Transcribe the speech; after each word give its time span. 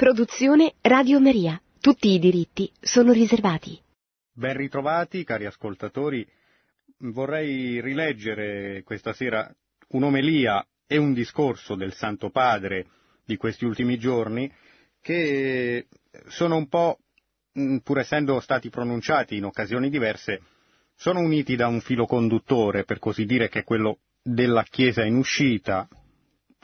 Produzione 0.00 0.76
Radio 0.80 1.20
Maria. 1.20 1.60
Tutti 1.78 2.08
i 2.08 2.18
diritti 2.18 2.72
sono 2.80 3.12
riservati. 3.12 3.78
Ben 4.32 4.56
ritrovati, 4.56 5.24
cari 5.24 5.44
ascoltatori. 5.44 6.26
Vorrei 7.00 7.82
rileggere 7.82 8.82
questa 8.82 9.12
sera 9.12 9.54
un'omelia 9.88 10.66
e 10.86 10.96
un 10.96 11.12
discorso 11.12 11.74
del 11.74 11.92
Santo 11.92 12.30
Padre 12.30 12.86
di 13.26 13.36
questi 13.36 13.66
ultimi 13.66 13.98
giorni 13.98 14.50
che 15.02 15.86
sono 16.28 16.56
un 16.56 16.68
po', 16.68 17.00
pur 17.82 17.98
essendo 17.98 18.40
stati 18.40 18.70
pronunciati 18.70 19.36
in 19.36 19.44
occasioni 19.44 19.90
diverse, 19.90 20.40
sono 20.96 21.20
uniti 21.20 21.56
da 21.56 21.66
un 21.66 21.82
filo 21.82 22.06
conduttore, 22.06 22.84
per 22.84 23.00
così 23.00 23.26
dire, 23.26 23.50
che 23.50 23.58
è 23.58 23.64
quello 23.64 23.98
della 24.22 24.62
Chiesa 24.62 25.04
in 25.04 25.16
uscita, 25.16 25.86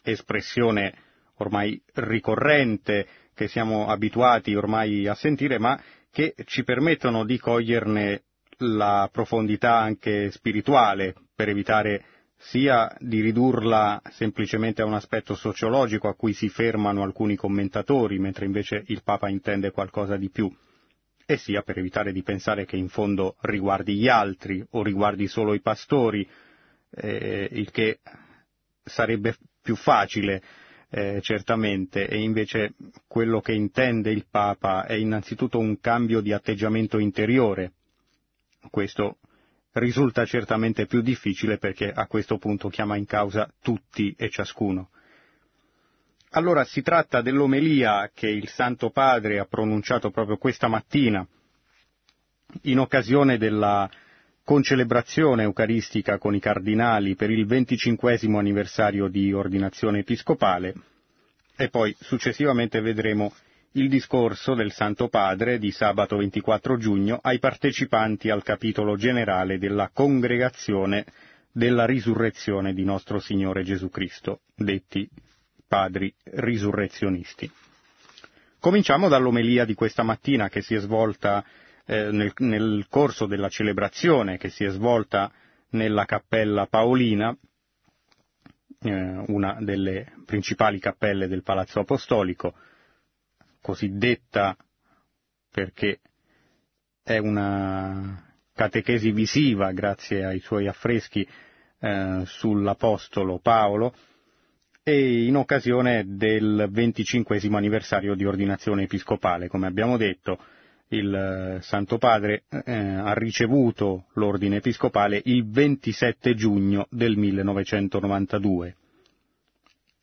espressione 0.03 1.05
ormai 1.39 1.79
ricorrente 1.93 3.07
che 3.37 3.48
siamo 3.48 3.87
abituati 3.87 4.55
ormai 4.55 5.07
a 5.07 5.14
sentire, 5.14 5.59
ma 5.59 5.79
che 6.11 6.34
ci 6.47 6.65
permettono 6.65 7.23
di 7.27 7.38
coglierne 7.38 8.23
la 8.61 9.11
profondità 9.12 9.77
anche 9.77 10.30
spirituale, 10.30 11.15
per 11.34 11.51
evitare 11.51 12.02
sia 12.38 12.91
di 12.98 13.20
ridurla 13.20 14.01
semplicemente 14.11 14.80
a 14.80 14.87
un 14.87 14.95
aspetto 14.95 15.34
sociologico 15.34 16.09
a 16.09 16.14
cui 16.14 16.33
si 16.33 16.48
fermano 16.48 17.02
alcuni 17.02 17.37
commentatori, 17.37 18.19
mentre 18.19 18.47
invece 18.47 18.83
il 18.87 19.02
Papa 19.02 19.28
intende 19.28 19.70
qualcosa 19.70 20.16
di 20.16 20.30
più, 20.30 20.50
e 21.27 21.37
sia 21.37 21.61
per 21.61 21.77
evitare 21.77 22.12
di 22.12 22.23
pensare 22.23 22.64
che 22.64 22.77
in 22.77 22.89
fondo 22.89 23.37
riguardi 23.41 23.97
gli 23.97 24.09
altri 24.09 24.64
o 24.70 24.83
riguardi 24.83 25.27
solo 25.27 25.53
i 25.53 25.61
pastori, 25.61 26.27
eh, 26.91 27.48
il 27.53 27.70
che 27.70 27.98
sarebbe 28.83 29.37
più 29.61 29.77
facile 29.77 30.41
eh, 30.91 31.21
certamente, 31.21 32.07
e 32.09 32.19
invece 32.21 32.75
quello 33.07 33.41
che 33.41 33.53
intende 33.53 34.11
il 34.11 34.27
Papa 34.31 34.87
è 34.87 34.95
innanzitutto 34.95 35.59
un 35.59 35.81
cambio 35.81 36.21
di 36.21 36.33
atteggiamento 36.33 36.99
interiore. 36.99 37.73
Questo 38.70 39.19
risulta 39.73 40.25
certamente 40.25 40.87
più 40.87 41.03
difficile 41.03 41.59
perché 41.59 41.91
a 41.93 42.06
questo 42.06 42.39
punto 42.39 42.69
chiama 42.69 42.97
in 42.97 43.05
causa 43.05 43.51
tutti 43.61 44.15
e 44.17 44.31
ciascuno. 44.31 44.91
Allora 46.31 46.65
si 46.65 46.83
tratta 46.83 47.23
dell'omelia 47.23 48.11
che 48.12 48.28
il 48.28 48.48
Santo 48.48 48.91
Padre 48.91 49.39
ha 49.39 49.47
pronunciato 49.47 50.11
proprio 50.11 50.37
questa 50.37 50.69
mattina 50.69 51.27
in 52.62 52.78
occasione 52.78 53.39
della 53.39 53.89
concelebrazione 54.47 55.42
eucaristica 55.42 56.19
con 56.19 56.33
i 56.33 56.39
cardinali 56.39 57.16
per 57.16 57.30
il 57.30 57.47
venticinquesimo 57.47 58.39
anniversario 58.39 59.08
di 59.08 59.33
ordinazione 59.33 59.98
episcopale 59.98 60.72
e 61.56 61.69
poi 61.69 61.92
successivamente 61.98 62.80
vedremo 62.80 63.34
il 63.72 63.88
discorso 63.88 64.55
del 64.55 64.70
Santo 64.70 65.08
Padre 65.08 65.58
di 65.58 65.72
sabato 65.72 66.19
24 66.19 66.78
giugno 66.78 67.19
ai 67.20 67.41
partecipanti 67.41 68.30
al 68.30 68.44
capitolo 68.44 68.94
generale 68.94 69.58
della 69.58 69.91
Congregazione 69.92 71.06
della 71.50 71.84
Risurrezione 71.84 72.72
di 72.72 72.84
nostro 72.84 73.19
Signore 73.19 73.64
Gesù 73.64 73.91
Cristo, 73.91 74.42
detti 74.55 75.08
padri 75.66 76.14
risurrezionisti. 76.22 77.50
Cominciamo 78.60 79.08
dall'omelia 79.08 79.64
di 79.64 79.75
questa 79.75 80.05
mattina 80.05 80.48
che 80.48 80.62
si 80.62 80.77
è 80.77 80.78
svolta 80.78 81.44
eh, 81.87 82.11
nel, 82.11 82.33
nel 82.39 82.87
corso 82.89 83.27
della 83.27 83.48
celebrazione 83.48 84.37
che 84.37 84.51
si 84.51 84.65
è 84.65 84.70
svolta 84.70 85.33
nella 85.70 86.05
cappella 86.05 86.67
Paolina, 86.67 87.37
eh, 88.81 89.25
una 89.28 89.56
delle 89.61 90.12
principali 90.25 90.78
cappelle 90.78 91.28
del 91.28 91.43
Palazzo 91.43 91.81
Apostolico, 91.81 92.55
cosiddetta 93.61 94.56
perché 95.51 96.01
è 97.03 97.19
una 97.19 98.34
catechesi 98.53 99.12
visiva 99.12 99.71
grazie 99.73 100.25
ai 100.25 100.41
suoi 100.41 100.67
affreschi 100.67 101.27
eh, 101.78 102.22
sull'Apostolo 102.25 103.39
Paolo 103.39 103.94
e 104.83 105.25
in 105.25 105.37
occasione 105.37 106.05
del 106.06 106.69
venticinquesimo 106.71 107.56
anniversario 107.56 108.15
di 108.15 108.25
ordinazione 108.25 108.84
episcopale, 108.84 109.49
come 109.49 109.66
abbiamo 109.66 109.97
detto, 109.97 110.39
il 110.88 111.14
eh, 111.14 111.62
Santo 111.62 111.98
Padre 111.98 112.44
eh, 112.48 112.72
ha 112.72 113.12
ricevuto 113.14 114.06
l'ordine 114.14 114.56
episcopale 114.56 115.20
il 115.24 115.48
27 115.48 116.34
giugno 116.34 116.86
del 116.91 117.16
1992. 117.16 118.76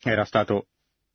Era 0.02 0.24
stato 0.24 0.66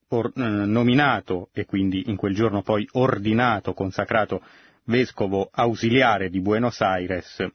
or- 0.10 0.32
eh, 0.36 0.42
nominato 0.42 1.50
e 1.54 1.66
quindi 1.66 2.10
in 2.10 2.16
quel 2.16 2.34
giorno 2.34 2.62
poi 2.62 2.88
ordinato, 2.94 3.74
consacrato 3.74 4.42
vescovo 4.86 5.50
ausiliare 5.52 6.30
di 6.30 6.40
Buenos 6.42 6.82
Aires 6.82 7.46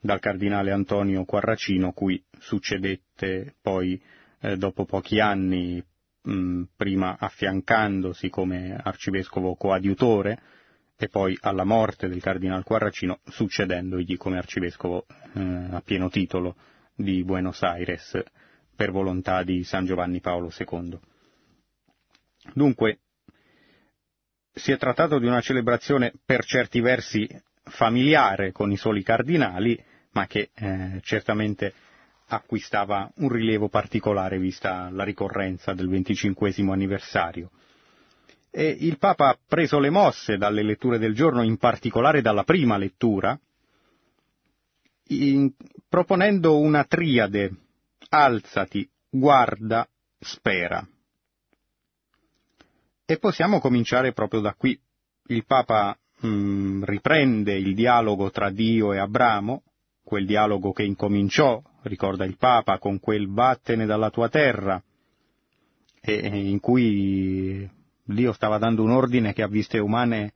dal 0.00 0.20
cardinale 0.20 0.70
Antonio 0.70 1.24
Quarracino, 1.24 1.92
cui 1.92 2.22
succedette 2.38 3.54
poi 3.60 4.00
eh, 4.40 4.56
dopo 4.56 4.84
pochi 4.84 5.20
anni, 5.20 5.82
mh, 6.22 6.62
prima 6.76 7.16
affiancandosi 7.18 8.28
come 8.28 8.76
arcivescovo 8.80 9.54
coadiutore, 9.54 10.40
e 11.02 11.08
poi 11.08 11.36
alla 11.40 11.64
morte 11.64 12.06
del 12.06 12.20
cardinal 12.20 12.62
Quarracino, 12.62 13.18
succedendogli 13.24 14.16
come 14.16 14.38
arcivescovo 14.38 15.04
eh, 15.34 15.40
a 15.72 15.82
pieno 15.84 16.08
titolo 16.08 16.54
di 16.94 17.24
Buenos 17.24 17.60
Aires 17.64 18.22
per 18.76 18.92
volontà 18.92 19.42
di 19.42 19.64
San 19.64 19.84
Giovanni 19.84 20.20
Paolo 20.20 20.52
II. 20.56 20.96
Dunque, 22.54 23.00
si 24.52 24.70
è 24.70 24.78
trattato 24.78 25.18
di 25.18 25.26
una 25.26 25.40
celebrazione 25.40 26.12
per 26.24 26.44
certi 26.44 26.78
versi 26.80 27.28
familiare 27.64 28.52
con 28.52 28.70
i 28.70 28.76
soli 28.76 29.02
cardinali, 29.02 29.76
ma 30.12 30.28
che 30.28 30.50
eh, 30.54 31.00
certamente 31.02 31.74
acquistava 32.28 33.10
un 33.16 33.28
rilievo 33.28 33.68
particolare 33.68 34.38
vista 34.38 34.88
la 34.90 35.02
ricorrenza 35.02 35.72
del 35.74 35.88
venticinquesimo 35.88 36.72
anniversario. 36.72 37.50
E 38.54 38.76
il 38.80 38.98
Papa 38.98 39.30
ha 39.30 39.38
preso 39.48 39.78
le 39.78 39.88
mosse 39.88 40.36
dalle 40.36 40.62
letture 40.62 40.98
del 40.98 41.14
giorno, 41.14 41.42
in 41.42 41.56
particolare 41.56 42.20
dalla 42.20 42.44
prima 42.44 42.76
lettura, 42.76 43.38
in, 45.08 45.50
proponendo 45.88 46.58
una 46.58 46.84
triade, 46.84 47.50
alzati, 48.10 48.86
guarda, 49.08 49.88
spera. 50.18 50.86
E 53.06 53.18
possiamo 53.18 53.58
cominciare 53.58 54.12
proprio 54.12 54.40
da 54.40 54.52
qui. 54.52 54.78
Il 55.28 55.46
Papa 55.46 55.98
mh, 56.20 56.28
mm, 56.28 56.84
riprende 56.84 57.56
il 57.56 57.74
dialogo 57.74 58.30
tra 58.30 58.50
Dio 58.50 58.92
e 58.92 58.98
Abramo, 58.98 59.62
quel 60.04 60.26
dialogo 60.26 60.72
che 60.72 60.82
incominciò, 60.82 61.62
ricorda 61.84 62.26
il 62.26 62.36
Papa, 62.36 62.78
con 62.78 63.00
quel 63.00 63.28
vattene 63.28 63.86
dalla 63.86 64.10
tua 64.10 64.28
terra, 64.28 64.82
e, 66.02 66.14
in 66.14 66.60
cui 66.60 67.66
Dio 68.14 68.32
stava 68.32 68.58
dando 68.58 68.82
un 68.82 68.90
ordine 68.90 69.32
che 69.32 69.42
a 69.42 69.48
viste 69.48 69.78
umane 69.78 70.32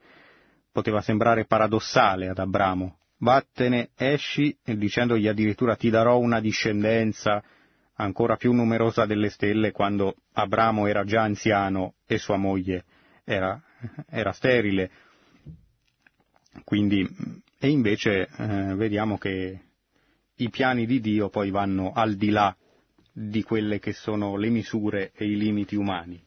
poteva 0.73 1.01
sembrare 1.01 1.47
paradossale 1.47 2.29
ad 2.29 2.39
Abramo. 2.39 2.99
Vattene, 3.19 3.91
esci, 3.97 4.57
dicendogli 4.63 5.27
addirittura 5.27 5.75
ti 5.75 5.89
darò 5.89 6.19
una 6.19 6.41
discendenza 6.41 7.43
ancora 7.95 8.37
più 8.37 8.53
numerosa 8.53 9.07
delle 9.07 9.31
stelle 9.31 9.73
quando 9.73 10.17
Abramo 10.35 10.87
era 10.87 11.05
già 11.05 11.23
anziano 11.23 11.95
e 12.07 12.19
sua 12.19 12.37
moglie 12.37 12.85
era, 13.25 13.61
era 14.09 14.33
sterile. 14.33 14.91
Quindi, 16.65 17.07
e 17.59 17.69
invece 17.69 18.29
eh, 18.29 18.75
vediamo 18.75 19.19
che 19.19 19.61
i 20.37 20.51
piani 20.51 20.87
di 20.87 21.01
Dio 21.01 21.29
poi 21.29 21.51
vanno 21.51 21.93
al 21.93 22.17
di 22.17 22.31
là 22.31 22.57
di 23.13 23.43
quelle 23.43 23.79
che 23.79 23.93
sono 23.93 24.37
le 24.37 24.49
misure 24.49 25.13
e 25.15 25.27
i 25.27 25.37
limiti 25.37 25.75
umani. 25.75 26.23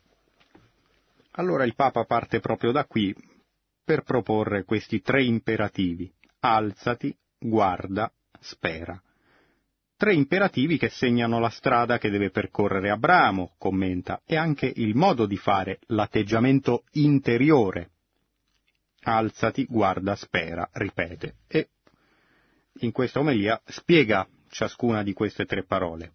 Allora 1.33 1.63
il 1.63 1.75
Papa 1.75 2.05
parte 2.05 2.39
proprio 2.39 2.71
da 2.71 2.85
qui 2.85 3.15
per 3.83 4.03
proporre 4.03 4.65
questi 4.65 5.01
tre 5.01 5.23
imperativi. 5.23 6.11
Alzati, 6.41 7.15
guarda, 7.39 8.11
spera. 8.39 9.01
Tre 9.97 10.13
imperativi 10.13 10.77
che 10.77 10.89
segnano 10.89 11.39
la 11.39 11.49
strada 11.49 11.97
che 11.97 12.09
deve 12.09 12.29
percorrere 12.29 12.89
Abramo, 12.89 13.55
commenta, 13.57 14.21
e 14.25 14.37
anche 14.37 14.71
il 14.73 14.95
modo 14.95 15.25
di 15.25 15.37
fare, 15.37 15.79
l'atteggiamento 15.87 16.83
interiore. 16.91 17.89
Alzati, 19.01 19.65
guarda, 19.65 20.15
spera, 20.15 20.69
ripete. 20.73 21.35
E 21.47 21.69
in 22.81 22.91
questa 22.91 23.19
omelia 23.19 23.59
spiega 23.65 24.27
ciascuna 24.49 25.03
di 25.03 25.13
queste 25.13 25.45
tre 25.45 25.63
parole. 25.65 26.13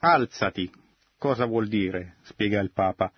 Alzati, 0.00 0.70
cosa 1.16 1.44
vuol 1.44 1.68
dire? 1.68 2.16
spiega 2.22 2.60
il 2.60 2.72
Papa 2.72 3.12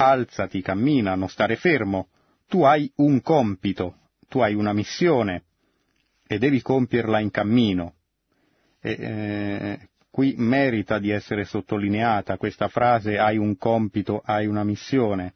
alzati, 0.00 0.62
cammina, 0.62 1.14
non 1.14 1.28
stare 1.28 1.56
fermo. 1.56 2.08
Tu 2.48 2.62
hai 2.62 2.90
un 2.96 3.20
compito, 3.20 3.96
tu 4.28 4.40
hai 4.40 4.54
una 4.54 4.72
missione 4.72 5.44
e 6.26 6.38
devi 6.38 6.62
compierla 6.62 7.20
in 7.20 7.30
cammino. 7.30 7.94
E, 8.80 8.96
eh, 8.98 9.88
qui 10.10 10.34
merita 10.38 10.98
di 10.98 11.10
essere 11.10 11.44
sottolineata 11.44 12.38
questa 12.38 12.68
frase 12.68 13.18
hai 13.18 13.36
un 13.36 13.56
compito, 13.58 14.22
hai 14.24 14.46
una 14.46 14.64
missione, 14.64 15.34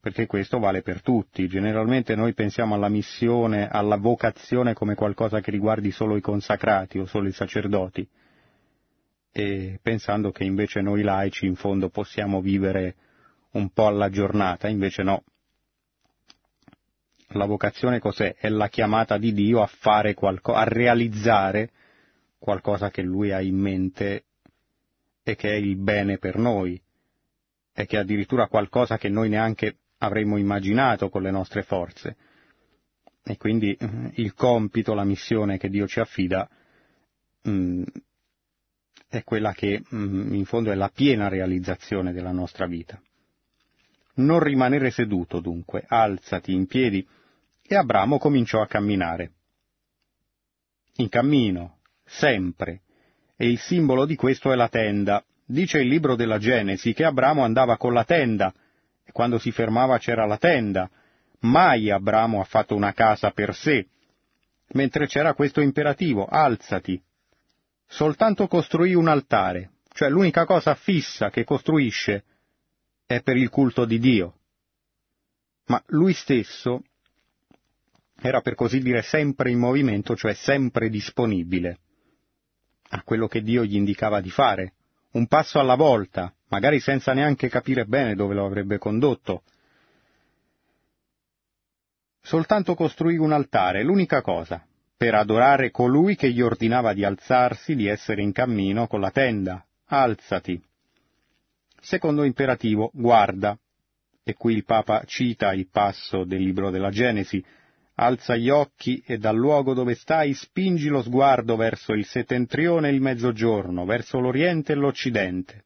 perché 0.00 0.26
questo 0.26 0.58
vale 0.60 0.82
per 0.82 1.02
tutti. 1.02 1.48
Generalmente 1.48 2.14
noi 2.14 2.32
pensiamo 2.32 2.74
alla 2.74 2.88
missione, 2.88 3.68
alla 3.68 3.96
vocazione 3.96 4.72
come 4.72 4.94
qualcosa 4.94 5.40
che 5.40 5.50
riguardi 5.50 5.90
solo 5.90 6.16
i 6.16 6.20
consacrati 6.20 6.98
o 6.98 7.06
solo 7.06 7.26
i 7.26 7.32
sacerdoti, 7.32 8.08
e 9.32 9.78
pensando 9.82 10.30
che 10.30 10.44
invece 10.44 10.80
noi 10.80 11.02
laici 11.02 11.44
in 11.44 11.56
fondo 11.56 11.90
possiamo 11.90 12.40
vivere 12.40 12.94
un 13.56 13.70
po' 13.70 13.86
alla 13.86 14.10
giornata, 14.10 14.68
invece 14.68 15.02
no. 15.02 15.24
La 17.30 17.46
vocazione 17.46 17.98
cos'è? 17.98 18.36
È 18.36 18.48
la 18.48 18.68
chiamata 18.68 19.18
di 19.18 19.32
Dio 19.32 19.62
a 19.62 19.66
fare 19.66 20.14
qualcosa, 20.14 20.60
a 20.60 20.64
realizzare 20.64 21.70
qualcosa 22.38 22.90
che 22.90 23.02
Lui 23.02 23.32
ha 23.32 23.40
in 23.40 23.56
mente 23.56 24.24
e 25.22 25.34
che 25.34 25.50
è 25.50 25.54
il 25.54 25.76
bene 25.76 26.18
per 26.18 26.36
noi, 26.36 26.80
e 27.72 27.86
che 27.86 27.96
è 27.96 28.00
addirittura 28.00 28.46
qualcosa 28.46 28.96
che 28.96 29.08
noi 29.08 29.28
neanche 29.28 29.78
avremmo 29.98 30.36
immaginato 30.36 31.08
con 31.08 31.22
le 31.22 31.30
nostre 31.30 31.62
forze. 31.62 32.16
E 33.24 33.36
quindi 33.36 33.74
eh, 33.74 34.12
il 34.14 34.34
compito, 34.34 34.94
la 34.94 35.02
missione 35.02 35.58
che 35.58 35.68
Dio 35.68 35.88
ci 35.88 35.98
affida 35.98 36.48
mh, 37.42 37.50
mm, 37.50 37.82
è 39.08 39.24
quella 39.24 39.52
che 39.52 39.82
mh, 39.84 39.96
mm, 39.96 40.34
in 40.34 40.44
fondo 40.44 40.70
è 40.70 40.76
la 40.76 40.90
piena 40.94 41.26
realizzazione 41.26 42.12
della 42.12 42.30
nostra 42.30 42.66
vita. 42.66 43.00
Non 44.16 44.40
rimanere 44.40 44.90
seduto 44.90 45.40
dunque, 45.40 45.84
alzati 45.86 46.52
in 46.52 46.66
piedi, 46.66 47.06
e 47.62 47.76
Abramo 47.76 48.18
cominciò 48.18 48.62
a 48.62 48.66
camminare. 48.66 49.32
In 50.96 51.08
cammino, 51.08 51.78
sempre, 52.04 52.82
e 53.36 53.48
il 53.48 53.58
simbolo 53.58 54.06
di 54.06 54.14
questo 54.14 54.52
è 54.52 54.54
la 54.54 54.68
tenda. 54.68 55.22
Dice 55.44 55.80
il 55.80 55.88
libro 55.88 56.16
della 56.16 56.38
Genesi 56.38 56.94
che 56.94 57.04
Abramo 57.04 57.44
andava 57.44 57.76
con 57.76 57.92
la 57.92 58.04
tenda, 58.04 58.52
e 59.04 59.12
quando 59.12 59.38
si 59.38 59.50
fermava 59.50 59.98
c'era 59.98 60.24
la 60.24 60.38
tenda. 60.38 60.88
Mai 61.40 61.90
Abramo 61.90 62.40
ha 62.40 62.44
fatto 62.44 62.74
una 62.74 62.92
casa 62.92 63.30
per 63.30 63.54
sé, 63.54 63.86
mentre 64.68 65.06
c'era 65.06 65.34
questo 65.34 65.60
imperativo, 65.60 66.24
alzati. 66.24 67.00
Soltanto 67.86 68.48
costruì 68.48 68.94
un 68.94 69.08
altare, 69.08 69.72
cioè 69.92 70.08
l'unica 70.08 70.46
cosa 70.46 70.74
fissa 70.74 71.28
che 71.28 71.44
costruisce 71.44 72.24
è 73.06 73.22
per 73.22 73.36
il 73.36 73.48
culto 73.48 73.84
di 73.84 73.98
Dio. 73.98 74.40
Ma 75.66 75.82
lui 75.88 76.12
stesso 76.12 76.82
era 78.20 78.40
per 78.40 78.54
così 78.54 78.80
dire 78.80 79.02
sempre 79.02 79.50
in 79.50 79.58
movimento, 79.58 80.16
cioè 80.16 80.34
sempre 80.34 80.88
disponibile 80.88 81.78
a 82.90 83.02
quello 83.02 83.26
che 83.26 83.42
Dio 83.42 83.64
gli 83.64 83.74
indicava 83.74 84.20
di 84.20 84.30
fare, 84.30 84.74
un 85.12 85.26
passo 85.26 85.58
alla 85.58 85.74
volta, 85.74 86.32
magari 86.48 86.78
senza 86.78 87.12
neanche 87.12 87.48
capire 87.48 87.84
bene 87.84 88.14
dove 88.14 88.34
lo 88.34 88.44
avrebbe 88.44 88.78
condotto. 88.78 89.42
Soltanto 92.20 92.74
costruì 92.74 93.16
un 93.16 93.32
altare, 93.32 93.82
l'unica 93.82 94.20
cosa, 94.20 94.64
per 94.96 95.14
adorare 95.14 95.70
colui 95.70 96.16
che 96.16 96.30
gli 96.30 96.40
ordinava 96.40 96.92
di 96.92 97.04
alzarsi, 97.04 97.74
di 97.74 97.86
essere 97.86 98.22
in 98.22 98.32
cammino 98.32 98.86
con 98.86 99.00
la 99.00 99.10
tenda. 99.10 99.64
Alzati. 99.86 100.60
Secondo 101.80 102.24
imperativo, 102.24 102.90
guarda. 102.92 103.58
E 104.22 104.34
qui 104.34 104.54
il 104.54 104.64
Papa 104.64 105.04
cita 105.06 105.52
il 105.52 105.68
passo 105.70 106.24
del 106.24 106.42
libro 106.42 106.70
della 106.70 106.90
Genesi. 106.90 107.44
Alza 107.94 108.36
gli 108.36 108.50
occhi 108.50 109.02
e 109.06 109.18
dal 109.18 109.36
luogo 109.36 109.72
dove 109.72 109.94
stai 109.94 110.34
spingi 110.34 110.88
lo 110.88 111.02
sguardo 111.02 111.56
verso 111.56 111.92
il 111.92 112.04
settentrione 112.04 112.88
e 112.88 112.92
il 112.92 113.00
mezzogiorno, 113.00 113.84
verso 113.84 114.18
l'oriente 114.18 114.72
e 114.72 114.76
l'occidente 114.76 115.64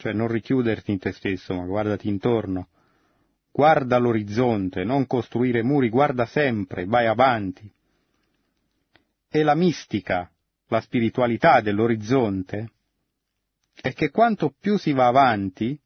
cioè 0.00 0.14
non 0.14 0.28
richiuderti 0.28 0.92
in 0.92 0.98
te 0.98 1.12
stesso, 1.12 1.54
ma 1.54 1.66
guardati 1.66 2.08
intorno. 2.08 2.68
Guarda 3.52 3.98
l'orizzonte, 3.98 4.82
non 4.82 5.06
costruire 5.06 5.62
muri, 5.62 5.90
guarda 5.90 6.24
sempre, 6.24 6.86
vai 6.86 7.06
avanti. 7.06 7.70
E 9.28 9.42
la 9.42 9.54
mistica, 9.54 10.30
la 10.68 10.80
spiritualità 10.80 11.60
dell'orizzonte, 11.60 12.70
è 13.80 13.94
che 13.94 14.10
quanto 14.10 14.54
più 14.58 14.76
si 14.76 14.92
va 14.92 15.06
avanti, 15.06 15.78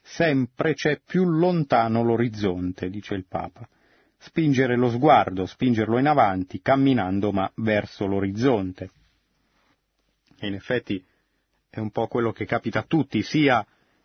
sempre 0.00 0.74
c'è 0.74 1.00
più 1.04 1.24
lontano 1.24 2.02
l'orizzonte, 2.02 2.88
dice 2.88 3.14
il 3.14 3.26
Papa. 3.26 3.68
Spingere 4.16 4.76
lo 4.76 4.90
sguardo, 4.90 5.46
spingerlo 5.46 5.98
in 5.98 6.06
avanti, 6.06 6.60
camminando 6.60 7.30
ma 7.30 7.50
verso 7.56 8.06
l'orizzonte. 8.06 8.90
E 10.38 10.46
in 10.46 10.54
effetti 10.54 11.04
è 11.68 11.78
un 11.78 11.90
po' 11.90 12.06
quello 12.08 12.32
che 12.32 12.46
capita 12.46 12.80
a 12.80 12.86
tutti, 12.86 13.22
sia 13.22 13.64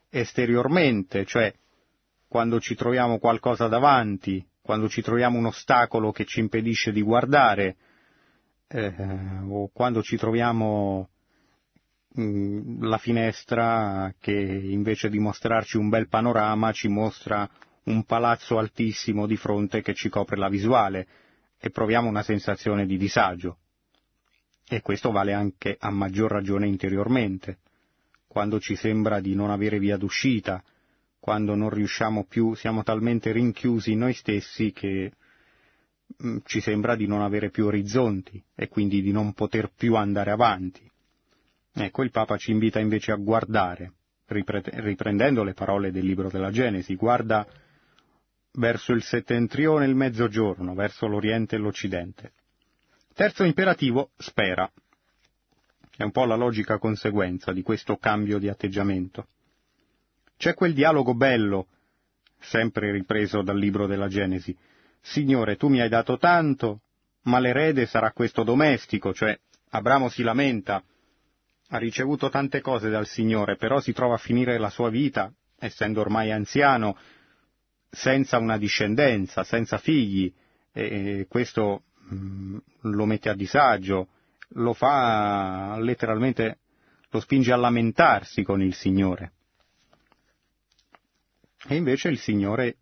esteriormente, 0.10 1.26
cioè 1.26 1.54
quando 2.28 2.60
ci 2.60 2.76
troviamo 2.76 3.18
qualcosa 3.20 3.68
davanti, 3.68 4.46
quando 4.62 4.90
ci 4.90 5.02
troviamo 5.02 5.38
un 5.38 5.46
ostacolo 5.46 6.12
che 6.12 6.26
ci 6.26 6.40
impedisce 6.40 6.92
di 6.92 7.02
guardare, 7.02 7.76
eh, 8.68 8.94
o 9.48 9.70
quando 9.72 10.02
ci 10.02 10.18
troviamo 10.18 11.10
la 12.16 12.98
finestra 13.00 14.14
che 14.20 14.32
invece 14.32 15.10
di 15.10 15.18
mostrarci 15.18 15.78
un 15.78 15.90
bel 15.90 16.08
panorama 16.08 16.72
ci 16.72 16.88
mostra 16.88 17.50
un 17.86 18.04
palazzo 18.04 18.60
altissimo 18.60 19.26
di 19.26 19.36
fronte 19.36 19.82
che 19.82 19.94
ci 19.94 20.10
copre 20.10 20.38
la 20.38 20.50
visuale 20.50 21.08
e 21.60 21.70
proviamo 21.72 22.08
una 22.08 22.24
sensazione 22.24 22.86
di 22.86 22.98
disagio. 22.98 23.58
E 24.68 24.82
questo 24.82 25.12
vale 25.12 25.34
anche 25.34 25.76
a 25.80 25.90
maggior 25.90 26.32
ragione 26.32 26.68
interiormente, 26.68 27.60
quando 28.28 28.60
ci 28.60 28.76
sembra 28.76 29.20
di 29.20 29.36
non 29.36 29.50
avere 29.50 29.80
via 29.80 29.98
d'uscita, 29.98 30.64
quando 31.20 31.56
non 31.56 31.70
riusciamo 31.70 32.26
più, 32.26 32.54
siamo 32.54 32.84
talmente 32.84 33.32
rinchiusi 33.32 33.94
in 33.94 34.00
noi 34.00 34.14
stessi 34.14 34.72
che 34.72 35.14
mm, 36.24 36.38
ci 36.44 36.60
sembra 36.60 36.96
di 36.96 37.08
non 37.08 37.22
avere 37.22 37.50
più 37.50 37.66
orizzonti 37.66 38.44
e 38.56 38.68
quindi 38.68 39.02
di 39.02 39.12
non 39.12 39.34
poter 39.34 39.72
più 39.76 39.96
andare 39.96 40.32
avanti. 40.32 40.92
Ecco, 41.76 42.04
il 42.04 42.12
Papa 42.12 42.38
ci 42.38 42.52
invita 42.52 42.80
invece 42.80 43.12
a 43.12 43.16
guardare, 43.16 43.94
riprendendo 44.28 45.44
le 45.44 45.54
parole 45.54 45.92
del 45.92 46.06
libro 46.06 46.30
della 46.30 46.52
Genesi, 46.52 46.96
guarda 46.96 47.46
verso 48.54 48.94
il 48.94 49.02
settentrione 49.02 49.86
e 49.86 49.88
il 49.88 49.96
mezzogiorno, 49.96 50.76
verso 50.76 51.08
l'oriente 51.08 51.56
e 51.56 51.60
l'occidente. 51.60 52.34
Terzo 53.16 53.44
imperativo, 53.44 54.12
spera. 54.18 54.72
È 55.96 56.04
un 56.04 56.12
po' 56.12 56.26
la 56.26 56.36
logica 56.36 56.78
conseguenza 56.78 57.52
di 57.52 57.64
questo 57.64 57.98
cambio 57.98 58.38
di 58.38 58.50
atteggiamento. 58.50 59.28
C'è 60.38 60.54
quel 60.54 60.74
dialogo 60.74 61.16
bello, 61.16 61.68
sempre 62.40 62.92
ripreso 62.92 63.42
dal 63.42 63.58
libro 63.58 63.88
della 63.88 64.08
Genesi. 64.08 64.56
Signore, 65.02 65.58
tu 65.58 65.68
mi 65.70 65.82
hai 65.82 65.90
dato 65.90 66.18
tanto, 66.18 66.82
ma 67.24 67.40
l'erede 67.40 67.86
sarà 67.86 68.12
questo 68.12 68.44
domestico, 68.44 69.14
cioè 69.14 69.38
Abramo 69.70 70.10
si 70.10 70.22
lamenta, 70.22 70.84
ha 71.74 71.78
ricevuto 71.78 72.30
tante 72.30 72.62
cose 72.62 72.90
dal 72.90 73.08
Signore, 73.08 73.56
però 73.56 73.80
si 73.80 73.94
trova 73.94 74.16
a 74.16 74.20
finire 74.20 74.58
la 74.58 74.70
sua 74.70 74.90
vita, 74.90 75.32
essendo 75.58 76.02
ormai 76.02 76.32
anziano, 76.32 76.98
senza 77.90 78.38
una 78.38 78.58
discendenza, 78.58 79.44
senza 79.44 79.78
figli, 79.78 80.32
e 80.72 81.26
questo 81.30 81.84
Mm, 82.12 82.58
lo 82.82 83.06
mette 83.06 83.30
a 83.30 83.34
disagio, 83.34 84.10
lo 84.56 84.74
fa 84.74 85.78
letteralmente, 85.80 86.60
lo 87.10 87.20
spinge 87.20 87.54
a 87.54 87.58
lamentarsi 87.58 88.44
con 88.44 88.62
il 88.62 88.74
Signore. 88.74 89.32
E 91.66 91.76
invece 91.76 92.10
il 92.10 92.20
Signore 92.20 92.78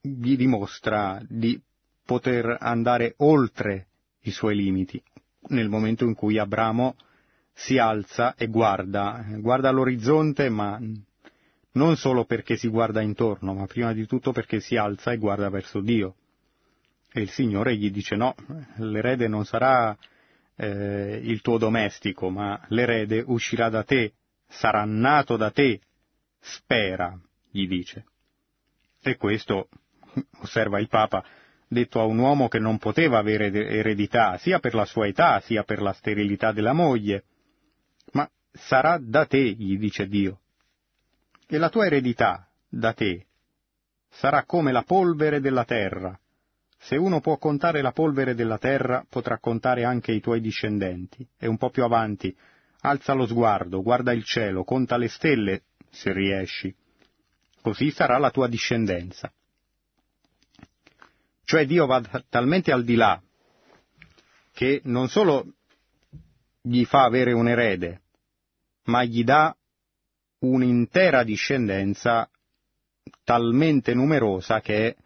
gli 0.00 0.36
dimostra 0.36 1.20
di 1.28 1.60
poter 2.04 2.56
andare 2.58 3.14
oltre 3.18 3.88
i 4.22 4.30
suoi 4.30 4.56
limiti, 4.56 5.02
nel 5.48 5.68
momento 5.68 6.04
in 6.04 6.14
cui 6.14 6.38
Abramo 6.38 6.96
si 7.62 7.78
alza 7.78 8.34
e 8.34 8.48
guarda, 8.48 9.24
guarda 9.36 9.70
l'orizzonte, 9.70 10.48
ma 10.48 10.80
non 11.74 11.96
solo 11.96 12.24
perché 12.24 12.56
si 12.56 12.66
guarda 12.66 13.00
intorno, 13.00 13.54
ma 13.54 13.66
prima 13.66 13.92
di 13.92 14.04
tutto 14.04 14.32
perché 14.32 14.58
si 14.58 14.76
alza 14.76 15.12
e 15.12 15.16
guarda 15.16 15.48
verso 15.48 15.80
Dio. 15.80 16.16
E 17.12 17.20
il 17.20 17.30
Signore 17.30 17.76
gli 17.76 17.90
dice 17.92 18.16
no, 18.16 18.34
l'erede 18.78 19.28
non 19.28 19.44
sarà 19.44 19.96
eh, 20.56 21.20
il 21.22 21.40
tuo 21.40 21.56
domestico, 21.56 22.30
ma 22.30 22.60
l'erede 22.68 23.22
uscirà 23.24 23.68
da 23.68 23.84
te, 23.84 24.14
sarà 24.48 24.84
nato 24.84 25.36
da 25.36 25.52
te, 25.52 25.80
spera, 26.40 27.16
gli 27.48 27.68
dice. 27.68 28.06
E 29.00 29.16
questo, 29.16 29.68
osserva 30.40 30.80
il 30.80 30.88
Papa, 30.88 31.24
detto 31.68 32.00
a 32.00 32.04
un 32.04 32.18
uomo 32.18 32.48
che 32.48 32.58
non 32.58 32.78
poteva 32.78 33.18
avere 33.18 33.52
eredità, 33.52 34.36
sia 34.38 34.58
per 34.58 34.74
la 34.74 34.84
sua 34.84 35.06
età, 35.06 35.38
sia 35.40 35.62
per 35.62 35.80
la 35.80 35.92
sterilità 35.92 36.50
della 36.50 36.72
moglie. 36.72 37.24
Ma 38.12 38.28
sarà 38.52 38.98
da 38.98 39.26
te, 39.26 39.52
gli 39.52 39.76
dice 39.78 40.06
Dio. 40.06 40.40
E 41.46 41.58
la 41.58 41.68
tua 41.68 41.86
eredità, 41.86 42.48
da 42.68 42.92
te, 42.92 43.26
sarà 44.08 44.44
come 44.44 44.72
la 44.72 44.82
polvere 44.82 45.40
della 45.40 45.64
terra, 45.64 46.18
se 46.84 46.96
uno 46.96 47.20
può 47.20 47.36
contare 47.38 47.80
la 47.80 47.92
polvere 47.92 48.34
della 48.34 48.58
terra, 48.58 49.06
potrà 49.08 49.38
contare 49.38 49.84
anche 49.84 50.10
i 50.10 50.20
tuoi 50.20 50.40
discendenti. 50.40 51.24
E 51.38 51.46
un 51.46 51.56
po' 51.56 51.70
più 51.70 51.84
avanti, 51.84 52.36
alza 52.80 53.12
lo 53.12 53.24
sguardo, 53.24 53.82
guarda 53.82 54.12
il 54.12 54.24
cielo, 54.24 54.64
conta 54.64 54.96
le 54.96 55.06
stelle, 55.06 55.62
se 55.90 56.12
riesci. 56.12 56.74
così 57.60 57.92
sarà 57.92 58.18
la 58.18 58.32
tua 58.32 58.48
discendenza. 58.48 59.32
Cioè 61.44 61.66
Dio 61.66 61.86
va 61.86 62.02
talmente 62.28 62.72
al 62.72 62.82
di 62.82 62.96
là 62.96 63.22
che 64.52 64.80
non 64.84 65.08
solo 65.08 65.54
gli 66.62 66.84
fa 66.84 67.02
avere 67.02 67.32
un 67.32 67.48
erede, 67.48 68.02
ma 68.84 69.02
gli 69.02 69.24
dà 69.24 69.54
un'intera 70.38 71.24
discendenza 71.24 72.28
talmente 73.24 73.94
numerosa 73.94 74.60
che 74.60 74.88
è 74.88 74.96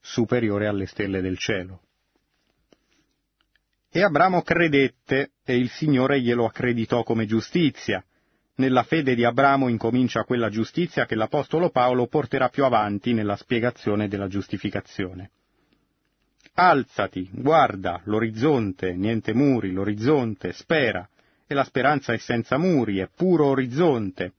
superiore 0.00 0.66
alle 0.66 0.86
stelle 0.86 1.22
del 1.22 1.38
cielo. 1.38 1.80
E 3.90 4.02
Abramo 4.02 4.42
credette 4.42 5.32
e 5.42 5.56
il 5.56 5.70
Signore 5.70 6.20
glielo 6.20 6.44
accreditò 6.44 7.02
come 7.02 7.24
giustizia. 7.24 8.04
Nella 8.56 8.82
fede 8.82 9.14
di 9.14 9.24
Abramo 9.24 9.68
incomincia 9.68 10.24
quella 10.24 10.50
giustizia 10.50 11.06
che 11.06 11.14
l'Apostolo 11.14 11.70
Paolo 11.70 12.06
porterà 12.06 12.50
più 12.50 12.64
avanti 12.64 13.14
nella 13.14 13.36
spiegazione 13.36 14.08
della 14.08 14.28
giustificazione. 14.28 15.30
Alzati, 16.58 17.28
guarda 17.30 18.00
l'orizzonte, 18.04 18.94
niente 18.94 19.34
muri, 19.34 19.72
l'orizzonte, 19.72 20.54
spera, 20.54 21.06
e 21.46 21.54
la 21.54 21.64
speranza 21.64 22.14
è 22.14 22.16
senza 22.16 22.56
muri, 22.56 22.96
è 22.96 23.10
puro 23.14 23.48
orizzonte, 23.48 24.32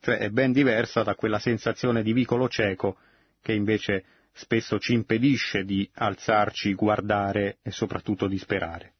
cioè 0.00 0.18
è 0.18 0.30
ben 0.30 0.52
diversa 0.52 1.02
da 1.02 1.16
quella 1.16 1.40
sensazione 1.40 2.04
di 2.04 2.12
vicolo 2.12 2.48
cieco 2.48 2.98
che 3.42 3.52
invece 3.52 4.04
spesso 4.32 4.78
ci 4.78 4.92
impedisce 4.92 5.64
di 5.64 5.90
alzarci, 5.94 6.72
guardare 6.74 7.56
e 7.62 7.72
soprattutto 7.72 8.28
di 8.28 8.38
sperare. 8.38 8.92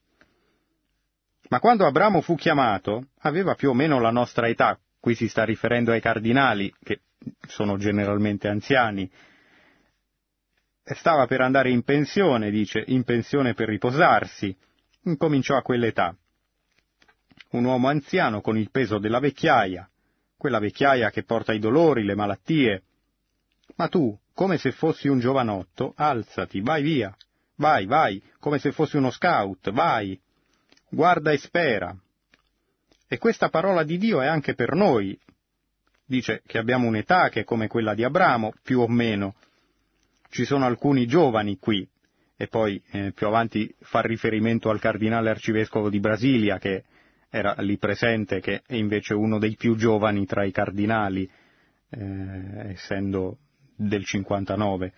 Ma 1.47 1.61
quando 1.61 1.85
Abramo 1.85 2.19
fu 2.19 2.35
chiamato, 2.35 3.11
aveva 3.19 3.55
più 3.55 3.69
o 3.69 3.73
meno 3.73 4.01
la 4.01 4.11
nostra 4.11 4.49
età, 4.49 4.77
qui 4.99 5.15
si 5.15 5.29
sta 5.29 5.45
riferendo 5.45 5.93
ai 5.93 6.01
cardinali, 6.01 6.73
che 6.83 6.99
sono 7.47 7.77
generalmente 7.77 8.49
anziani, 8.49 9.09
stava 10.95 11.27
per 11.27 11.41
andare 11.41 11.69
in 11.69 11.83
pensione, 11.83 12.49
dice, 12.49 12.83
in 12.87 13.03
pensione 13.03 13.53
per 13.53 13.67
riposarsi, 13.67 14.55
incominciò 15.03 15.57
a 15.57 15.61
quell'età. 15.61 16.15
Un 17.49 17.65
uomo 17.65 17.87
anziano 17.87 18.41
con 18.41 18.57
il 18.57 18.71
peso 18.71 18.97
della 18.97 19.19
vecchiaia, 19.19 19.89
quella 20.37 20.59
vecchiaia 20.59 21.09
che 21.09 21.23
porta 21.23 21.53
i 21.53 21.59
dolori, 21.59 22.03
le 22.03 22.15
malattie. 22.15 22.83
Ma 23.75 23.87
tu, 23.87 24.17
come 24.33 24.57
se 24.57 24.71
fossi 24.71 25.07
un 25.07 25.19
giovanotto, 25.19 25.93
alzati, 25.95 26.61
vai 26.61 26.83
via, 26.83 27.15
vai, 27.55 27.85
vai, 27.85 28.21
come 28.39 28.59
se 28.59 28.71
fossi 28.71 28.97
uno 28.97 29.11
scout, 29.11 29.71
vai, 29.71 30.19
guarda 30.89 31.31
e 31.31 31.37
spera. 31.37 31.95
E 33.07 33.17
questa 33.17 33.49
parola 33.49 33.83
di 33.83 33.97
Dio 33.97 34.21
è 34.21 34.27
anche 34.27 34.53
per 34.53 34.73
noi. 34.73 35.17
Dice 36.05 36.41
che 36.45 36.57
abbiamo 36.57 36.87
un'età 36.87 37.29
che 37.29 37.41
è 37.41 37.43
come 37.43 37.67
quella 37.67 37.93
di 37.93 38.03
Abramo, 38.03 38.53
più 38.63 38.79
o 38.79 38.87
meno. 38.87 39.35
Ci 40.29 40.45
sono 40.45 40.65
alcuni 40.65 41.05
giovani 41.05 41.57
qui, 41.57 41.87
e 42.35 42.47
poi 42.47 42.81
eh, 42.91 43.11
più 43.13 43.25
avanti 43.25 43.73
fa 43.79 44.01
riferimento 44.01 44.69
al 44.69 44.79
cardinale 44.79 45.31
arcivescovo 45.31 45.89
di 45.89 45.99
Brasilia 45.99 46.59
che 46.59 46.83
era 47.29 47.55
lì 47.59 47.77
presente, 47.77 48.39
che 48.39 48.61
è 48.65 48.75
invece 48.75 49.13
uno 49.15 49.39
dei 49.39 49.55
più 49.55 49.75
giovani 49.75 50.25
tra 50.25 50.45
i 50.45 50.51
cardinali, 50.51 51.29
eh, 51.89 52.69
essendo 52.69 53.39
del 53.75 54.05
59. 54.05 54.93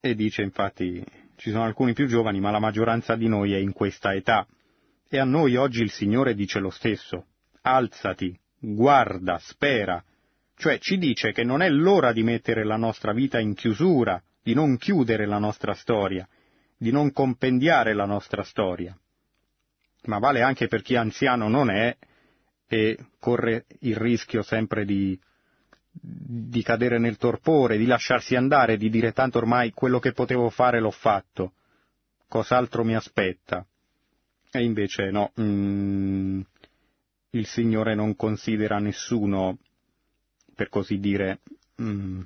E 0.00 0.14
dice 0.14 0.42
infatti 0.42 1.04
ci 1.36 1.50
sono 1.50 1.64
alcuni 1.64 1.92
più 1.92 2.06
giovani, 2.06 2.40
ma 2.40 2.50
la 2.50 2.58
maggioranza 2.58 3.16
di 3.16 3.28
noi 3.28 3.54
è 3.54 3.58
in 3.58 3.72
questa 3.72 4.14
età. 4.14 4.46
E 5.08 5.18
a 5.18 5.24
noi 5.24 5.56
oggi 5.56 5.82
il 5.82 5.90
Signore 5.90 6.34
dice 6.34 6.58
lo 6.60 6.70
stesso. 6.70 7.26
Alzati, 7.62 8.38
guarda, 8.58 9.38
spera. 9.38 10.02
Cioè 10.60 10.78
ci 10.78 10.98
dice 10.98 11.32
che 11.32 11.42
non 11.42 11.62
è 11.62 11.70
l'ora 11.70 12.12
di 12.12 12.22
mettere 12.22 12.64
la 12.64 12.76
nostra 12.76 13.14
vita 13.14 13.38
in 13.38 13.54
chiusura, 13.54 14.22
di 14.42 14.52
non 14.52 14.76
chiudere 14.76 15.24
la 15.24 15.38
nostra 15.38 15.72
storia, 15.72 16.28
di 16.76 16.90
non 16.90 17.12
compendiare 17.12 17.94
la 17.94 18.04
nostra 18.04 18.42
storia. 18.42 18.94
Ma 20.02 20.18
vale 20.18 20.42
anche 20.42 20.66
per 20.66 20.82
chi 20.82 20.96
anziano 20.96 21.48
non 21.48 21.70
è 21.70 21.96
e 22.68 22.98
corre 23.18 23.64
il 23.80 23.96
rischio 23.96 24.42
sempre 24.42 24.84
di 24.84 25.18
di 25.92 26.62
cadere 26.62 26.98
nel 26.98 27.16
torpore, 27.16 27.78
di 27.78 27.86
lasciarsi 27.86 28.36
andare, 28.36 28.76
di 28.76 28.90
dire 28.90 29.12
tanto 29.12 29.38
ormai 29.38 29.72
quello 29.72 29.98
che 29.98 30.12
potevo 30.12 30.50
fare 30.50 30.78
l'ho 30.78 30.90
fatto, 30.90 31.54
cos'altro 32.28 32.84
mi 32.84 32.94
aspetta. 32.94 33.66
E 34.52 34.62
invece 34.62 35.10
no, 35.10 35.32
mm, 35.40 36.40
il 37.30 37.46
Signore 37.46 37.94
non 37.94 38.14
considera 38.14 38.78
nessuno, 38.78 39.58
per 40.54 40.68
così 40.68 40.98
dire, 40.98 41.40
mm, 41.80 42.20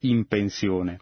in 0.00 0.26
pensione. 0.26 1.00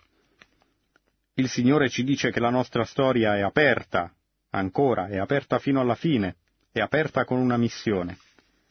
Il 1.35 1.49
Signore 1.49 1.89
ci 1.89 2.05
dice 2.05 2.31
che 2.31 2.41
la 2.41 2.51
nostra 2.51 2.85
storia 2.85 3.37
è 3.37 3.41
aperta, 3.41 4.13
ancora, 4.51 5.09
è 5.09 5.19
aperta 5.19 5.59
fino 5.59 5.81
alla 5.81 5.95
fine, 5.95 6.37
è 6.71 6.81
aperta 6.81 7.25
con 7.25 7.39
una 7.39 7.57
missione. 7.57 8.19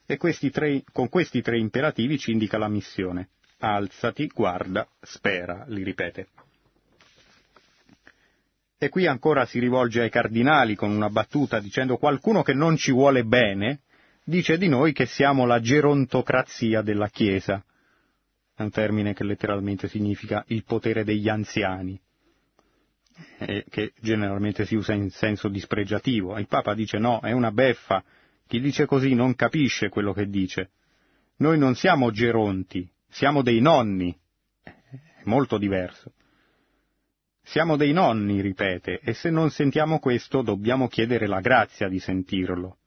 E 0.05 0.17
questi 0.17 0.49
tre, 0.49 0.83
con 0.91 1.09
questi 1.09 1.41
tre 1.41 1.57
imperativi 1.57 2.17
ci 2.17 2.31
indica 2.31 2.57
la 2.57 2.67
missione. 2.67 3.29
Alzati, 3.59 4.27
guarda, 4.27 4.87
spera, 5.01 5.63
li 5.67 5.83
ripete. 5.83 6.27
E 8.77 8.89
qui 8.89 9.05
ancora 9.05 9.45
si 9.45 9.59
rivolge 9.59 10.01
ai 10.01 10.09
cardinali 10.09 10.75
con 10.75 10.89
una 10.89 11.09
battuta 11.09 11.59
dicendo 11.59 11.97
qualcuno 11.97 12.41
che 12.41 12.53
non 12.53 12.77
ci 12.77 12.91
vuole 12.91 13.23
bene 13.23 13.81
dice 14.23 14.57
di 14.57 14.67
noi 14.67 14.91
che 14.91 15.05
siamo 15.05 15.45
la 15.45 15.59
gerontocrazia 15.59 16.81
della 16.81 17.07
Chiesa. 17.09 17.63
È 18.55 18.61
un 18.61 18.69
termine 18.69 19.13
che 19.13 19.23
letteralmente 19.23 19.87
significa 19.87 20.43
il 20.47 20.63
potere 20.63 21.03
degli 21.03 21.29
anziani, 21.29 21.99
e 23.37 23.65
che 23.69 23.93
generalmente 23.99 24.65
si 24.65 24.75
usa 24.75 24.93
in 24.93 25.09
senso 25.09 25.47
dispregiativo. 25.47 26.37
Il 26.37 26.47
Papa 26.47 26.73
dice 26.73 26.97
no, 26.97 27.19
è 27.21 27.31
una 27.31 27.51
beffa, 27.51 28.03
chi 28.47 28.59
dice 28.59 28.85
così 28.85 29.13
non 29.13 29.35
capisce 29.35 29.89
quello 29.89 30.13
che 30.13 30.27
dice. 30.27 30.71
Noi 31.37 31.57
non 31.57 31.75
siamo 31.75 32.11
geronti, 32.11 32.89
siamo 33.09 33.41
dei 33.41 33.61
nonni. 33.61 34.15
È 34.63 35.21
molto 35.23 35.57
diverso. 35.57 36.13
Siamo 37.43 37.75
dei 37.75 37.91
nonni, 37.91 38.41
ripete, 38.41 38.99
e 38.99 39.13
se 39.13 39.29
non 39.29 39.49
sentiamo 39.49 39.99
questo 39.99 40.41
dobbiamo 40.41 40.87
chiedere 40.87 41.27
la 41.27 41.41
grazia 41.41 41.87
di 41.87 41.99
sentirlo. 41.99 42.77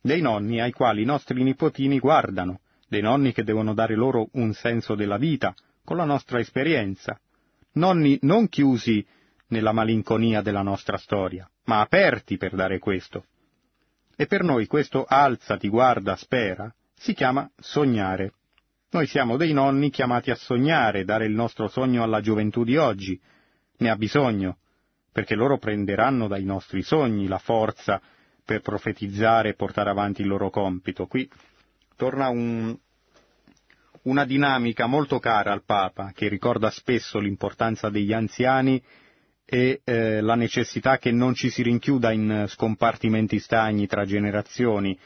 Dei 0.00 0.20
nonni 0.20 0.60
ai 0.60 0.72
quali 0.72 1.02
i 1.02 1.06
nostri 1.06 1.42
nipotini 1.42 1.98
guardano, 1.98 2.60
dei 2.88 3.00
nonni 3.00 3.32
che 3.32 3.44
devono 3.44 3.74
dare 3.74 3.94
loro 3.94 4.28
un 4.32 4.52
senso 4.52 4.94
della 4.94 5.16
vita, 5.16 5.54
con 5.84 5.96
la 5.96 6.04
nostra 6.04 6.38
esperienza. 6.38 7.18
Nonni 7.72 8.18
non 8.22 8.48
chiusi 8.48 9.04
nella 9.48 9.72
malinconia 9.72 10.42
della 10.42 10.62
nostra 10.62 10.96
storia, 10.96 11.48
ma 11.64 11.80
aperti 11.80 12.36
per 12.36 12.54
dare 12.54 12.78
questo. 12.78 13.26
E 14.16 14.26
per 14.26 14.42
noi 14.42 14.66
questo 14.66 15.04
alzati, 15.06 15.68
guarda, 15.68 16.16
spera, 16.16 16.72
si 16.94 17.12
chiama 17.12 17.48
sognare. 17.56 18.32
Noi 18.90 19.06
siamo 19.06 19.36
dei 19.36 19.52
nonni 19.52 19.90
chiamati 19.90 20.30
a 20.30 20.36
sognare, 20.36 21.04
dare 21.04 21.26
il 21.26 21.34
nostro 21.34 21.68
sogno 21.68 22.02
alla 22.02 22.20
gioventù 22.20 22.64
di 22.64 22.76
oggi. 22.76 23.20
Ne 23.78 23.90
ha 23.90 23.96
bisogno, 23.96 24.58
perché 25.12 25.34
loro 25.34 25.58
prenderanno 25.58 26.28
dai 26.28 26.44
nostri 26.44 26.82
sogni 26.82 27.26
la 27.26 27.38
forza 27.38 28.00
per 28.44 28.60
profetizzare 28.60 29.50
e 29.50 29.54
portare 29.54 29.90
avanti 29.90 30.22
il 30.22 30.28
loro 30.28 30.50
compito. 30.50 31.06
Qui 31.06 31.28
torna 31.96 32.28
un, 32.28 32.76
una 34.02 34.24
dinamica 34.24 34.86
molto 34.86 35.18
cara 35.18 35.52
al 35.52 35.64
Papa, 35.64 36.12
che 36.14 36.28
ricorda 36.28 36.70
spesso 36.70 37.18
l'importanza 37.18 37.88
degli 37.90 38.12
anziani 38.12 38.82
e 39.44 39.80
eh, 39.84 40.20
la 40.20 40.34
necessità 40.34 40.98
che 40.98 41.10
non 41.10 41.34
ci 41.34 41.50
si 41.50 41.62
rinchiuda 41.62 42.12
in 42.12 42.44
scompartimenti 42.48 43.38
stagni 43.38 43.86
tra 43.86 44.04
generazioni, 44.04 44.98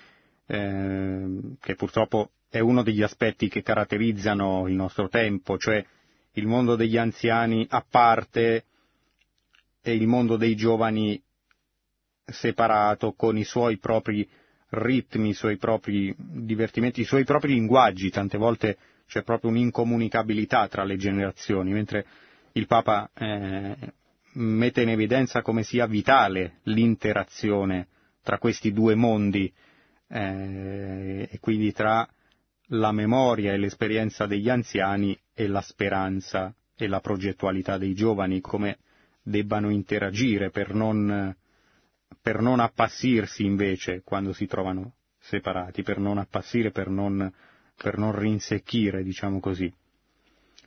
eh, 0.47 1.41
che 1.61 1.75
purtroppo 1.77 2.31
è 2.49 2.59
uno 2.59 2.83
degli 2.83 3.03
aspetti 3.03 3.49
che 3.49 3.63
caratterizzano 3.63 4.67
il 4.67 4.75
nostro 4.75 5.09
tempo, 5.09 5.57
cioè 5.57 5.85
il 6.33 6.47
mondo 6.47 6.75
degli 6.75 6.97
anziani 6.97 7.67
a 7.71 7.85
parte 7.89 8.65
e 9.83 9.95
il 9.95 10.07
mondo 10.07 10.37
dei 10.37 10.57
giovani 10.57 11.21
separato 12.25 13.13
con 13.13 13.37
i 13.37 13.45
suoi 13.45 13.79
propri 13.79 14.29
ritmi, 14.71 15.31
i 15.31 15.35
suoi 15.35 15.57
propri 15.57 16.15
divertimenti, 16.17 17.01
i 17.01 17.05
suoi 17.05 17.25
propri 17.25 17.55
linguaggi, 17.55 18.11
tante 18.11 18.39
volte 18.39 18.77
c'è 19.07 19.23
proprio 19.23 19.51
un'incomunicabilità 19.51 20.69
tra 20.69 20.85
le 20.85 20.97
generazioni, 20.97 21.73
mentre 21.73 22.07
il 22.53 22.67
Papa 22.67 23.11
eh, 23.15 23.77
mette 24.35 24.83
in 24.83 24.89
evidenza 24.89 25.43
come 25.43 25.63
sia 25.63 25.87
vitale 25.87 26.59
l'interazione 26.65 27.89
tra 28.23 28.39
questi 28.39 28.73
due 28.73 28.95
mondi 28.95 29.53
eh, 30.09 31.29
e 31.31 31.39
quindi 31.41 31.73
tra 31.73 32.09
la 32.73 32.93
memoria 32.93 33.53
e 33.53 33.59
l'esperienza 33.59 34.27
degli 34.27 34.49
anziani 34.49 35.19
e 35.35 35.49
la 35.49 35.61
speranza 35.61 36.55
e 36.77 36.87
la 36.87 37.01
progettualità 37.01 37.79
dei 37.79 37.95
giovani, 37.95 38.41
come 38.41 38.79
debbano 39.23 39.71
interagire 39.71 40.51
per 40.51 40.75
non, 40.75 41.35
per 42.21 42.41
non 42.41 42.61
appassirsi 42.61 43.45
invece 43.45 44.03
quando 44.03 44.33
si 44.33 44.47
trovano 44.47 44.95
separati, 45.19 45.83
per 45.83 45.99
non 45.99 46.19
appassire, 46.19 46.71
per 46.71 46.89
non 46.89 47.33
per 47.81 47.97
non 47.97 48.15
rinsecchire, 48.15 49.03
diciamo 49.03 49.41
così. 49.41 49.73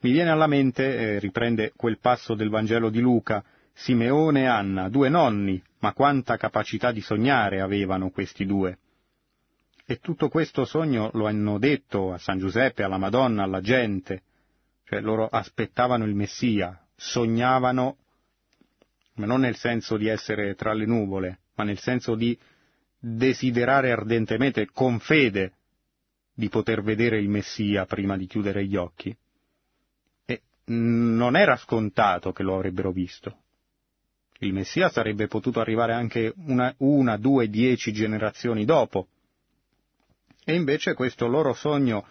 Mi 0.02 0.12
viene 0.12 0.32
alla 0.32 0.48
mente, 0.48 0.98
eh, 0.98 1.20
riprende 1.20 1.72
quel 1.76 2.00
passo 2.00 2.34
del 2.34 2.50
Vangelo 2.50 2.90
di 2.90 3.00
Luca, 3.00 3.44
Simeone 3.72 4.42
e 4.42 4.46
Anna, 4.46 4.90
due 4.90 5.10
nonni, 5.10 5.62
ma 5.80 5.94
quanta 5.94 6.38
capacità 6.38 6.92
di 6.92 7.02
sognare 7.02 7.62
avevano 7.62 8.10
questi 8.10 8.48
due. 8.48 8.80
E 9.86 10.00
tutto 10.00 10.28
questo 10.30 10.66
sogno 10.66 11.12
lo 11.14 11.28
hanno 11.28 11.60
detto 11.60 12.12
a 12.14 12.18
San 12.18 12.40
Giuseppe, 12.40 12.82
alla 12.82 12.98
Madonna, 12.98 13.44
alla 13.44 13.62
gente, 13.62 14.24
cioè 14.86 15.00
loro 15.00 15.28
aspettavano 15.28 16.06
il 16.06 16.16
Messia, 16.16 16.84
sognavano, 16.96 17.98
ma 19.16 19.26
non 19.26 19.42
nel 19.42 19.56
senso 19.56 19.98
di 19.98 20.08
essere 20.08 20.56
tra 20.56 20.74
le 20.74 20.86
nuvole, 20.86 21.40
ma 21.56 21.64
nel 21.64 21.80
senso 21.80 22.16
di 22.16 22.38
desiderare 23.00 23.92
ardentemente, 23.92 24.70
con 24.72 25.00
fede, 25.00 25.54
di 26.34 26.50
poter 26.50 26.82
vedere 26.82 27.20
il 27.20 27.30
Messia 27.30 27.86
prima 27.86 28.18
di 28.18 28.26
chiudere 28.26 28.66
gli 28.66 28.76
occhi. 28.76 29.16
E 30.26 30.42
non 30.66 31.36
era 31.36 31.56
scontato 31.58 32.32
che 32.32 32.44
lo 32.44 32.56
avrebbero 32.56 32.92
visto. 32.92 33.38
Il 34.40 34.54
Messia 34.54 34.90
sarebbe 34.90 35.28
potuto 35.28 35.60
arrivare 35.60 35.94
anche 35.94 36.34
una, 36.48 36.74
una 36.78 37.18
due, 37.18 37.50
dieci 37.50 37.94
generazioni 37.94 38.66
dopo. 38.66 39.08
E 40.44 40.56
invece 40.56 40.94
questo 40.96 41.28
loro 41.28 41.54
sogno 41.54 42.06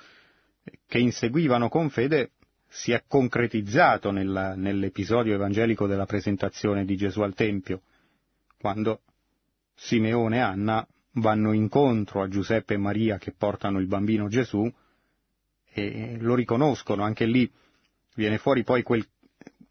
che 0.87 0.99
inseguivano 0.99 1.69
con 1.69 1.91
fede 1.91 2.31
si 2.73 2.93
è 2.93 3.05
concretizzato 3.07 4.11
nella, 4.11 4.55
nell'episodio 4.55 5.35
evangelico 5.35 5.87
della 5.87 6.07
presentazione 6.07 6.87
di 6.87 6.97
Gesù 6.97 7.21
al 7.21 7.35
Tempio, 7.35 7.83
quando 8.59 9.03
Simeone 9.75 10.37
e 10.37 10.41
Anna 10.41 10.87
vanno 11.17 11.53
incontro 11.53 12.23
a 12.23 12.29
Giuseppe 12.29 12.73
e 12.73 12.79
Maria 12.79 13.19
che 13.19 13.35
portano 13.37 13.79
il 13.79 13.87
bambino 13.87 14.27
Gesù 14.29 14.73
e 15.71 16.17
lo 16.19 16.35
riconoscono, 16.35 17.03
anche 17.03 17.27
lì 17.27 17.51
viene 18.15 18.39
fuori 18.39 18.65
poi 18.65 18.83
quel, 18.83 19.07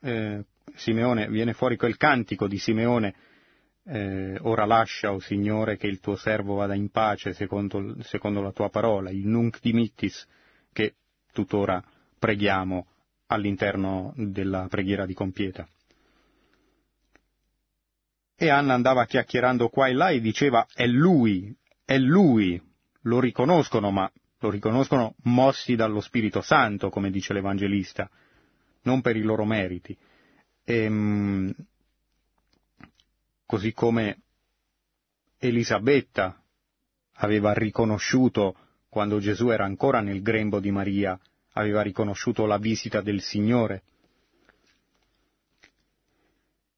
eh, 0.02 0.46
Simeone, 0.76 1.28
viene 1.28 1.54
fuori 1.54 1.78
quel 1.78 1.98
cantico 1.98 2.48
di 2.48 2.60
Simeone, 2.60 3.16
eh, 3.86 4.38
ora 4.42 4.66
lascia, 4.66 5.12
o 5.12 5.16
oh 5.16 5.20
Signore, 5.20 5.76
che 5.76 5.88
il 5.88 6.00
tuo 6.00 6.16
servo 6.16 6.54
vada 6.54 6.76
in 6.76 6.90
pace 6.90 7.34
secondo, 7.34 7.96
secondo 8.04 8.42
la 8.42 8.52
tua 8.52 8.70
parola, 8.70 9.10
il 9.10 9.26
nunc 9.26 9.60
dimittis, 9.60 10.28
che 10.72 10.94
tuttora 11.32 11.84
preghiamo 12.20 12.86
all'interno 13.32 14.14
della 14.16 14.68
preghiera 14.70 15.06
di 15.06 15.14
compieta. 15.14 15.68
E 18.36 18.50
Anna 18.50 18.74
andava 18.74 19.06
chiacchierando 19.06 19.70
qua 19.70 19.88
e 19.88 19.94
là 19.94 20.10
e 20.10 20.20
diceva 20.20 20.68
è 20.74 20.86
lui, 20.86 21.56
è 21.86 21.98
lui, 21.98 22.62
lo 23.04 23.20
riconoscono, 23.20 23.92
ma 23.92 24.12
lo 24.40 24.50
riconoscono 24.50 25.16
mossi 25.24 25.76
dallo 25.76 26.02
Spirito 26.02 26.42
Santo, 26.42 26.90
come 26.90 27.12
dice 27.12 27.34
l'Evangelista, 27.34 28.10
non 28.84 29.02
per 29.02 29.16
i 29.16 29.22
loro 29.22 29.46
meriti. 29.46 29.96
E, 30.64 30.76
ehm, 30.84 31.54
così 33.46 33.74
come 33.74 34.22
Elisabetta 35.38 36.42
aveva 37.14 37.54
riconosciuto, 37.54 38.56
quando 38.90 39.20
Gesù 39.20 39.50
era 39.50 39.64
ancora 39.64 40.02
nel 40.02 40.22
grembo 40.22 40.60
di 40.60 40.72
Maria, 40.72 41.18
aveva 41.54 41.82
riconosciuto 41.82 42.46
la 42.46 42.58
visita 42.58 43.02
del 43.02 43.22
Signore. 43.22 43.84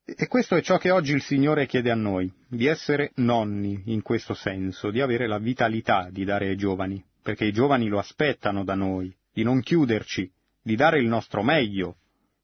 E 0.05 0.27
questo 0.27 0.55
è 0.55 0.61
ciò 0.61 0.77
che 0.77 0.91
oggi 0.91 1.13
il 1.13 1.21
Signore 1.21 1.65
chiede 1.65 1.89
a 1.89 1.95
noi, 1.95 2.31
di 2.47 2.65
essere 2.65 3.11
nonni 3.15 3.83
in 3.85 4.01
questo 4.01 4.33
senso, 4.33 4.91
di 4.91 4.99
avere 4.99 5.27
la 5.27 5.39
vitalità 5.39 6.09
di 6.11 6.25
dare 6.25 6.49
ai 6.49 6.57
giovani, 6.57 7.03
perché 7.21 7.45
i 7.45 7.53
giovani 7.53 7.87
lo 7.87 7.99
aspettano 7.99 8.63
da 8.63 8.75
noi, 8.75 9.15
di 9.31 9.43
non 9.43 9.61
chiuderci, 9.61 10.29
di 10.61 10.75
dare 10.75 10.99
il 10.99 11.07
nostro 11.07 11.41
meglio. 11.41 11.97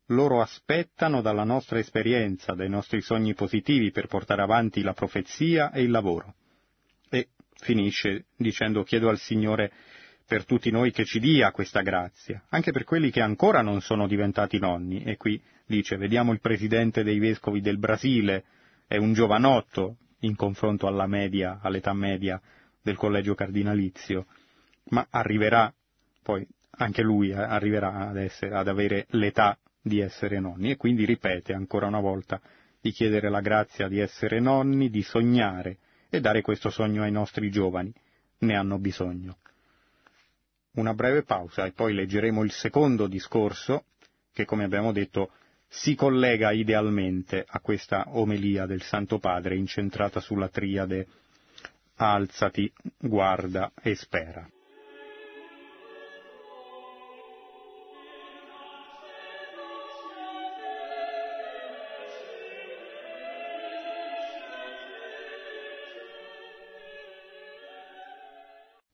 Loro 0.07 0.41
aspettano 0.41 1.21
dalla 1.21 1.43
nostra 1.43 1.77
esperienza, 1.77 2.53
dai 2.53 2.70
nostri 2.70 3.01
sogni 3.01 3.35
positivi 3.35 3.92
per 3.92 4.07
portare 4.07 4.42
avanti 4.42 4.81
la 4.81 4.94
profezia 4.94 5.72
e 5.72 5.83
il 5.83 5.92
lavoro. 5.92 6.33
E 7.09 7.27
finisce 7.59 8.25
dicendo 8.35 8.83
chiedo 8.83 9.09
al 9.09 9.20
Signore 9.20 9.72
per 10.29 10.46
tutti 10.46 10.70
noi 10.70 10.92
che 10.92 11.05
ci 11.05 11.20
dia 11.20 11.50
questa 11.50 11.81
grazia, 11.81 12.44
anche 12.50 12.72
per 12.72 12.83
quelli 12.83 13.09
che 13.09 13.20
ancora 13.20 13.63
non 13.63 13.81
sono 13.81 14.05
diventati 14.07 14.59
nonni, 14.59 15.01
e 15.01 15.18
qui 15.18 15.42
dice, 15.65 15.98
vediamo 15.98 16.33
il 16.33 16.39
presidente 16.39 17.01
dei 17.03 17.18
vescovi 17.18 17.61
del 17.61 17.79
Brasile, 17.79 18.44
è 18.85 18.98
un 18.98 19.13
giovanotto 19.13 19.98
in 20.20 20.35
confronto 20.35 20.85
alla 20.85 21.07
media, 21.07 21.57
all'età 21.63 21.94
media 21.94 22.39
del 22.79 22.96
collegio 22.96 23.33
cardinalizio, 23.33 24.27
ma 24.89 25.07
arriverà, 25.09 25.74
poi 26.22 26.48
anche 26.77 27.01
lui 27.01 27.29
eh, 27.29 27.33
arriverà 27.33 28.09
ad, 28.09 28.18
essere, 28.18 28.53
ad 28.53 28.68
avere 28.68 29.07
l'età 29.09 29.57
di 29.81 30.00
essere 30.00 30.39
nonni. 30.39 30.70
E 30.70 30.77
quindi 30.77 31.05
ripete 31.05 31.53
ancora 31.53 31.87
una 31.87 32.01
volta 32.01 32.39
di 32.79 32.92
chiedere 32.92 33.31
la 33.31 33.42
grazia 33.42 33.87
di 33.87 33.98
essere 33.98 34.39
nonni, 34.39 34.92
di 34.92 35.01
sognare 35.01 35.79
e 36.07 36.20
dare 36.20 36.44
questo 36.44 36.70
sogno 36.70 37.01
ai 37.01 37.11
nostri 37.11 37.50
giovani, 37.50 37.92
ne 38.42 38.55
hanno 38.55 38.77
bisogno. 38.77 39.39
Una 40.74 40.94
breve 40.94 41.24
pausa 41.24 41.66
e 41.66 41.72
poi 41.72 41.94
leggeremo 41.94 42.44
il 42.44 42.51
secondo 42.51 43.08
discorso 43.08 43.86
che, 44.32 44.46
come 44.46 44.64
abbiamo 44.64 44.92
detto, 44.92 45.32
si 45.68 45.96
collega 45.96 46.51
idealmente 46.51 47.44
a 47.48 47.60
questa 47.60 48.05
omelia 48.08 48.66
del 48.66 48.82
Santo 48.82 49.20
Padre 49.20 49.55
incentrata 49.55 50.20
sulla 50.20 50.50
triade 50.50 51.08
alzati, 51.96 52.72
guarda 52.98 53.72
e 53.82 53.96
spera. 53.96 54.50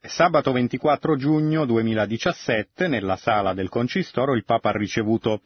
Sabato 0.08 0.52
24 0.52 1.15
giugno 1.15 1.65
2017, 1.65 2.88
nella 2.88 3.15
sala 3.15 3.54
del 3.54 3.70
Concistoro, 3.70 4.36
il 4.36 4.46
Papa 4.46 4.70
ha 4.70 4.78
ricevuto 4.78 5.41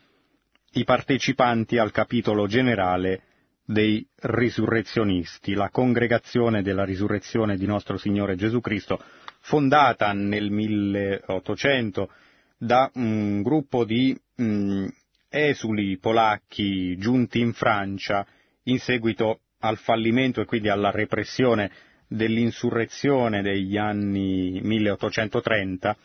i 0.74 0.84
partecipanti 0.84 1.78
al 1.78 1.92
capitolo 1.92 2.46
generale 2.46 3.22
dei 3.64 4.06
risurrezionisti, 4.16 5.54
la 5.54 5.70
congregazione 5.70 6.62
della 6.62 6.84
risurrezione 6.84 7.56
di 7.56 7.66
nostro 7.66 7.98
Signore 7.98 8.36
Gesù 8.36 8.60
Cristo, 8.60 9.02
fondata 9.40 10.12
nel 10.12 10.52
1800 10.52 12.10
da 12.58 12.92
un 12.96 13.42
gruppo 13.42 13.86
di 13.86 14.20
mh, 14.36 14.44
mm, 14.44 14.88
esuli 15.30 15.98
polacchi 16.00 16.98
giunti 16.98 17.40
in 17.40 17.54
Francia 17.54 18.26
in 18.64 18.80
seguito 18.80 19.40
al 19.60 19.78
fallimento 19.78 20.42
e 20.42 20.46
quindi 20.46 20.68
alla 20.68 20.92
repressione 20.92 21.72
dell'insurrezione 22.10 23.44
degli 23.44 23.78
anni 23.78 24.60
1830 24.64 25.96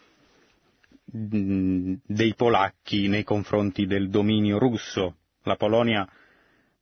dei 1.07 2.35
polacchi 2.37 3.09
nei 3.09 3.25
confronti 3.25 3.87
del 3.87 4.11
dominio 4.11 4.59
russo. 4.59 5.17
La 5.45 5.57
Polonia, 5.57 6.07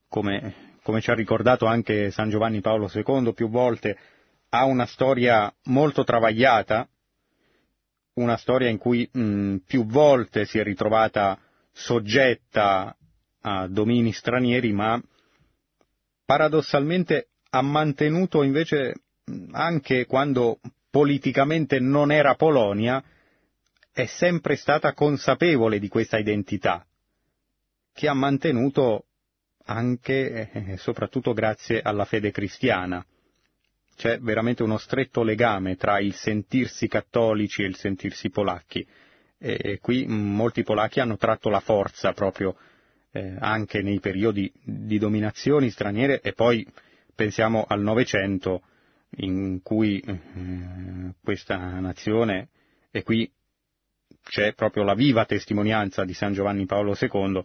come, 0.09 0.77
come 0.83 1.01
ci 1.01 1.11
ha 1.11 1.15
ricordato 1.15 1.67
anche 1.67 2.11
San 2.11 2.31
Giovanni 2.31 2.61
Paolo 2.61 2.91
II 2.93 3.33
più 3.33 3.49
volte, 3.49 3.97
ha 4.51 4.65
una 4.65 4.87
storia 4.87 5.53
molto 5.65 6.05
travagliata, 6.05 6.89
una 8.15 8.37
storia 8.37 8.69
in 8.69 8.79
cui 8.79 9.09
mh, 9.11 9.57
più 9.67 9.87
volte 9.87 10.45
si 10.45 10.59
è 10.59 10.63
ritrovata 10.63 11.39
soggetta 11.73 12.95
a 13.43 13.67
domini 13.69 14.13
stranieri, 14.13 14.73
ma 14.73 15.01
paradossalmente 16.25 17.29
ha 17.51 17.63
mantenuto 17.63 18.43
invece, 18.43 18.95
anche 19.53 20.07
quando 20.07 20.59
politicamente 20.91 21.79
non 21.79 22.11
era 22.11 22.35
Polonia, 22.35 23.03
è 23.93 24.07
sempre 24.07 24.57
stata 24.57 24.93
consapevole 24.95 25.79
di 25.79 25.89
questa 25.89 26.19
identità, 26.19 26.85
che 27.93 28.09
ha 28.09 28.15
mantenuto 28.15 29.07
anche 29.65 30.51
e 30.51 30.77
soprattutto 30.77 31.33
grazie 31.33 31.81
alla 31.83 32.05
fede 32.05 32.31
cristiana. 32.31 33.05
C'è 33.95 34.19
veramente 34.19 34.63
uno 34.63 34.79
stretto 34.79 35.23
legame 35.23 35.77
tra 35.77 36.01
il 36.01 36.15
sentirsi 36.15 36.89
cattolici 36.89 37.63
e 37.63 37.67
il 37.67 37.77
sentirsi 37.77 38.31
polacchi. 38.31 38.87
E 39.39 39.79
qui 39.81 40.07
molti 40.07 40.63
polacchi 40.63 41.01
hanno 41.01 41.17
tratto 41.17 41.51
la 41.51 41.61
forza 41.61 42.13
proprio 42.13 42.57
eh, 43.13 43.37
anche 43.39 43.83
nei 43.83 44.01
periodi 44.01 44.51
di 44.63 44.99
dominazioni 44.99 45.69
straniere 45.69 46.21
e 46.21 46.33
poi 46.33 46.67
pensiamo 47.15 47.65
al 47.69 47.83
Novecento 47.83 48.63
in 49.17 49.61
cui 49.63 50.01
eh, 50.01 51.15
questa 51.23 51.57
nazione, 51.81 52.49
e 52.91 53.03
qui 53.03 53.31
c'è 54.23 54.55
proprio 54.55 54.85
la 54.85 54.95
viva 54.95 55.25
testimonianza 55.25 56.05
di 56.05 56.15
San 56.15 56.33
Giovanni 56.33 56.67
Paolo 56.67 56.97
II, 56.99 57.43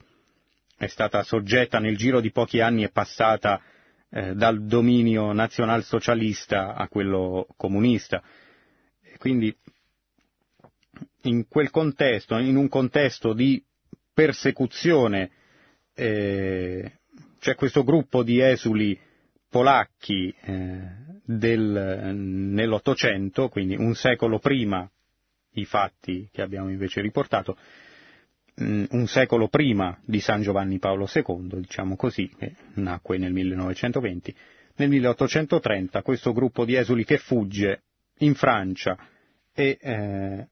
è 0.78 0.88
stata 0.88 1.24
soggetta 1.24 1.80
nel 1.80 1.98
giro 1.98 2.22
di 2.22 2.32
pochi 2.32 2.62
anni 2.62 2.84
e 2.84 2.90
passata 2.90 3.62
eh, 4.10 4.36
dal 4.36 4.64
dominio 4.66 5.34
nazionalsocialista 5.34 6.76
a 6.76 6.88
quello 6.88 7.48
comunista. 7.58 8.22
E 9.02 9.18
quindi 9.18 9.56
in 11.24 11.48
quel 11.48 11.72
contesto, 11.72 12.38
in 12.38 12.56
un 12.56 12.70
contesto 12.70 13.34
di 13.34 13.64
persecuzione, 14.14 15.32
eh, 15.94 17.00
c'è 17.40 17.56
questo 17.56 17.84
gruppo 17.84 18.24
di 18.24 18.40
esuli 18.40 18.98
polacchi 19.50 20.34
eh, 20.42 21.17
del, 21.30 22.14
nell'Ottocento, 22.16 23.50
quindi 23.50 23.76
un 23.76 23.94
secolo 23.96 24.40
prima 24.40 24.90
i 25.56 25.66
fatti 25.66 26.30
che 26.32 26.42
abbiamo 26.42 26.70
invece 26.70 27.02
riportato, 27.02 27.58
mm, 28.62 28.86
un 28.92 29.08
secolo 29.08 29.50
prima 29.50 29.98
di 30.06 30.22
San 30.22 30.42
Giovanni 30.42 30.80
Paolo 30.80 31.06
II, 31.14 31.60
diciamo 31.60 31.98
così, 31.98 32.30
che 32.30 32.56
nacque 32.76 33.18
nel 33.18 33.34
1920, 33.34 34.36
nel 34.76 34.90
1830 34.90 36.02
questo 36.02 36.32
gruppo 36.32 36.64
di 36.64 36.76
esuli 36.76 37.04
che 37.04 37.18
fugge 37.18 37.82
in 38.20 38.34
Francia 38.36 38.98
e 39.54 39.78
eh, 39.82 40.48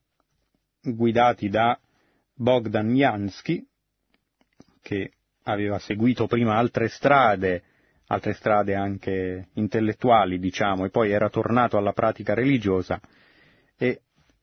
guidati 0.82 1.48
da 1.48 1.80
Bogdan 2.34 2.94
Jansky, 2.94 3.66
che 4.82 5.12
aveva 5.44 5.80
seguito 5.80 6.28
prima 6.28 6.56
altre 6.58 6.90
strade, 6.90 7.64
altre 8.08 8.34
strade 8.34 8.76
anche 8.76 9.50
intellettuali, 9.54 10.40
diciamo, 10.40 10.86
e 10.86 10.90
poi 10.90 11.12
era 11.12 11.30
tornato 11.30 11.78
alla 11.78 11.94
pratica 11.94 12.34
religiosa, 12.34 13.00
e 13.78 14.02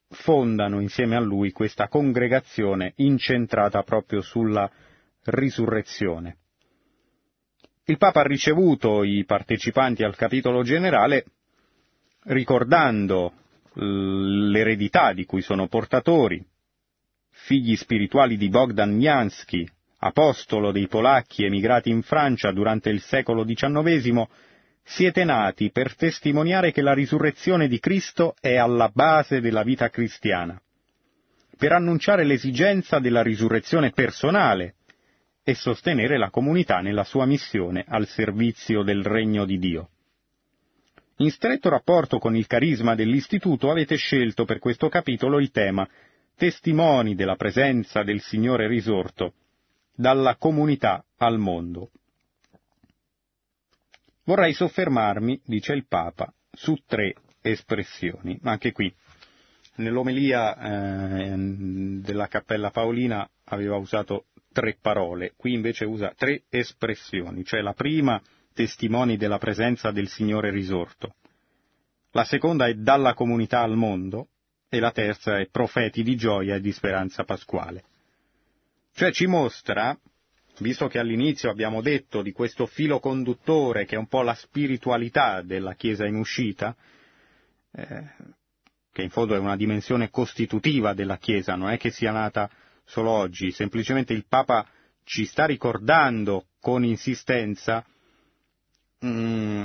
fondano 0.09 0.81
insieme 0.81 1.17
a 1.17 1.21
lui 1.21 1.53
questa 1.53 1.89
congregazione 1.89 2.93
incentrata 2.97 3.83
proprio 3.83 4.21
sulla 4.21 4.71
risurrezione. 5.25 6.37
Il 7.85 7.99
Papa 7.99 8.21
ha 8.21 8.27
ricevuto 8.27 9.03
i 9.03 9.25
partecipanti 9.25 10.05
al 10.05 10.17
capitolo 10.17 10.63
generale 10.63 11.25
ricordando 12.25 13.33
l'eredità 13.75 15.13
di 15.13 15.25
cui 15.25 15.41
sono 15.41 15.67
portatori, 15.67 16.45
figli 17.31 17.75
spirituali 17.75 18.37
di 18.37 18.49
Bogdan 18.49 18.95
Miansky, 18.95 19.69
apostolo 20.05 20.73
dei 20.73 20.89
polacchi 20.89 21.45
emigrati 21.45 21.89
in 21.89 22.03
Francia 22.03 22.51
durante 22.51 22.91
il 22.91 23.01
secolo 23.01 23.45
XIX, 23.45 24.27
siete 24.83 25.23
nati 25.23 25.71
per 25.71 25.95
testimoniare 25.95 26.73
che 26.73 26.83
la 26.83 26.93
risurrezione 26.93 27.69
di 27.69 27.79
Cristo 27.79 28.35
è 28.41 28.57
alla 28.57 28.91
base 28.93 29.41
della 29.41 29.63
vita 29.63 29.91
cristiana, 29.91 30.61
per 31.57 31.73
annunciare 31.73 32.25
l'esigenza 32.25 32.99
della 32.99 33.23
risurrezione 33.23 33.91
personale 33.91 34.75
e 35.45 35.55
sostenere 35.55 36.19
la 36.19 36.31
comunità 36.31 36.81
nella 36.81 37.05
sua 37.05 37.25
missione 37.25 37.85
al 37.87 38.09
servizio 38.09 38.83
del 38.83 39.05
regno 39.05 39.45
di 39.45 39.59
Dio. 39.59 39.89
In 41.19 41.31
stretto 41.31 41.69
rapporto 41.69 42.19
con 42.19 42.35
il 42.35 42.49
carisma 42.49 42.97
dell'Istituto 42.97 43.71
avete 43.71 43.95
scelto 43.95 44.45
per 44.45 44.59
questo 44.59 44.89
capitolo 44.89 45.39
il 45.39 45.53
tema 45.53 45.89
Testimoni 46.35 47.15
della 47.15 47.37
presenza 47.37 48.03
del 48.03 48.21
Signore 48.21 48.67
risorto, 48.67 49.35
dalla 49.95 50.37
comunità 50.37 51.05
al 51.19 51.39
mondo. 51.39 51.91
Vorrei 54.25 54.53
soffermarmi, 54.53 55.41
dice 55.45 55.73
il 55.73 55.87
Papa, 55.87 56.33
su 56.51 56.77
tre 56.87 57.15
espressioni. 57.41 58.39
Anche 58.45 58.73
qui, 58.73 58.93
nell'omelia 59.77 60.57
eh, 60.57 61.35
della 61.37 62.29
Cappella 62.29 62.71
Paolina 62.71 63.29
aveva 63.45 63.77
usato 63.77 64.27
tre 64.53 64.77
parole, 64.81 65.33
qui 65.37 65.55
invece 65.55 65.85
usa 65.85 66.13
tre 66.17 66.45
espressioni, 66.49 67.45
cioè 67.45 67.61
la 67.63 67.73
prima 67.73 68.21
testimoni 68.53 69.17
della 69.17 69.39
presenza 69.39 69.91
del 69.91 70.09
Signore 70.09 70.51
risorto, 70.51 71.15
la 72.13 72.25
seconda 72.25 72.67
è 72.67 72.75
dalla 72.75 73.15
comunità 73.15 73.61
al 73.63 73.75
mondo 73.75 74.29
e 74.69 74.79
la 74.79 74.93
terza 74.93 75.39
è 75.39 75.49
profeti 75.51 76.03
di 76.03 76.15
gioia 76.15 76.57
e 76.57 76.61
di 76.61 76.71
speranza 76.71 77.25
pasquale. 77.25 77.85
Cioè 78.95 79.13
ci 79.13 79.27
mostra 79.27 79.99
visto 80.59 80.87
che 80.87 80.99
all'inizio 80.99 81.51
abbiamo 81.51 81.81
detto 81.81 82.23
di 82.23 82.33
questo 82.33 82.67
filo 82.67 83.01
conduttore 83.01 83.85
che 83.85 83.97
è 83.97 83.99
un 83.99 84.07
po' 84.07 84.23
la 84.23 84.35
spiritualità 84.35 85.43
della 85.43 85.75
Chiesa 85.75 86.07
in 86.07 86.17
uscita, 86.17 86.77
eh, 87.73 88.11
che 88.93 89.03
in 89.03 89.11
fondo 89.11 89.35
è 89.35 89.39
una 89.39 89.57
dimensione 89.57 90.11
costitutiva 90.11 90.93
della 90.95 91.17
Chiesa, 91.17 91.55
non 91.55 91.71
è 91.71 91.79
che 91.79 91.91
sia 91.91 92.13
nata 92.13 92.51
solo 92.85 93.11
oggi, 93.11 93.51
semplicemente 93.51 94.13
il 94.13 94.27
Papa 94.27 94.67
ci 95.05 95.25
sta 95.25 95.47
ricordando 95.47 96.47
con 96.61 96.85
insistenza 96.85 97.85
mm, 99.05 99.65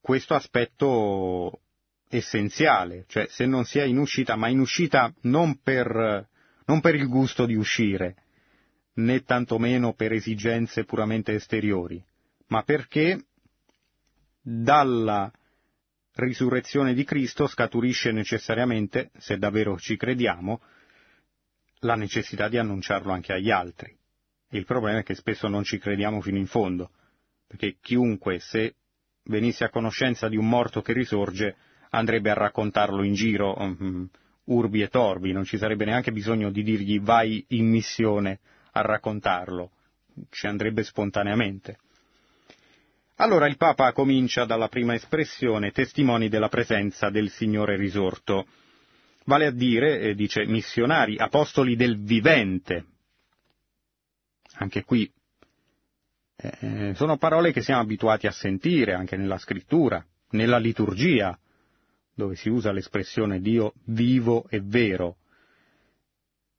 questo 0.00 0.34
aspetto 0.34 1.60
essenziale, 2.08 3.04
cioè 3.08 3.26
se 3.28 3.44
non 3.44 3.64
si 3.64 3.78
è 3.78 3.84
in 3.84 3.98
uscita, 3.98 4.36
ma 4.36 4.48
in 4.48 4.60
uscita 4.60 5.12
non 5.22 5.60
per, 5.60 6.28
non 6.66 6.80
per 6.80 6.94
il 6.94 7.08
gusto 7.08 7.46
di 7.46 7.54
uscire, 7.54 8.16
né 8.94 9.22
tantomeno 9.22 9.94
per 9.94 10.12
esigenze 10.12 10.84
puramente 10.84 11.34
esteriori, 11.34 12.02
ma 12.48 12.62
perché 12.62 13.26
dalla 14.40 15.30
risurrezione 16.14 16.94
di 16.94 17.04
Cristo 17.04 17.46
scaturisce 17.46 18.10
necessariamente, 18.10 19.10
se 19.18 19.36
davvero 19.36 19.78
ci 19.78 19.96
crediamo, 19.96 20.60
la 21.80 21.94
necessità 21.94 22.48
di 22.48 22.56
annunciarlo 22.56 23.12
anche 23.12 23.32
agli 23.32 23.50
altri. 23.50 23.94
Il 24.50 24.64
problema 24.64 25.00
è 25.00 25.02
che 25.02 25.14
spesso 25.14 25.48
non 25.48 25.64
ci 25.64 25.78
crediamo 25.78 26.20
fino 26.20 26.38
in 26.38 26.46
fondo, 26.46 26.90
perché 27.46 27.76
chiunque, 27.80 28.38
se 28.38 28.76
venisse 29.24 29.64
a 29.64 29.70
conoscenza 29.70 30.28
di 30.28 30.36
un 30.36 30.48
morto 30.48 30.80
che 30.80 30.92
risorge, 30.92 31.56
andrebbe 31.90 32.30
a 32.30 32.34
raccontarlo 32.34 33.02
in 33.02 33.14
giro, 33.14 33.54
um, 33.58 34.08
urbi 34.46 34.82
e 34.82 34.88
torbi, 34.88 35.32
non 35.32 35.44
ci 35.44 35.58
sarebbe 35.58 35.84
neanche 35.84 36.12
bisogno 36.12 36.50
di 36.50 36.62
dirgli 36.62 37.00
vai 37.00 37.44
in 37.48 37.68
missione 37.68 38.40
a 38.72 38.80
raccontarlo, 38.82 39.70
ci 40.30 40.46
andrebbe 40.46 40.82
spontaneamente. 40.82 41.78
Allora 43.16 43.46
il 43.46 43.56
Papa 43.56 43.92
comincia 43.92 44.44
dalla 44.44 44.68
prima 44.68 44.94
espressione, 44.94 45.72
testimoni 45.72 46.28
della 46.28 46.48
presenza 46.48 47.08
del 47.08 47.30
Signore 47.30 47.76
risorto, 47.76 48.46
vale 49.24 49.46
a 49.46 49.50
dire, 49.50 50.00
eh, 50.00 50.14
dice, 50.14 50.44
missionari, 50.44 51.16
apostoli 51.16 51.76
del 51.76 51.98
vivente. 52.02 52.84
Anche 54.58 54.84
qui 54.84 55.10
eh, 56.36 56.92
sono 56.94 57.16
parole 57.16 57.52
che 57.52 57.62
siamo 57.62 57.80
abituati 57.80 58.26
a 58.26 58.32
sentire 58.32 58.92
anche 58.92 59.16
nella 59.16 59.38
scrittura, 59.38 60.04
nella 60.30 60.58
liturgia, 60.58 61.38
dove 62.16 62.34
si 62.34 62.48
usa 62.48 62.72
l'espressione 62.72 63.40
Dio 63.40 63.74
vivo 63.84 64.46
e 64.48 64.60
vero, 64.60 65.18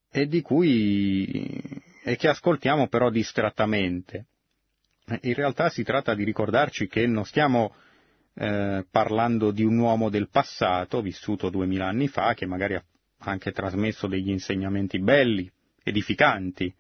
e 0.10 0.42
cui 0.42 1.84
e 2.04 2.16
che 2.16 2.30
ascoltiamo 2.30 2.88
però 2.88 3.10
distrattamente. 3.10 4.28
In 5.22 5.34
realtà 5.34 5.70
si 5.70 5.84
tratta 5.84 6.14
di 6.14 6.24
ricordarci 6.24 6.88
che 6.88 7.08
non 7.08 7.26
stiamo 7.26 7.76
eh, 8.36 8.86
parlando 8.90 9.52
di 9.52 9.64
un 9.64 9.78
uomo 9.78 10.10
del 10.10 10.30
passato, 10.30 11.02
vissuto 11.02 11.50
duemila 11.50 11.88
anni 11.88 12.08
fa, 12.08 12.34
che 12.34 12.46
magari 12.46 12.76
ha 12.76 12.84
anche 13.20 13.52
trasmesso 13.52 14.08
degli 14.08 14.30
insegnamenti 14.30 15.00
belli, 15.00 15.52
edificanti, 15.84 16.74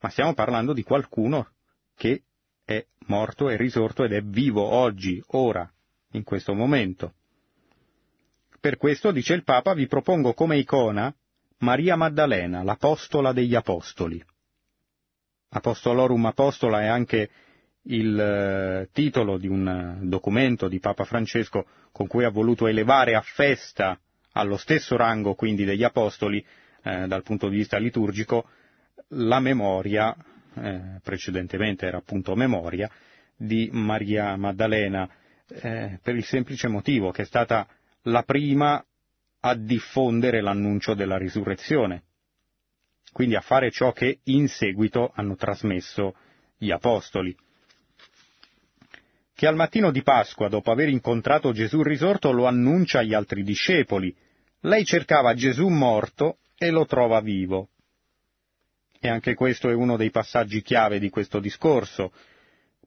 ma 0.00 0.08
stiamo 0.10 0.34
parlando 0.34 0.72
di 0.72 0.82
qualcuno 0.82 1.48
che 1.96 2.22
è 2.64 2.84
morto, 3.06 3.48
è 3.48 3.56
risorto 3.56 4.04
ed 4.04 4.12
è 4.12 4.20
vivo 4.20 4.62
oggi, 4.62 5.22
ora, 5.28 5.68
in 6.12 6.22
questo 6.22 6.54
momento. 6.54 7.14
Per 8.60 8.76
questo, 8.76 9.10
dice 9.10 9.32
il 9.32 9.42
Papa, 9.42 9.72
vi 9.72 9.86
propongo 9.86 10.34
come 10.34 10.58
icona 10.58 11.14
Maria 11.60 11.96
Maddalena, 11.96 12.62
l'apostola 12.62 13.32
degli 13.32 13.54
apostoli. 13.54 14.22
Apostolorum 15.48 16.26
Apostola 16.26 16.82
è 16.82 16.86
anche 16.86 17.30
il 17.84 18.20
eh, 18.20 18.88
titolo 18.92 19.38
di 19.38 19.48
un 19.48 19.66
eh, 19.66 20.06
documento 20.06 20.68
di 20.68 20.78
Papa 20.78 21.04
Francesco 21.04 21.66
con 21.90 22.06
cui 22.06 22.24
ha 22.24 22.28
voluto 22.28 22.66
elevare 22.66 23.14
a 23.14 23.22
festa 23.22 23.98
allo 24.32 24.58
stesso 24.58 24.94
rango 24.96 25.34
quindi 25.34 25.64
degli 25.64 25.82
Apostoli 25.82 26.44
eh, 26.82 27.06
dal 27.06 27.22
punto 27.22 27.48
di 27.48 27.56
vista 27.56 27.78
liturgico 27.78 28.46
la 29.14 29.40
memoria, 29.40 30.14
eh, 30.54 31.00
precedentemente 31.02 31.86
era 31.86 31.96
appunto 31.96 32.36
memoria, 32.36 32.90
di 33.34 33.70
Maria 33.72 34.36
Maddalena 34.36 35.08
eh, 35.48 35.98
per 36.02 36.14
il 36.14 36.24
semplice 36.24 36.68
motivo 36.68 37.10
che 37.10 37.22
è 37.22 37.24
stata 37.24 37.66
la 38.02 38.22
prima 38.22 38.84
a 39.40 39.54
diffondere 39.54 40.40
l'annuncio 40.40 40.94
della 40.94 41.16
risurrezione 41.16 42.04
quindi 43.12 43.34
a 43.34 43.40
fare 43.40 43.70
ciò 43.70 43.92
che 43.92 44.20
in 44.24 44.48
seguito 44.48 45.10
hanno 45.14 45.36
trasmesso 45.36 46.14
gli 46.56 46.70
apostoli. 46.70 47.36
Che 49.34 49.46
al 49.46 49.56
mattino 49.56 49.90
di 49.90 50.02
Pasqua, 50.02 50.48
dopo 50.48 50.70
aver 50.70 50.88
incontrato 50.88 51.52
Gesù 51.52 51.82
risorto, 51.82 52.30
lo 52.30 52.46
annuncia 52.46 52.98
agli 53.00 53.14
altri 53.14 53.42
discepoli. 53.42 54.14
Lei 54.60 54.84
cercava 54.84 55.34
Gesù 55.34 55.68
morto 55.68 56.38
e 56.56 56.70
lo 56.70 56.84
trova 56.84 57.20
vivo. 57.20 57.70
E 59.00 59.08
anche 59.08 59.34
questo 59.34 59.70
è 59.70 59.74
uno 59.74 59.96
dei 59.96 60.10
passaggi 60.10 60.60
chiave 60.60 60.98
di 60.98 61.08
questo 61.08 61.40
discorso, 61.40 62.12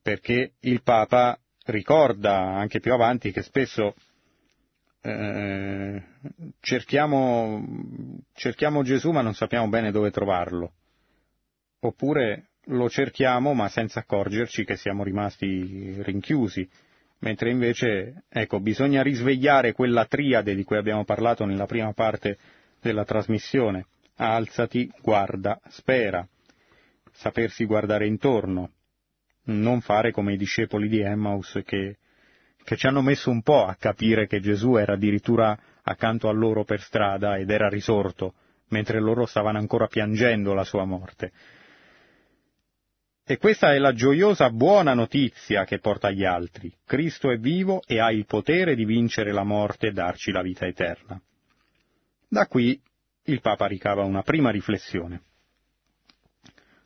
perché 0.02 0.54
il 0.60 0.84
Papa 0.84 1.40
ricorda 1.66 2.38
anche 2.38 2.80
più 2.80 2.94
avanti 2.94 3.32
che 3.32 3.42
spesso 3.42 3.96
eh, 5.06 6.02
cerchiamo, 6.62 7.62
cerchiamo 8.34 8.84
Gesù 8.84 9.12
ma 9.12 9.22
non 9.22 9.34
sappiamo 9.34 9.68
bene 9.68 9.92
dove 9.92 10.12
trovarlo, 10.12 10.72
oppure 11.80 12.52
lo 12.68 12.90
cerchiamo 12.90 13.54
ma 13.54 13.68
senza 13.68 14.00
accorgerci 14.00 14.64
che 14.64 14.78
siamo 14.78 15.04
rimasti 15.04 16.02
rinchiusi, 16.02 16.68
mentre 17.20 17.50
invece, 17.50 18.24
ecco, 18.30 18.62
bisogna 18.62 19.02
risvegliare 19.02 19.74
quella 19.74 20.06
triade 20.06 20.56
di 20.56 20.64
cui 20.64 20.78
abbiamo 20.78 21.04
parlato 21.04 21.44
nella 21.44 21.66
prima 21.66 21.92
parte 21.92 22.38
della 22.82 23.04
trasmissione. 23.04 23.88
Alzati, 24.16 24.90
guarda, 25.02 25.60
spera, 25.68 26.26
sapersi 27.12 27.66
guardare 27.66 28.08
intorno, 28.08 28.72
non 29.46 29.82
fare 29.82 30.12
come 30.12 30.34
i 30.34 30.38
discepoli 30.38 30.88
di 30.88 31.00
Emmaus 31.00 31.60
che, 31.66 31.98
che 32.64 32.76
ci 32.76 32.88
hanno 32.88 33.02
messo 33.02 33.30
un 33.30 33.42
po' 33.42 33.66
a 33.66 33.76
capire 33.76 34.28
che 34.28 34.40
Gesù 34.40 34.76
era 34.76 34.94
addirittura 34.94 35.58
accanto 35.84 36.30
a 36.30 36.32
loro 36.32 36.64
per 36.64 36.82
strada 36.82 37.38
ed 37.38 37.50
era 37.50 37.68
risorto, 37.68 38.34
mentre 38.70 39.00
loro 39.00 39.26
stavano 39.26 39.58
ancora 39.58 39.88
piangendo 39.88 40.54
la 40.54 40.64
sua 40.64 40.86
morte. 40.86 41.32
E 43.26 43.38
questa 43.38 43.74
è 43.74 43.78
la 43.78 43.94
gioiosa 43.94 44.50
buona 44.50 44.94
notizia 44.94 45.64
che 45.64 45.80
porta 45.80 46.08
agli 46.08 46.26
altri. 46.26 46.74
Cristo 46.86 47.32
è 47.32 47.38
vivo 47.38 47.82
e 47.86 48.00
ha 48.00 48.12
il 48.12 48.26
potere 48.26 48.76
di 48.76 48.84
vincere 48.84 49.32
la 49.32 49.44
morte 49.44 49.88
e 49.88 49.92
darci 49.92 50.32
la 50.32 50.42
vita 50.42 50.66
eterna. 50.66 51.22
Da 52.28 52.48
qui 52.48 52.82
il 53.26 53.40
Papa 53.40 53.66
ricava 53.66 54.04
una 54.04 54.24
prima 54.24 54.50
riflessione. 54.50 55.22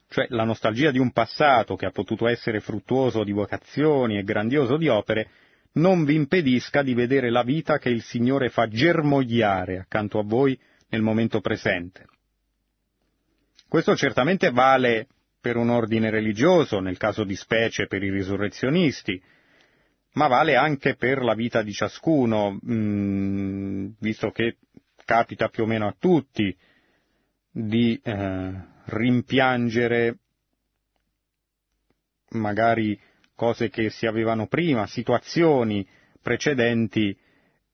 Cioè 0.10 0.28
la 0.30 0.44
nostalgia 0.44 0.92
di 0.92 1.00
un 1.00 1.12
passato 1.12 1.76
che 1.76 1.86
ha 1.88 1.92
potuto 1.92 2.28
essere 2.28 2.60
fruttuoso 2.60 3.24
di 3.24 3.32
vocazioni 3.32 4.18
e 4.18 4.24
grandioso 4.24 4.78
di 4.78 4.88
opere 4.88 5.30
non 5.78 6.04
vi 6.04 6.16
impedisca 6.16 6.82
di 6.82 6.94
vedere 6.94 7.30
la 7.30 7.44
vita 7.44 7.78
che 7.78 7.90
il 7.90 8.04
Signore 8.04 8.50
fa 8.50 8.68
germogliare 8.68 9.80
accanto 9.80 10.20
a 10.20 10.24
voi 10.24 10.60
nel 10.90 11.02
momento 11.02 11.40
presente. 11.40 12.06
Questo 13.68 13.96
certamente 13.96 14.50
vale 14.52 15.08
per 15.40 15.56
un 15.56 15.70
ordine 15.70 16.10
religioso, 16.10 16.80
nel 16.80 16.98
caso 16.98 17.24
di 17.24 17.36
specie 17.36 17.88
per 17.88 18.04
i 18.04 18.10
risurrezionisti, 18.10 19.22
ma 20.14 20.28
vale 20.28 20.56
anche 20.56 20.96
per 20.96 21.22
la 21.22 21.34
vita 21.34 21.62
di 21.62 21.72
ciascuno, 21.72 22.58
mh, 22.62 22.74
mm, 22.74 23.88
visto 24.00 24.32
che 24.32 24.58
capita 25.06 25.48
più 25.50 25.64
o 25.64 25.68
meno 25.68 25.88
a 25.88 25.96
tutti 25.98 26.56
di 27.50 28.00
eh, 28.04 28.52
rimpiangere 28.86 30.18
magari 32.30 33.00
cose 33.38 33.70
che 33.70 33.92
si 33.92 34.08
avevano 34.08 34.48
prima, 34.48 34.88
situazioni 34.88 35.88
precedenti 36.22 37.16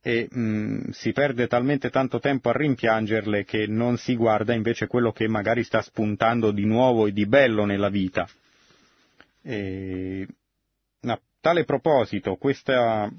e 0.01 0.27
mh, 0.29 0.39
mm, 0.39 0.89
si 0.89 1.13
perde 1.13 1.47
talmente 1.47 1.89
tanto 1.89 2.19
tempo 2.19 2.49
a 2.49 2.53
rimpiangerle 2.53 3.45
che 3.45 3.65
non 3.65 3.95
si 3.97 4.15
guarda 4.17 4.53
invece 4.53 4.87
quello 4.87 5.13
che 5.13 5.29
magari 5.29 5.63
sta 5.63 5.81
spuntando 5.81 6.51
di 6.51 6.65
nuovo 6.65 7.07
e 7.07 7.13
di 7.13 7.25
bello 7.25 7.63
nella 7.63 7.87
vita. 7.87 8.27
E, 9.41 10.27
a 11.01 11.19
tale 11.39 11.63
proposito, 11.63 12.35
questa 12.35 13.09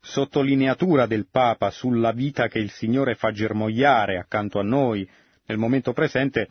sottolineatura 0.00 1.06
del 1.06 1.28
Papa 1.30 1.70
sulla 1.70 2.10
vita 2.10 2.48
che 2.48 2.58
il 2.58 2.70
Signore 2.70 3.14
fa 3.14 3.30
germogliare 3.30 4.18
accanto 4.18 4.58
a 4.58 4.64
noi 4.64 5.08
nel 5.46 5.58
momento 5.58 5.92
presente 5.92 6.48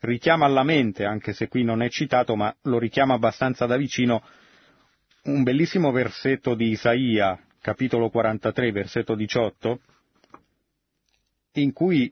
richiama 0.00 0.46
alla 0.46 0.62
mente, 0.62 1.04
anche 1.04 1.32
se 1.32 1.48
qui 1.48 1.62
non 1.64 1.82
è 1.82 1.88
citato, 1.88 2.36
ma 2.36 2.54
lo 2.62 2.78
richiama 2.78 3.14
abbastanza 3.14 3.66
da 3.66 3.76
vicino, 3.76 4.22
un 5.24 5.42
bellissimo 5.42 5.90
versetto 5.90 6.54
di 6.54 6.70
Isaia, 6.70 7.38
capitolo 7.60 8.08
43, 8.08 8.72
versetto 8.72 9.14
18, 9.14 9.80
in 11.54 11.72
cui 11.72 12.10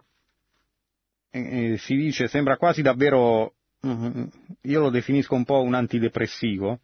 eh, 1.30 1.76
si 1.78 1.96
dice, 1.96 2.28
sembra 2.28 2.56
quasi 2.56 2.82
davvero, 2.82 3.54
mm, 3.86 4.24
io 4.62 4.80
lo 4.80 4.90
definisco 4.90 5.34
un 5.34 5.44
po' 5.44 5.62
un 5.62 5.74
antidepressivo, 5.74 6.80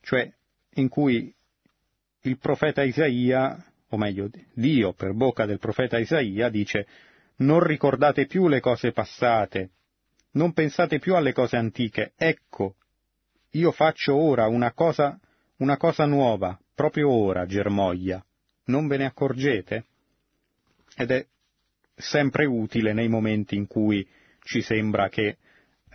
cioè 0.00 0.30
in 0.74 0.88
cui 0.88 1.32
il 2.22 2.38
profeta 2.38 2.82
Isaia, 2.82 3.64
o 3.88 3.96
meglio 3.96 4.28
Dio 4.52 4.92
per 4.92 5.12
bocca 5.12 5.46
del 5.46 5.58
profeta 5.58 5.98
Isaia, 5.98 6.48
dice 6.48 6.86
non 7.36 7.60
ricordate 7.60 8.26
più 8.26 8.48
le 8.48 8.60
cose 8.60 8.92
passate, 8.92 9.70
non 10.32 10.52
pensate 10.52 10.98
più 10.98 11.14
alle 11.14 11.32
cose 11.32 11.56
antiche, 11.56 12.12
ecco, 12.16 12.76
io 13.50 13.72
faccio 13.72 14.14
ora 14.14 14.46
una 14.46 14.72
cosa, 14.72 15.18
una 15.58 15.76
cosa 15.76 16.06
nuova, 16.06 16.58
proprio 16.74 17.10
ora 17.10 17.46
germoglia. 17.46 18.24
Non 18.66 18.86
ve 18.86 18.96
ne 18.96 19.04
accorgete? 19.04 19.84
Ed 20.96 21.10
è 21.10 21.26
sempre 21.94 22.46
utile 22.46 22.92
nei 22.92 23.08
momenti 23.08 23.56
in 23.56 23.66
cui 23.66 24.06
ci 24.42 24.62
sembra 24.62 25.08
che, 25.08 25.36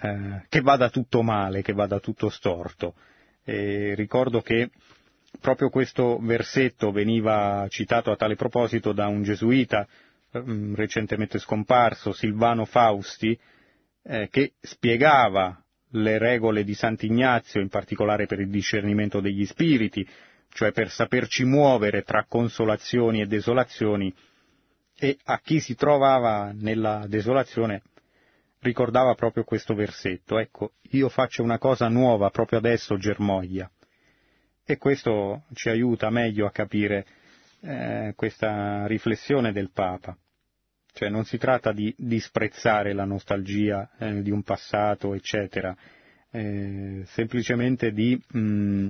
eh, 0.01 0.45
che 0.47 0.61
vada 0.61 0.89
tutto 0.89 1.23
male, 1.23 1.61
che 1.61 1.73
vada 1.73 1.99
tutto 1.99 2.29
storto. 2.29 2.95
E 3.43 3.95
ricordo 3.95 4.41
che 4.41 4.69
proprio 5.39 5.69
questo 5.69 6.19
versetto 6.19 6.91
veniva 6.91 7.65
citato 7.69 8.11
a 8.11 8.15
tale 8.15 8.35
proposito 8.35 8.91
da 8.93 9.07
un 9.07 9.23
gesuita 9.23 9.87
eh, 10.31 10.43
recentemente 10.75 11.39
scomparso, 11.39 12.11
Silvano 12.13 12.65
Fausti, 12.65 13.37
eh, 14.07 14.29
che 14.31 14.53
spiegava 14.61 15.61
le 15.91 16.17
regole 16.17 16.63
di 16.63 16.73
Sant'Ignazio, 16.73 17.61
in 17.61 17.69
particolare 17.69 18.25
per 18.25 18.39
il 18.39 18.49
discernimento 18.49 19.19
degli 19.19 19.45
spiriti, 19.45 20.07
cioè 20.49 20.71
per 20.71 20.89
saperci 20.89 21.43
muovere 21.43 22.03
tra 22.03 22.25
consolazioni 22.27 23.21
e 23.21 23.27
desolazioni, 23.27 24.13
e 24.99 25.17
a 25.25 25.39
chi 25.39 25.59
si 25.59 25.75
trovava 25.75 26.51
nella 26.53 27.05
desolazione 27.07 27.83
ricordava 28.61 29.13
proprio 29.13 29.43
questo 29.43 29.75
versetto, 29.75 30.39
ecco, 30.39 30.73
io 30.91 31.09
faccio 31.09 31.43
una 31.43 31.59
cosa 31.59 31.87
nuova 31.87 32.29
proprio 32.29 32.59
adesso, 32.59 32.97
germoglia. 32.97 33.69
E 34.65 34.77
questo 34.77 35.43
ci 35.53 35.69
aiuta 35.69 36.09
meglio 36.09 36.45
a 36.45 36.51
capire 36.51 37.05
eh, 37.61 38.13
questa 38.15 38.87
riflessione 38.87 39.51
del 39.51 39.69
Papa. 39.71 40.17
Cioè 40.97 41.09
non 41.09 41.25
si 41.25 41.37
tratta 41.37 41.73
di 41.73 41.93
disprezzare 41.95 42.91
la 42.91 43.05
nostalgia 43.05 43.87
eh, 43.99 44.23
di 44.23 44.31
un 44.31 44.41
passato, 44.41 45.13
eccetera, 45.13 45.77
eh, 46.31 47.03
semplicemente 47.05 47.91
di 47.91 48.19
mh, 48.31 48.39
mm, 48.39 48.87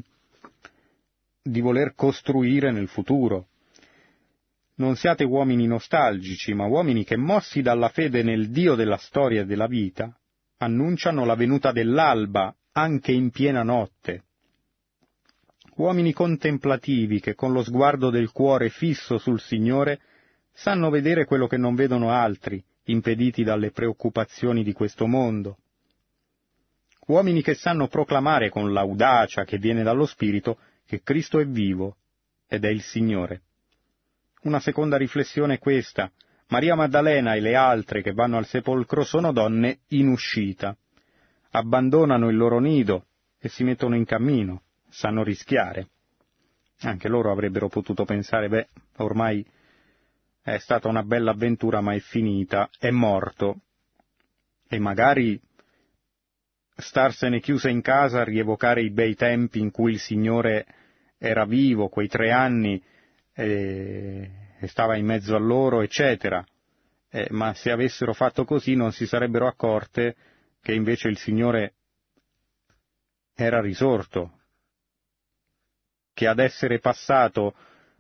di 1.42 1.60
voler 1.60 1.96
costruire 1.96 2.72
nel 2.72 2.88
futuro. 2.88 3.48
Non 4.76 4.96
siate 4.96 5.26
uomini 5.26 5.68
nostalgici, 5.68 6.54
ma 6.54 6.66
uomini 6.66 7.04
che, 7.04 7.18
mossi 7.18 7.62
dalla 7.62 7.90
fede 7.90 8.24
nel 8.24 8.52
Dio 8.52 8.76
della 8.76 8.96
storia 8.96 9.42
e 9.42 9.46
della 9.46 9.68
vita, 9.68 10.18
annunciano 10.60 11.26
la 11.26 11.36
venuta 11.36 11.74
dell'alba 11.74 12.56
anche 12.72 13.12
in 13.12 13.32
piena 13.32 13.64
notte. 13.64 14.24
Uomini 15.76 16.14
contemplativi 16.14 17.20
che 17.20 17.36
con 17.36 17.52
lo 17.52 17.64
sguardo 17.64 18.10
del 18.10 18.32
cuore 18.32 18.70
fisso 18.70 19.18
sul 19.18 19.42
Signore 19.42 20.00
sanno 20.58 20.90
vedere 20.90 21.26
quello 21.26 21.46
che 21.46 21.58
non 21.58 21.76
vedono 21.76 22.10
altri, 22.10 22.64
impediti 22.86 23.44
dalle 23.44 23.70
preoccupazioni 23.70 24.64
di 24.64 24.74
questo 24.74 25.06
mondo. 25.06 25.58
Uomini 27.06 27.44
che 27.44 27.54
sanno 27.54 27.88
proclamare 27.88 28.50
con 28.50 28.74
l'audacia 28.74 29.44
che 29.46 29.60
viene 29.60 29.84
dallo 29.84 30.08
Spirito 30.08 30.58
che 30.88 31.04
Cristo 31.04 31.40
è 31.40 31.46
vivo 31.46 31.98
ed 32.48 32.66
è 32.66 32.70
il 32.70 32.82
Signore. 32.82 33.42
Una 34.42 34.60
seconda 34.60 34.98
riflessione 34.98 35.56
è 35.56 35.60
questa. 35.60 36.12
Maria 36.48 36.74
Maddalena 36.74 37.36
e 37.36 37.40
le 37.40 37.56
altre 37.56 38.02
che 38.02 38.14
vanno 38.14 38.38
al 38.38 38.48
sepolcro 38.48 39.04
sono 39.04 39.32
donne 39.32 39.82
in 39.90 40.08
uscita. 40.08 40.76
Abbandonano 41.52 42.30
il 42.30 42.36
loro 42.36 42.60
nido 42.60 43.06
e 43.40 43.48
si 43.48 43.64
mettono 43.64 43.96
in 43.96 44.06
cammino, 44.06 44.64
sanno 44.90 45.24
rischiare. 45.24 45.90
Anche 46.80 47.08
loro 47.10 47.32
avrebbero 47.32 47.70
potuto 47.70 48.06
pensare, 48.06 48.50
beh, 48.50 48.68
ormai 48.98 49.46
è 50.54 50.60
stata 50.60 50.88
una 50.88 51.04
bella 51.04 51.32
avventura 51.32 51.82
ma 51.82 51.94
è 51.94 52.00
finita, 52.00 52.70
è 52.80 52.90
morto. 52.90 53.60
E 54.70 54.80
magari 54.80 55.40
starsene 56.74 57.42
chiuse 57.42 57.70
in 57.70 57.82
casa 57.82 58.24
rievocare 58.24 58.82
i 58.82 58.90
bei 58.90 59.16
tempi 59.16 59.60
in 59.60 59.72
cui 59.72 59.94
il 59.94 60.00
Signore 60.00 60.66
era 61.18 61.46
vivo, 61.46 61.90
quei 61.90 62.08
tre 62.08 62.32
anni, 62.32 62.82
e 63.34 64.32
stava 64.64 64.96
in 64.96 65.06
mezzo 65.06 65.36
a 65.36 65.40
loro, 65.40 65.82
eccetera. 65.82 66.46
Eh, 67.10 67.28
ma 67.32 67.54
se 67.54 67.72
avessero 67.72 68.14
fatto 68.14 68.46
così 68.46 68.76
non 68.76 68.94
si 68.94 69.06
sarebbero 69.06 69.48
accorte 69.48 70.16
che 70.62 70.74
invece 70.74 71.10
il 71.10 71.18
Signore 71.18 71.74
era 73.36 73.60
risorto, 73.60 74.40
che 76.14 76.26
ad 76.26 76.40
essere 76.40 76.80
passato 76.80 77.54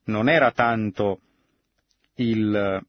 non 0.05 0.29
era 0.29 0.51
tanto 0.51 1.21
il, 2.17 2.85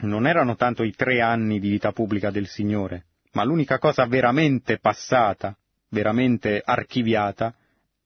non 0.00 0.26
erano 0.26 0.56
tanto 0.56 0.82
i 0.82 0.92
tre 0.92 1.20
anni 1.20 1.58
di 1.58 1.70
vita 1.70 1.92
pubblica 1.92 2.30
del 2.30 2.46
Signore, 2.46 3.04
ma 3.32 3.44
l'unica 3.44 3.78
cosa 3.78 4.06
veramente 4.06 4.78
passata, 4.78 5.56
veramente 5.90 6.62
archiviata, 6.64 7.54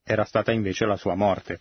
era 0.04 0.24
stata 0.24 0.52
invece 0.52 0.84
la 0.86 0.96
sua 0.96 1.14
morte. 1.14 1.60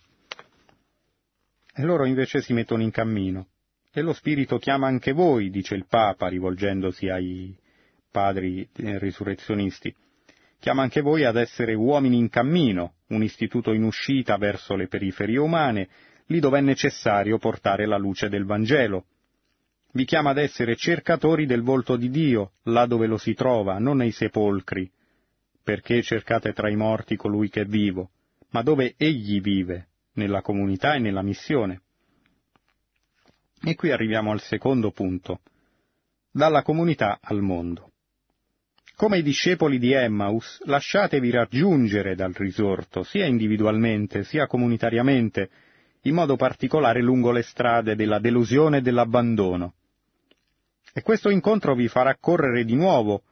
E 1.74 1.84
loro 1.84 2.06
invece 2.06 2.41
si 2.41 2.54
mettono 2.54 2.82
in 2.82 2.91
cammino. 2.91 3.48
E 3.94 4.02
lo 4.02 4.13
Spirito 4.13 4.58
chiama 4.58 4.88
anche 4.88 5.12
voi, 5.12 5.50
dice 5.50 5.76
il 5.76 5.86
Papa, 5.88 6.28
rivolgendosi 6.28 7.10
ai 7.10 7.56
padri 8.10 8.67
risurrezionisti. 8.74 9.94
Chiama 10.60 10.84
anche 10.84 11.02
voi 11.02 11.24
ad 11.24 11.38
essere 11.38 11.74
uomini 11.74 12.17
in 12.17 12.30
cammino, 12.30 12.96
un 13.08 13.24
istituto 13.24 13.74
in 13.74 13.84
uscita 13.84 14.38
verso 14.38 14.76
le 14.76 14.88
periferie 14.88 15.39
umane, 15.39 15.89
lì 16.32 16.39
dove 16.39 16.60
è 16.60 16.62
necessario 16.62 17.38
portare 17.38 17.86
la 17.86 17.98
luce 17.98 18.30
del 18.30 18.46
Vangelo. 18.46 19.06
Vi 19.91 20.06
chiama 20.06 20.30
ad 20.30 20.38
essere 20.38 20.78
cercatori 20.78 21.46
del 21.46 21.62
volto 21.62 21.98
di 21.98 22.10
Dio, 22.10 22.54
là 22.63 22.86
dove 22.86 23.06
lo 23.06 23.17
si 23.17 23.34
trova, 23.34 23.78
non 23.78 23.98
nei 23.98 24.12
sepolcri. 24.12 24.89
Perché 25.62 26.02
cercate 26.02 26.54
tra 26.54 26.70
i 26.70 26.76
morti 26.76 27.17
colui 27.17 27.50
che 27.50 27.62
è 27.62 27.65
vivo, 27.65 28.12
ma 28.52 28.62
dove 28.63 28.96
egli 28.98 29.41
vive, 29.41 29.89
nella 30.13 30.41
comunità 30.41 30.96
e 30.96 31.00
nella 31.00 31.22
missione. 31.22 31.82
E 33.62 33.76
qui 33.76 33.91
arriviamo 33.91 34.32
al 34.32 34.41
secondo 34.41 34.91
punto. 34.91 35.41
Dalla 36.32 36.63
comunità 36.63 37.20
al 37.22 37.41
mondo. 37.41 37.91
Come 38.96 39.17
i 39.17 39.24
discepoli 39.24 39.78
di 39.78 39.91
Emmaus, 39.91 40.62
lasciatevi 40.63 41.30
raggiungere 41.30 42.15
dal 42.15 42.34
risorto, 42.34 43.04
sia 43.04 43.26
individualmente 43.26 44.24
sia 44.24 44.48
comunitariamente, 44.48 45.50
in 46.04 46.16
modo 46.16 46.36
particolare 46.36 47.02
lungo 47.02 47.32
le 47.32 47.44
strade 47.44 47.96
della 47.96 48.20
delusione 48.20 48.78
e 48.78 48.82
dell'abbandono. 48.82 49.74
E 50.94 51.02
questo 51.02 51.30
incontro 51.30 51.76
vi 51.76 51.88
farà 51.88 52.18
correre 52.20 52.66
di 52.66 52.76
nuovo, 52.76 53.24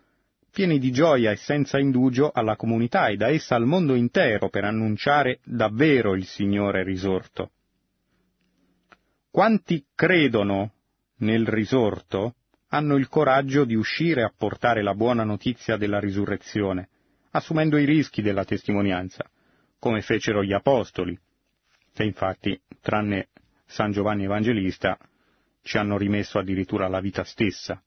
pieni 0.52 0.80
di 0.80 0.92
gioia 0.92 1.32
e 1.32 1.36
senza 1.36 1.80
indugio, 1.80 2.32
alla 2.32 2.56
comunità 2.56 3.08
e 3.08 3.18
da 3.18 3.30
essa 3.30 3.56
al 3.56 3.66
mondo 3.66 3.96
intero 3.96 4.50
per 4.50 4.64
annunciare 4.64 5.40
davvero 5.44 6.16
il 6.16 6.26
Signore 6.26 6.84
risorto. 6.84 7.52
Quanti 9.32 9.86
credono 9.94 10.72
nel 11.18 11.48
risorto 11.48 12.36
hanno 12.70 12.96
il 12.96 13.08
coraggio 13.10 13.66
di 13.66 13.76
uscire 13.76 14.24
a 14.24 14.34
portare 14.36 14.82
la 14.82 14.94
buona 14.94 15.24
notizia 15.24 15.76
della 15.76 16.00
risurrezione, 16.00 16.90
assumendo 17.32 17.78
i 17.78 17.86
rischi 17.86 18.22
della 18.22 18.46
testimonianza, 18.46 19.30
come 19.80 20.02
fecero 20.02 20.44
gli 20.44 20.54
apostoli, 20.54 21.18
che 22.00 22.06
infatti, 22.06 22.58
tranne 22.80 23.28
San 23.66 23.92
Giovanni 23.92 24.24
Evangelista, 24.24 24.98
ci 25.62 25.78
hanno 25.78 25.98
rimesso 25.98 26.40
addirittura 26.40 26.88
la 26.88 27.02
vita 27.02 27.26
stessa. 27.26 27.84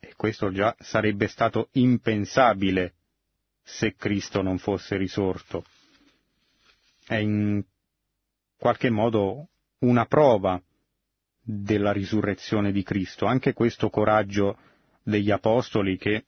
E 0.00 0.14
questo 0.16 0.50
già 0.50 0.74
sarebbe 0.78 1.28
stato 1.28 1.68
impensabile 1.72 2.94
se 3.62 3.94
Cristo 3.96 4.40
non 4.40 4.56
fosse 4.56 4.96
risorto. 4.96 5.62
È 7.04 7.16
in 7.16 7.62
qualche 8.56 8.88
modo 8.88 9.48
una 9.80 10.06
prova 10.06 10.58
della 11.42 11.92
risurrezione 11.92 12.72
di 12.72 12.82
Cristo, 12.82 13.26
anche 13.26 13.52
questo 13.52 13.90
coraggio 13.90 14.56
degli 15.02 15.30
apostoli 15.30 15.98
che, 15.98 16.24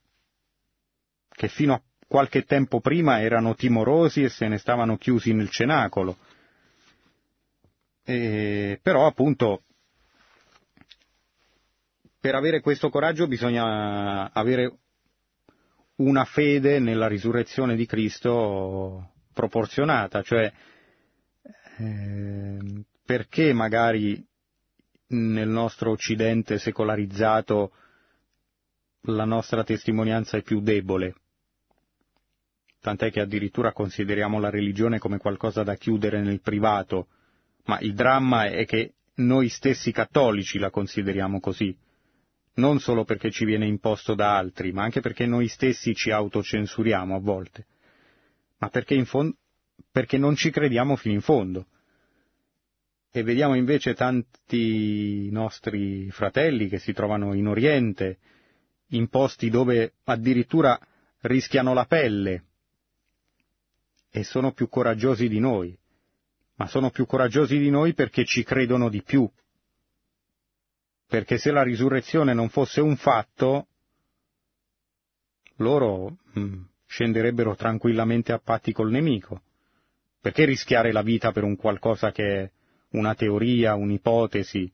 che 1.31 1.49
fino 1.49 1.73
a 1.73 1.83
qualche 2.11 2.43
tempo 2.43 2.81
prima 2.81 3.21
erano 3.21 3.55
timorosi 3.55 4.25
e 4.25 4.31
se 4.31 4.49
ne 4.49 4.59
stavano 4.59 4.97
chiusi 4.97 5.33
nel 5.33 5.49
cenacolo. 5.49 6.17
E, 8.03 8.81
però 8.83 9.07
appunto 9.07 9.63
per 12.19 12.35
avere 12.35 12.63
questo 12.63 12.91
coraggio 12.91 13.29
bisogna 13.29 14.33
avere 14.33 14.79
una 15.99 16.25
fede 16.25 16.81
nella 16.81 17.07
risurrezione 17.07 17.77
di 17.77 17.87
Cristo 17.87 19.13
proporzionata, 19.33 20.21
cioè 20.23 20.53
eh, 21.79 22.85
perché 23.05 23.53
magari 23.53 24.27
nel 25.11 25.49
nostro 25.49 25.93
Occidente 25.93 26.59
secolarizzato 26.59 27.71
la 29.03 29.25
nostra 29.25 29.63
testimonianza 29.63 30.37
è 30.37 30.43
più 30.43 30.61
debole, 30.61 31.15
tant'è 32.81 33.11
che 33.11 33.21
addirittura 33.21 33.73
consideriamo 33.73 34.41
la 34.41 34.51
religione 34.51 34.99
come 34.99 35.19
qualcosa 35.19 35.63
da 35.63 35.77
chiudere 35.77 36.21
nel 36.23 36.41
privato, 36.41 37.09
ma 37.65 37.79
il 37.81 37.95
dramma 37.95 38.47
è 38.47 38.65
che 38.65 38.95
noi 39.17 39.49
stessi 39.49 39.93
cattolici 39.93 40.59
la 40.59 40.71
consideriamo 40.71 41.41
così, 41.41 41.77
non 42.55 42.81
solo 42.81 43.05
perché 43.05 43.31
ci 43.31 43.45
viene 43.45 43.67
imposto 43.67 44.15
da 44.15 44.37
altri, 44.37 44.73
ma 44.73 44.83
anche 44.83 45.01
perché 45.01 45.27
noi 45.27 45.49
stessi 45.49 45.95
ci 45.95 46.11
autocensuriamo 46.11 47.15
a 47.15 47.21
volte, 47.21 47.67
ma 48.59 48.69
perché, 48.69 49.03
fondo, 49.05 49.37
perché 49.93 50.17
non 50.17 50.35
ci 50.35 50.51
crediamo 50.51 50.97
fino 50.97 51.15
in 51.15 51.21
fondo. 51.21 51.67
E 53.13 53.23
vediamo 53.23 53.57
invece 53.57 53.95
tanti 53.95 55.29
nostri 55.31 56.09
fratelli 56.11 56.69
che 56.69 56.79
si 56.79 56.93
trovano 56.93 57.35
in 57.35 57.49
Oriente, 57.49 58.19
in 58.91 59.09
posti 59.09 59.51
dove 59.51 59.95
addirittura 60.05 60.79
rischiano 61.23 61.75
la 61.75 61.85
pelle 61.87 62.45
e 64.11 64.25
sono 64.25 64.53
più 64.53 64.69
coraggiosi 64.69 65.29
di 65.29 65.39
noi, 65.39 65.77
ma 66.57 66.67
sono 66.67 66.91
più 66.91 67.07
coraggiosi 67.07 67.59
di 67.59 67.71
noi 67.71 67.95
perché 67.95 68.25
ci 68.25 68.43
credono 68.43 68.89
di 68.89 69.03
più, 69.03 69.31
perché 71.07 71.39
se 71.39 71.51
la 71.51 71.63
risurrezione 71.63 72.35
non 72.35 72.49
fosse 72.49 72.81
un 72.81 72.97
fatto, 72.97 73.67
loro 75.57 76.19
mh, 76.33 76.41
mm, 76.41 76.63
scenderebbero 76.87 77.55
tranquillamente 77.55 78.33
a 78.33 78.39
patti 78.39 78.73
col 78.73 78.91
nemico. 78.91 79.43
Perché 80.21 80.45
rischiare 80.45 80.93
la 80.93 81.03
vita 81.03 81.33
per 81.33 81.45
un 81.45 81.57
qualcosa 81.57 82.13
che 82.13 82.43
è 82.43 82.51
una 82.91 83.15
teoria, 83.15 83.75
un'ipotesi, 83.75 84.71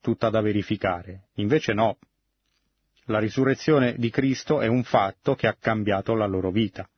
tutta 0.00 0.28
da 0.28 0.40
verificare. 0.40 1.28
Invece 1.34 1.72
no. 1.72 1.98
La 3.04 3.20
risurrezione 3.20 3.94
di 3.96 4.10
Cristo 4.10 4.60
è 4.60 4.66
un 4.66 4.82
fatto 4.82 5.36
che 5.36 5.46
ha 5.46 5.54
cambiato 5.54 6.14
la 6.14 6.26
loro 6.26 6.50
vita 6.50 6.88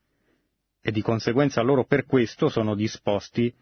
e 0.89 0.91
di 0.91 1.03
conseguenza 1.03 1.61
loro 1.61 1.85
per 1.85 2.07
questo 2.07 2.49
sono 2.49 2.75
disposti 2.75 3.55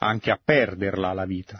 anche 0.00 0.30
a 0.30 0.38
perderla 0.42 1.14
la 1.14 1.24
vita. 1.24 1.58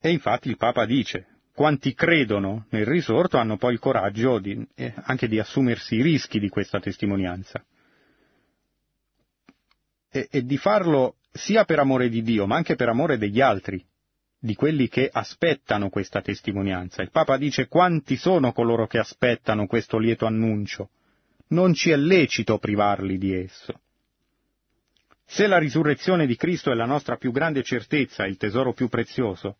E 0.00 0.10
infatti 0.10 0.48
il 0.48 0.56
Papa 0.56 0.86
dice, 0.86 1.26
quanti 1.52 1.92
credono 1.92 2.64
nel 2.70 2.86
risorto 2.86 3.36
hanno 3.36 3.58
poi 3.58 3.74
il 3.74 3.78
coraggio 3.78 4.38
di, 4.38 4.66
eh, 4.76 4.94
anche 4.96 5.28
di 5.28 5.38
assumersi 5.38 5.96
i 5.96 6.02
rischi 6.02 6.38
di 6.38 6.48
questa 6.48 6.80
testimonianza. 6.80 7.62
E, 10.10 10.28
e 10.30 10.42
di 10.42 10.56
farlo 10.56 11.16
sia 11.30 11.66
per 11.66 11.80
amore 11.80 12.08
di 12.08 12.22
Dio, 12.22 12.46
ma 12.46 12.56
anche 12.56 12.76
per 12.76 12.88
amore 12.88 13.18
degli 13.18 13.42
altri, 13.42 13.84
di 14.38 14.54
quelli 14.54 14.88
che 14.88 15.10
aspettano 15.12 15.90
questa 15.90 16.22
testimonianza. 16.22 17.02
Il 17.02 17.10
Papa 17.10 17.36
dice 17.36 17.68
quanti 17.68 18.16
sono 18.16 18.52
coloro 18.52 18.86
che 18.86 18.96
aspettano 18.96 19.66
questo 19.66 19.98
lieto 19.98 20.24
annuncio. 20.24 20.88
Non 21.48 21.74
ci 21.74 21.90
è 21.90 21.96
lecito 21.96 22.58
privarli 22.58 23.18
di 23.18 23.34
esso. 23.34 23.80
Se 25.24 25.46
la 25.46 25.58
risurrezione 25.58 26.26
di 26.26 26.36
Cristo 26.36 26.70
è 26.70 26.74
la 26.74 26.86
nostra 26.86 27.16
più 27.16 27.32
grande 27.32 27.62
certezza, 27.62 28.26
il 28.26 28.36
tesoro 28.36 28.72
più 28.72 28.88
prezioso, 28.88 29.58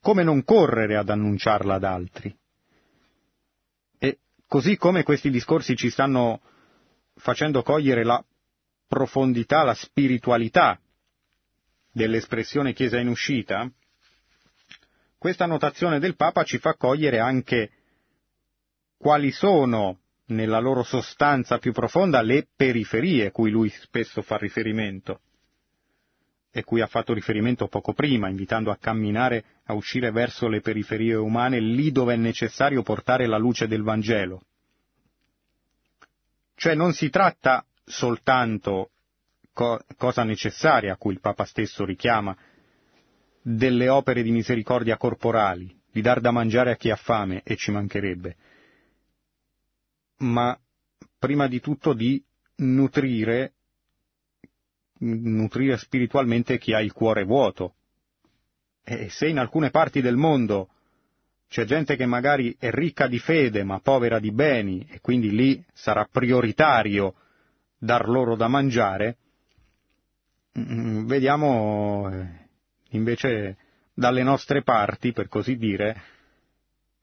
come 0.00 0.22
non 0.22 0.44
correre 0.44 0.96
ad 0.96 1.08
annunciarla 1.08 1.74
ad 1.74 1.84
altri? 1.84 2.36
E 3.98 4.18
così 4.46 4.76
come 4.76 5.02
questi 5.02 5.30
discorsi 5.30 5.76
ci 5.76 5.90
stanno 5.90 6.40
facendo 7.14 7.62
cogliere 7.62 8.04
la 8.04 8.24
profondità, 8.88 9.62
la 9.62 9.74
spiritualità 9.74 10.80
dell'espressione 11.92 12.72
Chiesa 12.72 12.98
in 12.98 13.08
uscita, 13.08 13.70
questa 15.18 15.46
notazione 15.46 15.98
del 15.98 16.16
Papa 16.16 16.44
ci 16.44 16.58
fa 16.58 16.74
cogliere 16.74 17.18
anche 17.20 17.70
quali 18.96 19.30
sono, 19.30 20.00
nella 20.30 20.58
loro 20.58 20.82
sostanza 20.82 21.58
più 21.58 21.72
profonda, 21.72 22.22
le 22.22 22.46
periferie 22.54 23.30
cui 23.30 23.50
lui 23.50 23.68
spesso 23.68 24.22
fa 24.22 24.36
riferimento 24.36 25.20
e 26.52 26.64
cui 26.64 26.80
ha 26.80 26.86
fatto 26.86 27.12
riferimento 27.12 27.68
poco 27.68 27.92
prima, 27.92 28.28
invitando 28.28 28.72
a 28.72 28.76
camminare, 28.76 29.44
a 29.66 29.74
uscire 29.74 30.10
verso 30.10 30.48
le 30.48 30.60
periferie 30.60 31.14
umane, 31.14 31.60
lì 31.60 31.92
dove 31.92 32.14
è 32.14 32.16
necessario 32.16 32.82
portare 32.82 33.26
la 33.26 33.38
luce 33.38 33.68
del 33.68 33.82
Vangelo. 33.82 34.42
Cioè 36.56 36.74
non 36.74 36.92
si 36.92 37.08
tratta 37.08 37.64
soltanto 37.84 38.90
co- 39.52 39.80
cosa 39.96 40.24
necessaria 40.24 40.92
a 40.92 40.96
cui 40.96 41.12
il 41.12 41.20
Papa 41.20 41.44
stesso 41.44 41.84
richiama, 41.84 42.36
delle 43.42 43.88
opere 43.88 44.22
di 44.22 44.32
misericordia 44.32 44.96
corporali, 44.96 45.74
di 45.90 46.00
dar 46.02 46.20
da 46.20 46.32
mangiare 46.32 46.72
a 46.72 46.76
chi 46.76 46.90
ha 46.90 46.96
fame, 46.96 47.42
e 47.44 47.56
ci 47.56 47.70
mancherebbe, 47.70 48.36
ma 50.20 50.58
prima 51.18 51.46
di 51.46 51.60
tutto 51.60 51.92
di 51.92 52.22
nutrire, 52.56 53.52
nutrire 54.98 55.76
spiritualmente 55.76 56.58
chi 56.58 56.72
ha 56.72 56.80
il 56.80 56.92
cuore 56.92 57.24
vuoto. 57.24 57.74
E 58.82 59.08
se 59.10 59.28
in 59.28 59.38
alcune 59.38 59.70
parti 59.70 60.00
del 60.00 60.16
mondo 60.16 60.70
c'è 61.48 61.64
gente 61.64 61.96
che 61.96 62.06
magari 62.06 62.56
è 62.58 62.70
ricca 62.70 63.06
di 63.06 63.18
fede 63.18 63.64
ma 63.64 63.80
povera 63.80 64.18
di 64.18 64.30
beni 64.30 64.86
e 64.88 65.00
quindi 65.00 65.30
lì 65.30 65.62
sarà 65.72 66.08
prioritario 66.10 67.14
dar 67.76 68.08
loro 68.08 68.36
da 68.36 68.46
mangiare, 68.46 69.16
mm, 70.58 71.06
vediamo 71.06 72.08
eh, 72.10 72.48
invece 72.90 73.56
dalle 73.94 74.22
nostre 74.22 74.62
parti, 74.62 75.12
per 75.12 75.28
così 75.28 75.56
dire, 75.56 76.02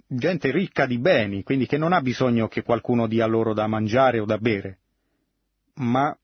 gente 0.08 0.52
ricca 0.52 0.86
di 0.86 1.00
beni, 1.00 1.44
quindi 1.44 1.66
che 1.66 1.78
non 1.78 1.94
ha 1.94 2.02
bisogno 2.02 2.48
che 2.48 2.64
qualcuno 2.64 3.08
dia 3.08 3.26
loro 3.26 3.54
da 3.54 3.68
mangiare 3.68 4.20
o 4.20 4.26
da 4.26 4.38
bere, 4.38 4.80
ma 5.76 6.18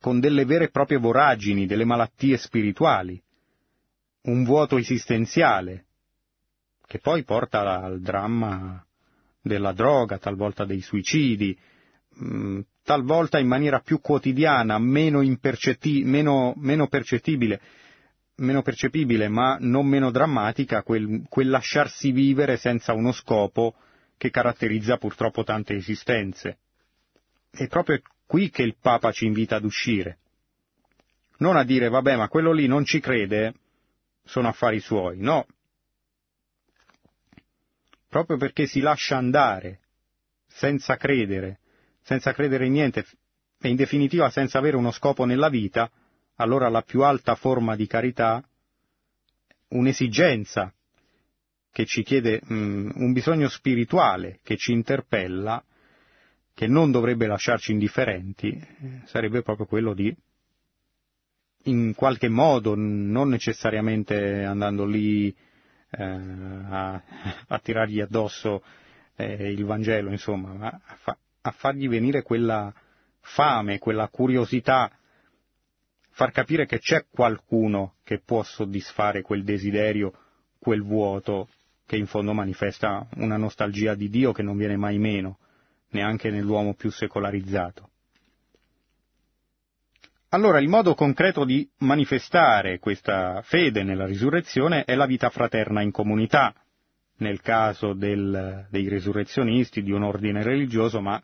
con 0.00 0.20
delle 0.20 0.44
vere 0.44 0.64
e 0.64 0.70
proprie 0.70 0.98
voragini, 0.98 1.66
delle 1.66 1.84
malattie 1.84 2.36
spirituali, 2.36 3.20
un 4.22 4.44
vuoto 4.44 4.76
esistenziale, 4.76 5.84
che 6.86 6.98
poi 6.98 7.24
porta 7.24 7.82
al 7.82 8.00
dramma 8.00 8.84
della 9.40 9.72
droga, 9.72 10.18
talvolta 10.18 10.64
dei 10.64 10.80
suicidi, 10.80 11.56
mm, 12.22 12.60
talvolta 12.82 13.38
in 13.38 13.48
maniera 13.48 13.80
più 13.80 14.00
quotidiana, 14.00 14.78
meno, 14.78 15.20
meno, 15.22 16.54
meno, 16.56 16.86
percettibile, 16.86 17.60
meno 18.36 18.62
percepibile, 18.62 19.28
ma 19.28 19.56
non 19.60 19.86
meno 19.86 20.10
drammatica, 20.10 20.82
quel, 20.82 21.24
quel 21.28 21.48
lasciarsi 21.48 22.10
vivere 22.10 22.56
senza 22.56 22.92
uno 22.92 23.12
scopo 23.12 23.74
che 24.16 24.30
caratterizza 24.30 24.96
purtroppo 24.98 25.44
tante 25.44 25.74
esistenze. 25.74 26.58
È 27.50 27.66
proprio 27.68 28.00
qui 28.26 28.50
che 28.50 28.62
il 28.62 28.76
Papa 28.80 29.12
ci 29.12 29.26
invita 29.26 29.56
ad 29.56 29.64
uscire. 29.64 30.18
Non 31.38 31.56
a 31.56 31.64
dire, 31.64 31.88
vabbè, 31.88 32.16
ma 32.16 32.28
quello 32.28 32.52
lì 32.52 32.66
non 32.66 32.84
ci 32.84 33.00
crede, 33.00 33.54
sono 34.24 34.48
affari 34.48 34.80
suoi. 34.80 35.18
No. 35.18 35.46
Proprio 38.08 38.36
perché 38.36 38.66
si 38.66 38.80
lascia 38.80 39.16
andare, 39.16 39.80
senza 40.46 40.96
credere, 40.96 41.58
senza 42.02 42.32
credere 42.32 42.66
in 42.66 42.72
niente, 42.72 43.04
e 43.60 43.68
in 43.68 43.76
definitiva 43.76 44.30
senza 44.30 44.58
avere 44.58 44.76
uno 44.76 44.90
scopo 44.90 45.24
nella 45.24 45.48
vita, 45.48 45.90
allora 46.36 46.68
la 46.68 46.82
più 46.82 47.02
alta 47.02 47.34
forma 47.34 47.76
di 47.76 47.86
carità, 47.86 48.42
un'esigenza 49.68 50.72
che 51.70 51.84
ci 51.84 52.02
chiede 52.02 52.40
um, 52.48 52.90
un 52.94 53.12
bisogno 53.12 53.48
spirituale 53.48 54.40
che 54.42 54.56
ci 54.56 54.72
interpella, 54.72 55.62
che 56.54 56.66
non 56.66 56.90
dovrebbe 56.90 57.26
lasciarci 57.26 57.72
indifferenti, 57.72 58.58
sarebbe 59.04 59.42
proprio 59.42 59.66
quello 59.66 59.92
di 59.92 60.14
in 61.64 61.94
qualche 61.94 62.28
modo, 62.28 62.74
non 62.76 63.28
necessariamente 63.28 64.44
andando 64.44 64.84
lì 64.84 65.28
eh, 65.90 66.02
a, 66.02 67.02
a, 67.48 67.58
tirargli 67.58 68.00
addosso 68.00 68.62
eh, 69.16 69.50
il 69.50 69.64
Vangelo, 69.64 70.10
insomma, 70.10 70.52
ma 70.52 70.68
a, 70.68 70.96
fa, 70.96 71.18
a 71.40 71.50
fargli 71.50 71.88
venire 71.88 72.22
quella 72.22 72.72
fame, 73.20 73.78
quella 73.78 74.08
curiosità, 74.08 74.90
far 76.16 76.32
capire 76.32 76.64
che 76.64 76.78
c'è 76.78 77.04
qualcuno 77.10 77.96
che 78.02 78.22
può 78.24 78.42
soddisfare 78.42 79.20
quel 79.20 79.44
desiderio, 79.44 80.14
quel 80.58 80.82
vuoto 80.82 81.50
che 81.84 81.96
in 81.96 82.06
fondo 82.06 82.32
manifesta 82.32 83.06
una 83.16 83.36
nostalgia 83.36 83.94
di 83.94 84.08
Dio 84.08 84.32
che 84.32 84.42
non 84.42 84.56
viene 84.56 84.78
mai 84.78 84.96
meno, 84.96 85.36
neanche 85.90 86.30
nell'uomo 86.30 86.72
più 86.72 86.90
secolarizzato. 86.90 87.90
Allora 90.30 90.58
il 90.58 90.68
modo 90.68 90.94
concreto 90.94 91.44
di 91.44 91.68
manifestare 91.80 92.78
questa 92.78 93.42
fede 93.42 93.82
nella 93.82 94.06
risurrezione 94.06 94.84
è 94.84 94.94
la 94.94 95.04
vita 95.04 95.28
fraterna 95.28 95.82
in 95.82 95.90
comunità, 95.90 96.54
nel 97.18 97.42
caso 97.42 97.92
del, 97.92 98.66
dei 98.70 98.88
risurrezionisti 98.88 99.82
di 99.82 99.92
un 99.92 100.02
ordine 100.02 100.42
religioso, 100.42 101.02
ma 101.02 101.22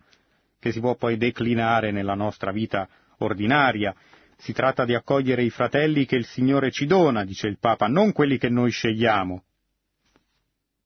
che 0.59 0.71
si 0.71 0.81
può 0.81 0.97
poi 0.97 1.17
declinare 1.17 1.93
nella 1.93 2.15
nostra 2.15 2.53
vita 2.53 2.87
ordinaria. 3.19 3.95
Si 4.43 4.53
tratta 4.53 4.85
di 4.85 4.93
accogliere 4.93 5.45
i 5.45 5.51
fratelli 5.51 6.05
che 6.05 6.17
il 6.17 6.27
Signore 6.27 6.73
ci 6.73 6.85
dona, 6.85 7.25
dice 7.25 7.47
il 7.47 7.61
Papa, 7.61 7.87
non 7.87 8.11
quelli 8.11 8.39
che 8.39 8.49
noi 8.49 8.73
scegliamo, 8.73 9.45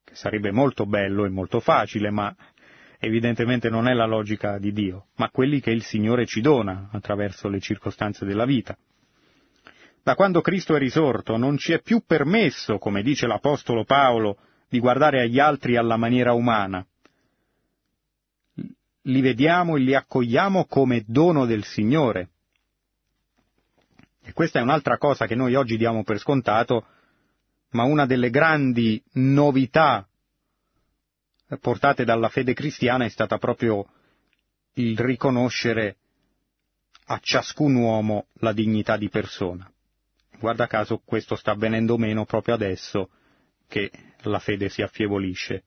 che 0.05 0.15
sarebbe 0.15 0.53
molto 0.53 0.85
bello 0.85 1.25
e 1.25 1.31
molto 1.31 1.61
facile, 1.61 2.11
ma 2.11 2.37
evidentemente 2.99 3.71
non 3.71 3.89
è 3.89 3.95
la 3.95 4.05
logica 4.05 4.59
di 4.59 4.73
Dio, 4.75 5.07
ma 5.17 5.31
quelli 5.31 5.61
che 5.61 5.71
il 5.71 5.83
Signore 5.83 6.27
ci 6.27 6.43
dona 6.43 6.91
attraverso 6.93 7.49
le 7.49 7.59
circostanze 7.59 8.27
della 8.27 8.45
vita. 8.45 8.77
Da 10.03 10.15
quando 10.15 10.43
Cristo 10.43 10.77
è 10.77 10.79
risorto 10.79 11.39
non 11.39 11.57
ci 11.57 11.73
è 11.73 11.81
più 11.81 12.03
permesso, 12.07 12.77
come 12.77 13.03
dice 13.03 13.27
l'Apostolo 13.27 13.85
Paolo, 13.85 14.37
di 14.69 14.81
guardare 14.81 15.23
agli 15.23 15.39
altri 15.39 15.77
alla 15.77 15.97
maniera 15.97 16.35
umana. 16.35 16.87
Li 19.01 19.21
vediamo 19.23 19.77
e 19.77 19.81
li 19.81 19.95
accogliamo 19.95 20.67
come 20.67 21.05
dono 21.07 21.47
del 21.47 21.65
Signore. 21.65 22.33
E 24.27 24.33
questa 24.33 24.59
è 24.59 24.62
un'altra 24.62 24.99
cosa 24.99 25.27
che 25.27 25.37
noi 25.37 25.55
oggi 25.55 25.77
diamo 25.77 26.03
per 26.03 26.18
scontato, 26.18 26.85
ma 27.70 27.85
una 27.85 28.07
delle 28.07 28.29
grandi 28.29 29.01
novità 29.12 30.05
portate 31.61 32.05
dalla 32.05 32.29
fede 32.29 32.53
cristiana 32.53 33.05
è 33.05 33.09
stata 33.09 33.39
proprio 33.39 33.87
il 34.74 34.99
riconoscere 34.99 35.99
a 37.05 37.20
ciascun 37.22 37.77
uomo 37.77 38.27
la 38.41 38.53
dignità 38.53 38.97
di 38.97 39.09
persona. 39.09 39.70
Guarda 40.41 40.66
caso 40.66 41.01
questo 41.05 41.37
sta 41.37 41.53
avvenendo 41.53 41.97
meno 41.97 42.24
proprio 42.24 42.55
adesso 42.55 43.11
che 43.68 43.93
la 44.22 44.41
fede 44.41 44.68
si 44.68 44.83
affievolisce. 44.83 45.62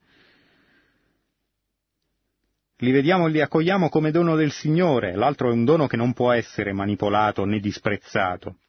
Li 2.82 2.92
vediamo 2.92 3.28
e 3.28 3.32
li 3.32 3.42
accogliamo 3.42 3.90
come 3.90 4.10
dono 4.10 4.38
del 4.38 4.52
Signore, 4.52 5.14
l'altro 5.14 5.50
è 5.50 5.52
un 5.52 5.66
dono 5.66 5.88
che 5.88 5.98
non 5.98 6.14
può 6.14 6.32
essere 6.32 6.72
manipolato 6.72 7.44
né 7.44 7.60
disprezzato, 7.60 8.60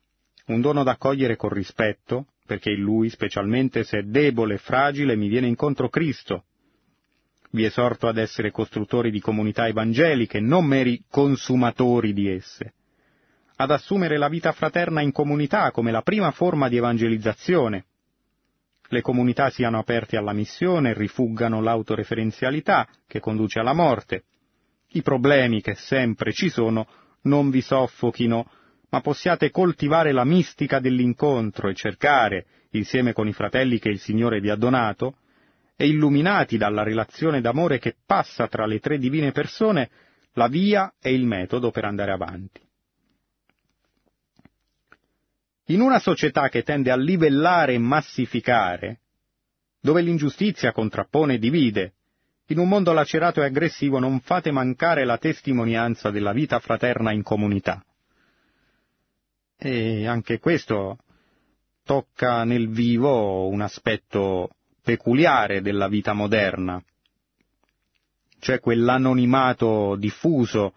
un 0.47 0.61
dono 0.61 0.83
da 0.83 0.93
accogliere 0.93 1.37
con 1.37 1.51
rispetto, 1.51 2.27
perché 2.45 2.71
in 2.73 2.81
lui, 2.81 3.09
specialmente 3.09 3.85
se 3.85 3.99
è 3.99 4.03
debole 4.03 4.55
e 4.55 4.59
fragile, 4.59 5.15
mi 5.15 5.29
viene 5.29 5.47
incontro 5.47 5.89
Cristo, 5.89 6.47
vi 7.51 7.65
esorto 7.65 8.09
ad 8.09 8.19
essere 8.19 8.51
costruttori 8.51 9.13
di 9.13 9.21
comunità 9.21 9.69
evangeliche, 9.69 10.41
non 10.41 10.65
meri 10.65 11.05
consumatori 11.09 12.13
di 12.13 12.29
esse, 12.29 12.75
ad 13.55 13.71
assumere 13.71 14.19
la 14.19 14.29
vita 14.29 14.51
fraterna 14.51 15.03
in 15.03 15.13
comunità 15.13 15.71
come 15.71 15.93
la 15.93 16.03
prima 16.03 16.33
forma 16.33 16.69
di 16.69 16.77
evangelizzazione. 16.77 17.85
Le 18.93 19.03
comunità 19.03 19.51
siano 19.51 19.79
aperte 19.79 20.17
alla 20.17 20.33
missione, 20.33 20.95
rifuggano 20.95 21.61
l'autoreferenzialità 21.61 22.89
che 23.07 23.21
conduce 23.21 23.61
alla 23.61 23.73
morte. 23.73 24.25
I 24.89 25.03
problemi 25.03 25.61
che 25.61 25.77
sempre 25.77 26.33
ci 26.33 26.49
sono 26.49 26.89
non 27.23 27.51
vi 27.51 27.61
soffochino, 27.61 28.51
ma 28.89 29.01
possiate 29.01 29.53
coltivare 29.53 30.11
la 30.11 30.25
mistica 30.25 30.81
dell'incontro 30.81 31.69
e 31.69 31.75
cercare, 31.75 32.47
insieme 32.71 33.13
con 33.13 33.29
i 33.29 33.33
fratelli 33.33 33.79
che 33.79 33.91
il 33.91 34.01
Signore 34.01 34.41
vi 34.41 34.51
ha 34.51 34.57
donato, 34.57 35.19
e 35.77 35.87
illuminati 35.87 36.57
dalla 36.57 36.83
relazione 36.83 37.41
d'amore 37.41 37.79
che 37.79 37.95
passa 38.05 38.49
tra 38.49 38.67
le 38.67 38.81
tre 38.81 38.99
divine 38.99 39.31
persone, 39.31 39.89
la 40.33 40.49
via 40.49 40.95
e 41.01 41.15
il 41.15 41.27
metodo 41.27 41.71
per 41.71 41.85
andare 41.85 42.11
avanti. 42.11 42.61
In 45.71 45.81
una 45.81 46.01
società 46.01 46.49
che 46.49 46.65
tende 46.65 46.91
a 46.91 46.97
livellare 46.97 47.75
e 47.75 47.79
massificare, 47.79 49.03
dove 49.81 50.03
l'ingiustizia 50.03 50.73
contrappone 50.73 51.35
e 51.35 51.39
divide, 51.39 51.93
in 52.47 52.59
un 52.59 52.69
mondo 52.69 52.93
lacerato 52.93 53.41
e 53.41 53.45
aggressivo 53.45 54.01
non 54.01 54.19
fate 54.19 54.51
mancare 54.51 55.05
la 55.05 55.17
testimonianza 55.17 56.11
della 56.11 56.33
vita 56.33 56.59
fraterna 56.59 57.13
in 57.13 57.23
comunità. 57.23 57.85
E 59.57 60.09
anche 60.09 60.41
questo 60.41 60.99
tocca 61.85 62.43
nel 62.43 62.69
vivo 62.69 63.47
un 63.47 63.61
aspetto 63.61 64.51
peculiare 64.83 65.63
della 65.63 65.87
vita 65.87 66.13
moderna, 66.15 66.83
cioè 68.41 68.59
quell'anonimato 68.59 69.95
diffuso 69.95 70.75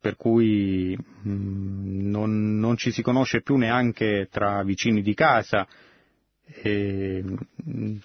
per 0.00 0.16
cui 0.16 0.96
mm, 0.96 2.08
non, 2.10 2.58
non, 2.58 2.76
ci 2.76 2.90
si 2.90 3.02
conosce 3.02 3.42
più 3.42 3.56
neanche 3.56 4.28
tra 4.30 4.62
vicini 4.62 5.02
di 5.02 5.14
casa, 5.14 5.66
e, 6.44 7.22
mm, 7.68 7.96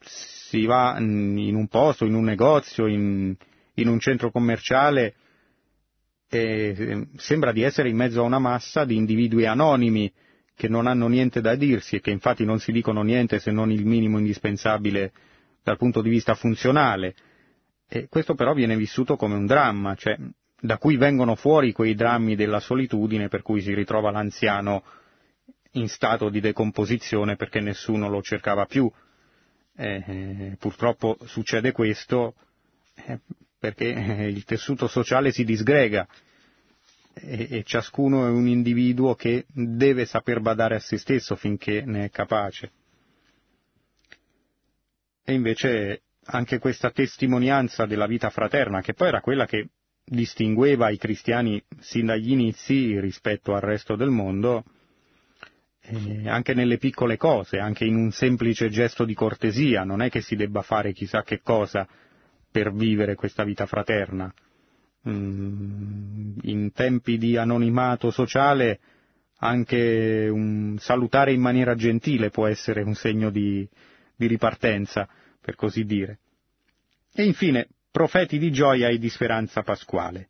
si 0.00 0.64
va 0.64 0.96
in 0.98 1.54
un 1.54 1.66
posto, 1.68 2.04
in 2.04 2.14
un 2.14 2.24
negozio, 2.24 2.86
in, 2.86 3.34
in 3.74 3.88
un 3.88 3.98
centro 3.98 4.30
commerciale 4.30 5.14
e 6.28 6.74
mm, 6.78 7.02
sembra 7.16 7.52
di 7.52 7.62
essere 7.62 7.88
in 7.88 7.96
mezzo 7.96 8.20
a 8.20 8.24
una 8.24 8.38
massa 8.38 8.84
di 8.84 8.96
individui 8.96 9.46
anonimi 9.46 10.12
che 10.54 10.68
non 10.68 10.86
hanno 10.86 11.08
niente 11.08 11.40
da 11.40 11.54
dirsi 11.54 11.96
e 11.96 12.00
che 12.00 12.10
infatti 12.10 12.44
non 12.44 12.58
si 12.58 12.72
dicono 12.72 13.02
niente 13.02 13.38
se 13.38 13.50
non 13.50 13.70
il 13.70 13.84
minimo 13.84 14.18
indispensabile 14.18 15.12
dal 15.62 15.76
punto 15.76 16.00
di 16.00 16.08
vista 16.08 16.34
funzionale. 16.34 17.14
E 17.88 18.08
questo 18.08 18.34
però 18.34 18.54
viene 18.54 18.76
vissuto 18.76 19.16
come 19.16 19.34
un 19.34 19.46
dramma, 19.46 19.94
cioè 19.94 20.16
da 20.66 20.78
cui 20.78 20.96
vengono 20.96 21.34
fuori 21.36 21.72
quei 21.72 21.94
drammi 21.94 22.34
della 22.36 22.60
solitudine 22.60 23.28
per 23.28 23.42
cui 23.42 23.62
si 23.62 23.72
ritrova 23.72 24.10
l'anziano 24.10 24.82
in 25.72 25.88
stato 25.88 26.28
di 26.28 26.40
decomposizione 26.40 27.36
perché 27.36 27.60
nessuno 27.60 28.08
lo 28.08 28.20
cercava 28.20 28.66
più. 28.66 28.90
Eh, 29.78 30.56
purtroppo 30.58 31.18
succede 31.24 31.72
questo 31.72 32.34
eh, 33.06 33.20
perché 33.58 33.84
il 33.84 34.44
tessuto 34.44 34.86
sociale 34.88 35.32
si 35.32 35.44
disgrega 35.44 36.06
e, 37.14 37.46
e 37.50 37.62
ciascuno 37.62 38.26
è 38.26 38.30
un 38.30 38.46
individuo 38.48 39.14
che 39.14 39.46
deve 39.48 40.04
saper 40.04 40.40
badare 40.40 40.76
a 40.76 40.80
se 40.80 40.98
stesso 40.98 41.36
finché 41.36 41.82
ne 41.84 42.04
è 42.04 42.10
capace. 42.10 42.72
E 45.24 45.32
invece 45.32 46.02
anche 46.26 46.58
questa 46.58 46.90
testimonianza 46.90 47.86
della 47.86 48.06
vita 48.06 48.30
fraterna, 48.30 48.80
che 48.80 48.94
poi 48.94 49.08
era 49.08 49.20
quella 49.20 49.46
che 49.46 49.68
distingueva 50.08 50.88
i 50.90 50.98
cristiani 50.98 51.60
sin 51.80 52.06
dagli 52.06 52.30
inizi 52.30 52.98
rispetto 53.00 53.54
al 53.54 53.60
resto 53.60 53.96
del 53.96 54.10
mondo, 54.10 54.64
eh, 55.80 56.28
anche 56.28 56.54
nelle 56.54 56.78
piccole 56.78 57.16
cose, 57.16 57.58
anche 57.58 57.84
in 57.84 57.96
un 57.96 58.12
semplice 58.12 58.68
gesto 58.68 59.04
di 59.04 59.14
cortesia, 59.14 59.82
non 59.82 60.02
è 60.02 60.08
che 60.08 60.20
si 60.20 60.36
debba 60.36 60.62
fare 60.62 60.92
chissà 60.92 61.22
che 61.22 61.40
cosa 61.42 61.86
per 62.50 62.72
vivere 62.72 63.16
questa 63.16 63.42
vita 63.42 63.66
fraterna. 63.66 64.32
Mm, 65.08 66.38
in 66.42 66.72
tempi 66.72 67.18
di 67.18 67.36
anonimato 67.36 68.10
sociale 68.10 68.80
anche 69.38 70.28
un 70.30 70.76
salutare 70.78 71.32
in 71.32 71.40
maniera 71.40 71.74
gentile 71.74 72.30
può 72.30 72.46
essere 72.46 72.82
un 72.82 72.94
segno 72.94 73.30
di, 73.30 73.68
di 74.16 74.26
ripartenza, 74.26 75.08
per 75.40 75.56
così 75.56 75.84
dire. 75.84 76.18
E 77.12 77.24
infine, 77.24 77.68
profeti 77.96 78.38
di 78.38 78.52
gioia 78.52 78.88
e 78.88 78.98
di 78.98 79.08
speranza 79.08 79.62
pasquale. 79.62 80.28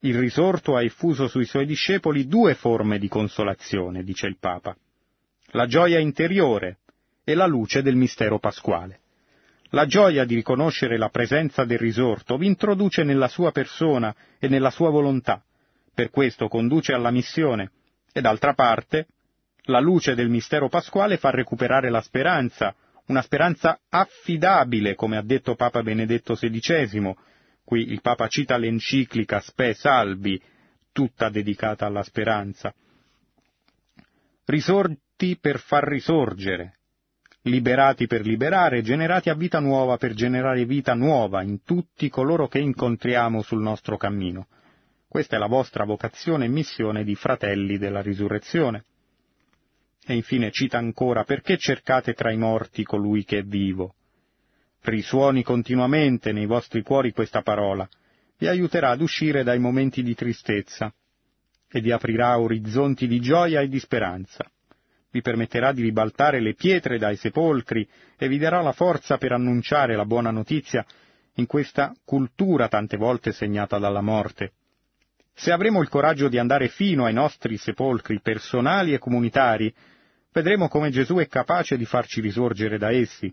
Il 0.00 0.18
risorto 0.18 0.74
ha 0.74 0.82
effuso 0.82 1.28
sui 1.28 1.44
suoi 1.44 1.66
discepoli 1.66 2.26
due 2.26 2.56
forme 2.56 2.98
di 2.98 3.06
consolazione, 3.06 4.02
dice 4.02 4.26
il 4.26 4.38
Papa. 4.40 4.76
La 5.52 5.68
gioia 5.68 6.00
interiore 6.00 6.78
e 7.22 7.34
la 7.34 7.46
luce 7.46 7.80
del 7.80 7.94
mistero 7.94 8.40
pasquale. 8.40 9.02
La 9.68 9.86
gioia 9.86 10.24
di 10.24 10.34
riconoscere 10.34 10.98
la 10.98 11.10
presenza 11.10 11.64
del 11.64 11.78
risorto 11.78 12.36
vi 12.36 12.46
introduce 12.46 13.04
nella 13.04 13.28
sua 13.28 13.52
persona 13.52 14.12
e 14.40 14.48
nella 14.48 14.70
sua 14.70 14.90
volontà, 14.90 15.44
per 15.94 16.10
questo 16.10 16.48
conduce 16.48 16.92
alla 16.92 17.12
missione, 17.12 17.70
e 18.12 18.20
d'altra 18.20 18.52
parte, 18.52 19.06
la 19.66 19.78
luce 19.78 20.16
del 20.16 20.28
mistero 20.28 20.68
pasquale 20.68 21.18
fa 21.18 21.30
recuperare 21.30 21.88
la 21.88 22.00
speranza, 22.00 22.74
una 23.06 23.22
speranza 23.22 23.80
affidabile, 23.88 24.94
come 24.94 25.16
ha 25.16 25.22
detto 25.22 25.54
Papa 25.54 25.82
Benedetto 25.82 26.34
XVI, 26.34 27.14
Qui 27.64 27.90
il 27.90 28.02
Papa 28.02 28.28
cita 28.28 28.58
l'enciclica 28.58 29.40
Spe 29.40 29.72
Salvi, 29.72 30.40
tutta 30.92 31.30
dedicata 31.30 31.86
alla 31.86 32.02
speranza. 32.02 32.74
Risorti 34.44 35.38
per 35.40 35.58
far 35.58 35.84
risorgere, 35.84 36.80
liberati 37.42 38.06
per 38.06 38.26
liberare, 38.26 38.82
generati 38.82 39.30
a 39.30 39.34
vita 39.34 39.60
nuova 39.60 39.96
per 39.96 40.12
generare 40.12 40.66
vita 40.66 40.92
nuova 40.92 41.42
in 41.42 41.62
tutti 41.62 42.10
coloro 42.10 42.48
che 42.48 42.58
incontriamo 42.58 43.40
sul 43.40 43.62
nostro 43.62 43.96
cammino. 43.96 44.48
Questa 45.08 45.36
è 45.36 45.38
la 45.38 45.46
vostra 45.46 45.84
vocazione 45.84 46.44
e 46.44 46.48
missione 46.48 47.02
di 47.02 47.14
fratelli 47.14 47.78
della 47.78 48.02
risurrezione. 48.02 48.84
E 50.06 50.14
infine 50.14 50.50
cita 50.50 50.78
ancora 50.78 51.24
perché 51.24 51.56
cercate 51.56 52.12
tra 52.12 52.30
i 52.30 52.36
morti 52.36 52.84
colui 52.84 53.24
che 53.24 53.38
è 53.38 53.42
vivo 53.42 53.94
risuoni 54.84 55.42
continuamente 55.42 56.32
nei 56.32 56.46
vostri 56.46 56.82
cuori 56.82 57.12
questa 57.12 57.42
parola, 57.42 57.88
vi 58.38 58.48
aiuterà 58.48 58.90
ad 58.90 59.00
uscire 59.00 59.42
dai 59.42 59.58
momenti 59.58 60.02
di 60.02 60.14
tristezza 60.14 60.92
e 61.70 61.80
vi 61.80 61.90
aprirà 61.90 62.38
orizzonti 62.38 63.06
di 63.06 63.20
gioia 63.20 63.60
e 63.60 63.68
di 63.68 63.78
speranza. 63.78 64.48
Vi 65.10 65.22
permetterà 65.22 65.72
di 65.72 65.82
ribaltare 65.82 66.40
le 66.40 66.54
pietre 66.54 66.98
dai 66.98 67.16
sepolcri 67.16 67.88
e 68.16 68.28
vi 68.28 68.38
darà 68.38 68.60
la 68.60 68.72
forza 68.72 69.16
per 69.16 69.32
annunciare 69.32 69.94
la 69.94 70.04
buona 70.04 70.30
notizia 70.30 70.84
in 71.34 71.46
questa 71.46 71.94
cultura 72.04 72.68
tante 72.68 72.96
volte 72.96 73.32
segnata 73.32 73.78
dalla 73.78 74.00
morte. 74.00 74.52
Se 75.32 75.50
avremo 75.50 75.82
il 75.82 75.88
coraggio 75.88 76.28
di 76.28 76.38
andare 76.38 76.68
fino 76.68 77.06
ai 77.06 77.12
nostri 77.12 77.56
sepolcri 77.56 78.20
personali 78.20 78.92
e 78.92 78.98
comunitari, 78.98 79.72
vedremo 80.34 80.66
come 80.66 80.90
Gesù 80.90 81.16
è 81.16 81.28
capace 81.28 81.76
di 81.76 81.84
farci 81.84 82.20
risorgere 82.20 82.76
da 82.76 82.90
essi, 82.90 83.32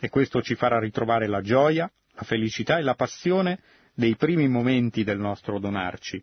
e 0.00 0.08
questo 0.08 0.40
ci 0.40 0.54
farà 0.54 0.78
ritrovare 0.78 1.26
la 1.26 1.42
gioia, 1.42 1.90
la 2.14 2.22
felicità 2.22 2.78
e 2.78 2.82
la 2.82 2.94
passione 2.94 3.60
dei 3.94 4.16
primi 4.16 4.48
momenti 4.48 5.04
del 5.04 5.18
nostro 5.18 5.58
donarci. 5.58 6.22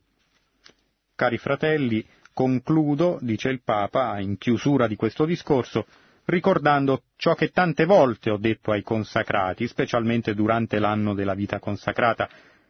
Cari 1.16 1.38
fratelli, 1.38 2.04
concludo, 2.34 3.20
dice 3.22 3.50
il 3.50 3.62
Papa, 3.64 4.20
in 4.20 4.38
chiusura 4.38 4.88
di 4.88 4.96
questo 4.96 5.24
discorso, 5.26 5.86
ricordando 6.26 7.04
ciò 7.16 7.36
che 7.36 7.52
tante 7.52 7.86
volte 7.86 8.32
ho 8.32 8.38
detto 8.38 8.72
ai 8.72 8.82
consacrati, 8.82 9.68
specialmente 9.68 10.34
durante 10.34 10.80
l'anno 10.80 11.14
della 11.14 11.36
vita 11.36 11.60
consacrata, 11.60 12.28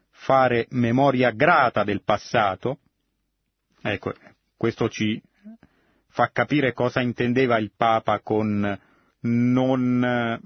fare 0.09 0.67
memoria 0.71 1.31
grata 1.31 1.85
del 1.85 2.03
passato. 2.03 2.79
Ecco, 3.81 4.13
questo 4.57 4.89
ci 4.89 5.21
fa 6.11 6.29
capire 6.31 6.73
cosa 6.73 7.01
intendeva 7.01 7.57
il 7.57 7.71
Papa 7.75 8.19
con 8.19 8.79
non 9.21 10.39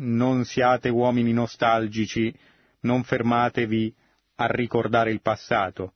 non 0.00 0.44
siate 0.44 0.88
uomini 0.88 1.32
nostalgici, 1.32 2.34
non 2.80 3.02
fermatevi 3.02 3.94
a 4.36 4.46
ricordare 4.46 5.10
il 5.10 5.20
passato. 5.20 5.94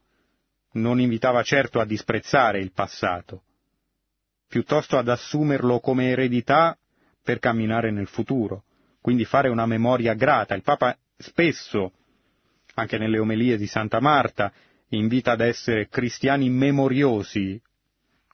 Non 0.73 1.01
invitava 1.01 1.43
certo 1.43 1.81
a 1.81 1.85
disprezzare 1.85 2.59
il 2.59 2.73
passato, 2.73 3.43
piuttosto 4.49 4.99
ad 4.99 5.09
assumerlo 5.09 5.79
come 5.79 6.11
eredità 6.11 6.77
per 7.23 7.39
camminare 7.39 7.91
nel 7.91 8.09
futuro, 8.09 8.65
quindi 9.01 9.25
fare 9.25 9.49
una 9.49 9.67
memoria 9.67 10.15
grata. 10.15 10.55
Il 10.55 10.63
Papa 10.63 10.97
spesso, 11.17 11.93
anche 12.75 12.99
nelle 12.99 13.19
omelie 13.19 13.57
di 13.57 13.67
Santa 13.67 14.01
Marta, 14.01 14.53
invita 14.89 15.33
ad 15.33 15.41
essere 15.41 15.89
cristiani 15.89 16.51
memoriosi, 16.51 17.61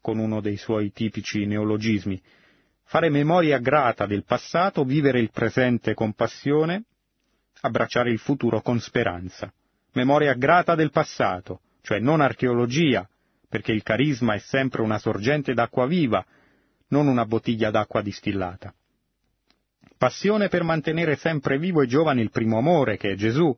con 0.01 0.18
uno 0.18 0.40
dei 0.40 0.57
suoi 0.57 0.92
tipici 0.92 1.46
neologismi, 1.46 2.20
fare 2.84 3.09
memoria 3.09 3.59
grata 3.59 4.07
del 4.07 4.24
passato, 4.24 4.84
vivere 4.84 5.20
il 5.20 5.30
presente 5.30 5.94
con 5.94 6.12
passione, 6.12 6.84
abbracciare 7.61 8.11
il 8.11 8.18
futuro 8.18 8.62
con 8.62 8.80
speranza. 8.80 9.53
Memoria 9.92 10.34
grata 10.34 10.74
del 10.74 10.90
passato, 10.90 11.61
cioè 11.82 11.98
non 11.98 12.20
archeologia, 12.20 13.09
perché 13.48 13.72
il 13.72 13.82
carisma 13.82 14.34
è 14.34 14.38
sempre 14.38 14.82
una 14.82 14.98
sorgente 14.98 15.55
d'acqua 15.55 15.86
viva, 15.86 16.24
non 16.88 17.07
una 17.07 17.26
bottiglia 17.26 17.70
d'acqua 17.70 18.03
distillata. 18.03 18.74
Passione 19.96 20.48
per 20.48 20.62
mantenere 20.62 21.16
sempre 21.16 21.59
vivo 21.59 21.82
e 21.82 21.86
giovane 21.86 22.22
il 22.22 22.30
primo 22.30 22.59
amore, 22.59 22.96
che 22.96 23.11
è 23.11 23.14
Gesù. 23.16 23.57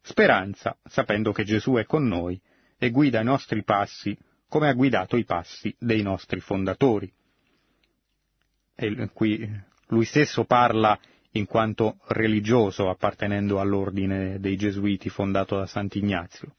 Speranza, 0.00 0.76
sapendo 0.84 1.32
che 1.32 1.44
Gesù 1.44 1.74
è 1.74 1.84
con 1.84 2.06
noi 2.06 2.40
e 2.78 2.90
guida 2.90 3.20
i 3.20 3.24
nostri 3.24 3.62
passi 3.62 4.16
come 4.52 4.68
ha 4.68 4.74
guidato 4.74 5.16
i 5.16 5.24
passi 5.24 5.74
dei 5.78 6.02
nostri 6.02 6.38
fondatori 6.40 7.10
e 8.74 9.08
qui 9.14 9.50
lui 9.86 10.04
stesso 10.04 10.44
parla 10.44 11.00
in 11.30 11.46
quanto 11.46 11.96
religioso 12.08 12.90
appartenendo 12.90 13.60
all'ordine 13.60 14.38
dei 14.40 14.56
Gesuiti 14.56 15.08
fondato 15.08 15.56
da 15.56 15.64
Sant'Ignazio. 15.64 16.54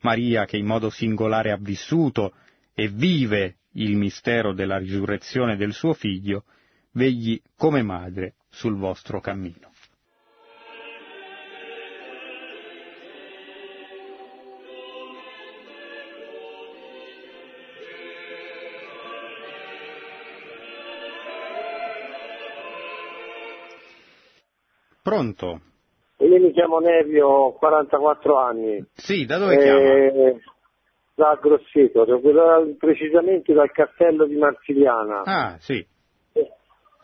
Maria 0.00 0.46
che 0.46 0.56
in 0.56 0.64
modo 0.64 0.88
singolare 0.88 1.50
ha 1.50 1.58
vissuto 1.60 2.32
e 2.72 2.88
vive 2.88 3.56
il 3.72 3.96
mistero 3.96 4.54
della 4.54 4.78
risurrezione 4.78 5.56
del 5.56 5.74
suo 5.74 5.92
figlio, 5.92 6.44
vegli 6.92 7.38
come 7.54 7.82
madre 7.82 8.36
sul 8.48 8.76
vostro 8.76 9.20
cammino. 9.20 9.72
Pronto? 25.14 25.60
Io 26.18 26.40
mi 26.40 26.50
chiamo 26.50 26.80
Nevio, 26.80 27.28
ho 27.28 27.52
44 27.52 28.36
anni. 28.36 28.84
Sì, 28.94 29.24
da 29.24 29.38
dove 29.38 29.54
eh, 29.54 29.62
chiama? 29.62 30.40
Da 31.14 31.38
Grosseto, 31.40 32.04
precisamente 32.76 33.52
dal 33.52 33.70
castello 33.70 34.26
di 34.26 34.34
Marsigliana. 34.34 35.22
Ah, 35.24 35.56
sì. 35.60 35.86
E, 36.32 36.50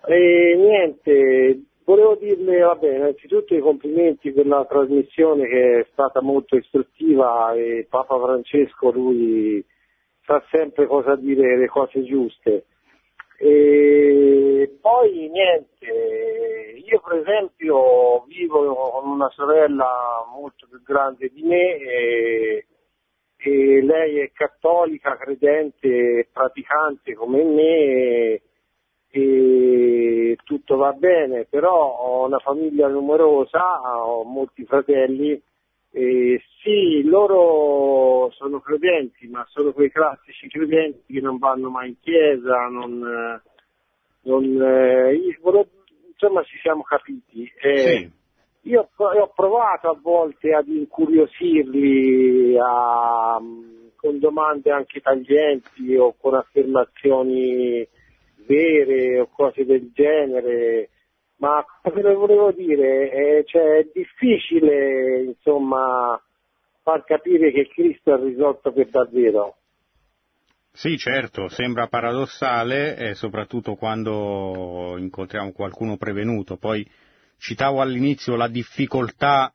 e 0.07 0.57
niente, 0.57 1.63
volevo 1.85 2.17
dirle, 2.17 2.59
vabbè, 2.59 2.97
innanzitutto 2.97 3.55
i 3.55 3.61
complimenti 3.61 4.33
per 4.33 4.47
la 4.47 4.67
trasmissione 4.69 5.47
che 5.47 5.79
è 5.79 5.87
stata 5.93 6.21
molto 6.21 6.57
istruttiva 6.57 7.53
e 7.53 7.87
Papa 7.89 8.19
Francesco, 8.19 8.91
lui 8.91 9.65
sa 10.25 10.43
sempre 10.51 10.89
cosa 10.89 11.15
dire, 11.15 11.57
le 11.57 11.69
cose 11.69 12.03
giuste. 12.03 12.65
E 13.39 14.50
poi 14.69 15.29
niente, 15.29 15.87
io 16.85 17.01
per 17.01 17.19
esempio 17.19 18.23
vivo 18.27 18.75
con 18.75 19.09
una 19.09 19.29
sorella 19.31 20.27
molto 20.33 20.67
più 20.69 20.83
grande 20.83 21.29
di 21.33 21.43
me 21.43 21.77
e, 21.77 22.67
e 23.37 23.83
lei 23.83 24.19
è 24.21 24.31
cattolica, 24.33 25.17
credente, 25.17 26.29
praticante 26.33 27.15
come 27.15 27.43
me 27.45 27.77
e, 27.77 28.43
e 29.11 30.37
tutto 30.45 30.77
va 30.77 30.93
bene, 30.93 31.45
però 31.45 31.73
ho 31.73 32.27
una 32.27 32.39
famiglia 32.39 32.89
numerosa, 32.89 34.05
ho 34.05 34.25
molti 34.25 34.65
fratelli 34.65 35.41
Eh, 35.93 36.41
sì, 36.63 37.03
loro 37.03 38.31
sono 38.39 38.61
credenti, 38.61 39.27
ma 39.27 39.45
sono 39.49 39.73
quei 39.73 39.91
classici 39.91 40.47
credenti 40.49 41.13
che 41.13 41.21
non 41.21 41.39
vanno 41.39 41.69
mai 41.69 41.89
in 41.89 41.99
chiesa, 41.99 42.69
non, 42.69 43.03
non, 44.23 44.45
eh, 44.63 45.15
insomma 46.09 46.43
ci 46.45 46.59
siamo 46.61 46.83
capiti. 46.83 47.51
Eh, 47.61 47.79
sì. 47.79 48.19
Io 48.69 48.91
ho 48.97 49.33
provato 49.35 49.89
a 49.89 49.99
volte 50.01 50.53
ad 50.53 50.69
incuriosirli 50.69 52.59
a, 52.59 53.41
con 53.97 54.19
domande 54.19 54.71
anche 54.71 55.01
taglienti 55.01 55.97
o 55.97 56.15
con 56.21 56.35
affermazioni 56.35 57.89
vere 58.47 59.21
o 59.21 59.29
cose 59.29 59.65
del 59.65 59.91
genere, 59.95 60.91
ma 61.37 61.65
cosa 61.83 62.13
volevo 62.13 62.53
dire? 62.53 63.11
Eh, 63.11 63.45
cioè, 63.47 63.79
è 63.79 63.89
difficile 63.95 65.23
insomma 65.23 66.21
far 66.83 67.05
capire 67.05 67.53
che 67.53 67.67
Cristo 67.69 68.13
ha 68.13 68.17
risolto 68.17 68.73
per 68.73 68.89
davvero. 68.89 69.57
Sì, 70.73 70.97
certo, 70.97 71.49
sembra 71.49 71.89
paradossale, 71.89 72.97
eh, 72.97 73.15
soprattutto 73.15 73.75
quando 73.75 74.97
incontriamo 74.99 75.53
qualcuno 75.53 75.97
prevenuto. 75.97 76.57
Poi 76.57 76.89
citavo 77.39 77.81
all'inizio 77.81 78.37
la 78.37 78.49
difficoltà 78.49 79.53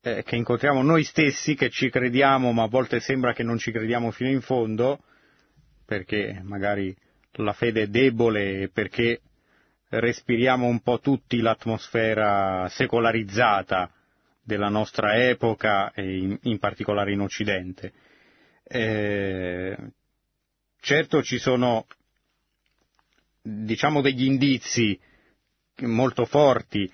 eh, 0.00 0.22
che 0.22 0.36
incontriamo 0.36 0.82
noi 0.82 1.02
stessi, 1.02 1.54
che 1.54 1.68
ci 1.68 1.90
crediamo, 1.90 2.52
ma 2.52 2.62
a 2.62 2.68
volte 2.68 3.00
sembra 3.00 3.32
che 3.32 3.42
non 3.42 3.58
ci 3.58 3.70
crediamo 3.70 4.10
fino 4.12 4.30
in 4.30 4.40
fondo, 4.40 5.00
perché 5.84 6.40
magari 6.42 6.94
la 7.32 7.52
fede 7.52 7.82
è 7.82 7.86
debole, 7.88 8.70
perché 8.72 9.20
respiriamo 9.88 10.66
un 10.66 10.80
po' 10.80 11.00
tutti 11.00 11.40
l'atmosfera 11.40 12.68
secolarizzata 12.70 13.90
della 14.42 14.68
nostra 14.68 15.16
epoca 15.26 15.92
e 15.92 16.16
in, 16.16 16.38
in 16.42 16.58
particolare 16.58 17.12
in 17.12 17.20
Occidente. 17.20 17.92
Eh, 18.62 19.76
certo 20.84 21.22
ci 21.22 21.38
sono 21.38 21.86
diciamo 23.40 24.02
degli 24.02 24.24
indizi 24.24 25.00
molto 25.76 26.26
forti 26.26 26.90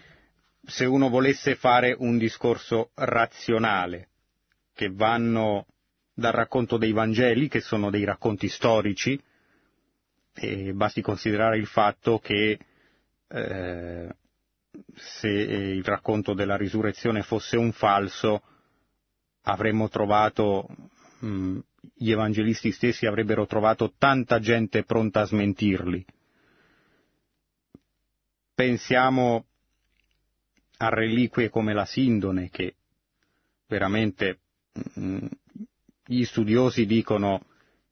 se 0.65 0.85
uno 0.85 1.09
volesse 1.09 1.57
fare 1.57 1.97
un 1.99 2.17
discorso 2.17 2.91
razionale 2.95 4.09
che 4.75 4.91
vanno 4.91 5.67
dal 6.15 6.33
racconto 6.33 6.77
dei 6.77 6.93
Vangeli, 6.93 7.49
che 7.49 7.61
sono 7.61 7.91
dei 7.91 8.05
racconti 8.05 8.49
storici, 8.49 9.21
e 10.35 10.73
basti 10.73 11.03
considerare 11.03 11.59
il 11.59 11.67
fatto 11.67 12.21
che 12.21 12.59
eh, 13.27 14.09
se 14.95 15.29
il 15.29 15.85
racconto 15.85 16.33
della 16.33 16.57
risurrezione 16.57 17.23
fosse 17.23 17.57
un 17.57 17.73
falso, 17.73 18.43
avremmo 19.43 19.89
trovato, 19.89 20.69
mh, 21.19 21.27
mm, 21.27 21.59
gli 22.03 22.13
evangelisti 22.13 22.73
stessi 22.73 23.05
avrebbero 23.05 23.45
trovato 23.45 23.93
tanta 23.99 24.39
gente 24.41 24.85
pronta 24.85 25.21
a 25.21 25.27
smentirli. 25.27 26.03
Pensiamo 28.55 29.45
a 30.79 30.89
reliquie 30.89 31.51
come 31.51 31.75
la 31.75 31.85
Sindone, 31.85 32.49
che 32.49 32.75
veramente 33.67 34.39
mm, 34.99 35.27
gli 36.07 36.25
studiosi 36.25 36.87
dicono 36.87 37.45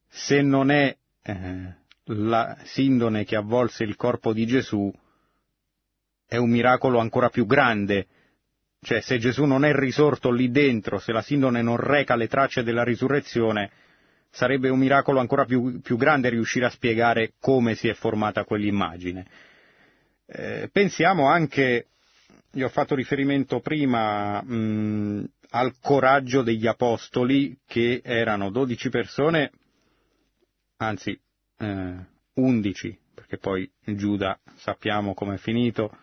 se 0.09 0.41
non 0.41 0.71
è 0.71 0.97
eh, 1.21 1.75
la 2.05 2.57
Sindone 2.65 3.27
che 3.27 3.37
avvolse 3.37 3.85
il 3.85 3.97
corpo 3.97 4.33
di 4.33 4.47
Gesù, 4.47 4.91
è 6.27 6.39
un 6.39 6.49
miracolo 6.49 6.99
ancora 6.99 7.29
più 7.29 7.45
grande. 7.45 8.07
Cioè, 8.81 9.03
se 9.03 9.19
Gesù 9.19 9.45
non 9.45 9.67
è 9.67 9.75
risorto 9.75 10.31
lì 10.31 10.51
dentro, 10.51 10.99
se 10.99 11.13
la 11.13 11.21
sindone 11.21 11.61
non 11.61 11.77
reca 11.77 12.17
le 12.17 12.29
tracce 12.29 12.63
della 12.63 12.85
risurrezione, 12.85 13.71
sarebbe 14.31 14.69
un 14.69 14.79
miracolo 14.79 15.21
ancora 15.21 15.45
più, 15.45 15.81
più 15.81 15.97
grande 15.97 16.29
riuscire 16.29 16.67
a 16.67 16.71
spiegare 16.71 17.33
come 17.41 17.75
si 17.75 17.89
è 17.89 17.95
formata 17.95 18.45
quell'immagine. 18.45 19.27
Eh, 20.27 20.69
pensiamo 20.71 21.29
anche, 21.29 21.87
io 22.53 22.67
ho 22.67 22.71
fatto 22.71 22.95
riferimento 22.95 23.61
prima 23.61 24.43
mh, 24.43 25.31
al 25.51 25.75
coraggio 25.81 26.43
degli 26.43 26.67
apostoli, 26.67 27.59
che 27.67 28.03
erano 28.05 28.51
dodici 28.51 28.91
persone, 28.91 29.51
anzi 30.77 31.19
eh, 31.59 31.95
undici, 32.35 32.97
perché 33.15 33.39
poi 33.39 33.71
Giuda 33.85 34.39
sappiamo 34.57 35.15
com'è 35.15 35.39
finito, 35.39 35.97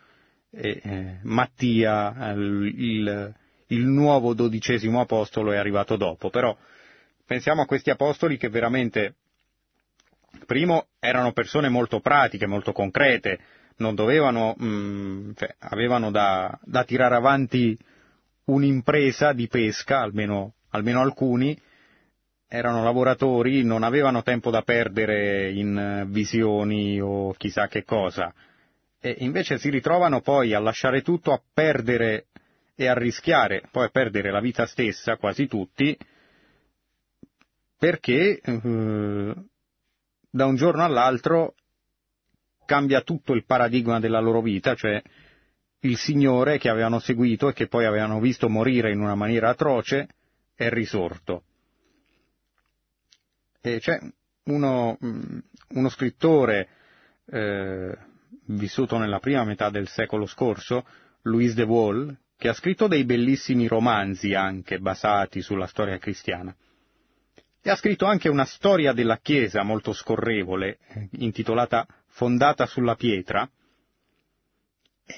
e 0.49 0.81
eh, 0.83 1.19
Mattia, 1.23 2.31
il, 2.33 3.33
il 3.67 3.85
nuovo 3.85 4.33
dodicesimo 4.33 5.01
apostolo, 5.01 5.51
è 5.51 5.57
arrivato 5.57 5.97
dopo. 5.97 6.29
Però 6.29 6.57
pensiamo 7.25 7.61
a 7.61 7.65
questi 7.65 7.89
apostoli 7.89 8.37
che 8.37 8.49
veramente, 8.49 9.15
primo, 10.45 10.87
erano 10.99 11.31
persone 11.31 11.69
molto 11.69 11.99
pratiche, 11.99 12.45
molto 12.45 12.71
concrete, 12.71 13.39
non 13.77 13.95
dovevano, 13.95 14.55
mh, 14.57 14.65
mm, 14.65 15.31
cioè, 15.35 15.55
avevano 15.59 16.11
da, 16.11 16.57
da, 16.63 16.83
tirare 16.83 17.15
avanti 17.15 17.77
un'impresa 18.45 19.33
di 19.33 19.47
pesca, 19.47 19.99
almeno, 19.99 20.53
almeno 20.69 21.01
alcuni, 21.01 21.59
erano 22.47 22.83
lavoratori, 22.83 23.63
non 23.63 23.83
avevano 23.83 24.21
tempo 24.21 24.49
da 24.49 24.61
perdere 24.61 25.51
in 25.51 26.05
visioni 26.07 27.01
o 27.01 27.33
chissà 27.33 27.67
che 27.67 27.83
cosa. 27.83 28.33
E 28.99 29.15
invece 29.19 29.57
si 29.57 29.69
ritrovano 29.69 30.21
poi 30.21 30.53
a 30.53 30.59
lasciare 30.59 31.01
tutto, 31.01 31.33
a 31.33 31.41
perdere 31.53 32.27
e 32.75 32.87
a 32.87 32.93
rischiare, 32.93 33.63
poi 33.71 33.85
a 33.85 33.89
perdere 33.89 34.31
la 34.31 34.39
vita 34.39 34.65
stessa, 34.65 35.17
quasi 35.17 35.47
tutti, 35.47 35.97
perché 37.85 38.39
eh, 38.41 39.33
da 40.31 40.45
un 40.47 40.55
giorno 40.55 40.83
all'altro 40.83 41.53
cambia 42.65 43.01
tutto 43.01 43.33
il 43.33 43.45
paradigma 43.45 43.99
della 43.99 44.19
loro 44.19 44.41
vita, 44.41 44.73
cioè 44.73 44.99
il 45.81 45.95
Signore 45.95 46.57
che 46.57 46.67
avevano 46.67 46.97
seguito 46.97 47.47
e 47.47 47.53
che 47.53 47.67
poi 47.67 47.85
avevano 47.85 48.19
visto 48.19 48.49
morire 48.49 48.91
in 48.91 49.01
una 49.01 49.13
maniera 49.13 49.49
atroce 49.49 50.07
è 50.55 50.67
risorto. 50.69 51.43
E 53.61 53.79
c'è 53.79 53.99
uno, 54.45 54.97
mm, 55.05 55.37
uno 55.75 55.89
scrittore 55.89 56.67
eh, 57.27 57.95
vissuto 58.45 58.97
nella 58.97 59.19
prima 59.19 59.43
metà 59.43 59.69
del 59.69 59.89
secolo 59.89 60.25
scorso, 60.25 60.87
Louis 61.21 61.53
de 61.53 61.63
Waal, 61.63 62.17
che 62.35 62.47
ha 62.47 62.53
scritto 62.53 62.87
dei 62.87 63.03
bellissimi 63.03 63.67
romanzi 63.67 64.33
anche 64.33 64.79
basati 64.79 65.41
sulla 65.41 65.67
storia 65.67 65.99
cristiana. 65.99 66.55
E 67.67 67.71
ha 67.71 67.75
scritto 67.75 68.05
anche 68.05 68.29
una 68.29 68.45
storia 68.45 68.93
della 68.93 69.17
Chiesa 69.17 69.63
molto 69.63 69.91
scorrevole, 69.91 70.77
intitolata 71.13 71.87
Fondata 72.09 72.67
sulla 72.67 72.93
pietra, 72.93 73.49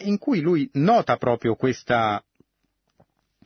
in 0.06 0.18
cui 0.18 0.40
lui 0.40 0.70
nota 0.76 1.18
proprio 1.18 1.56
questa, 1.56 2.24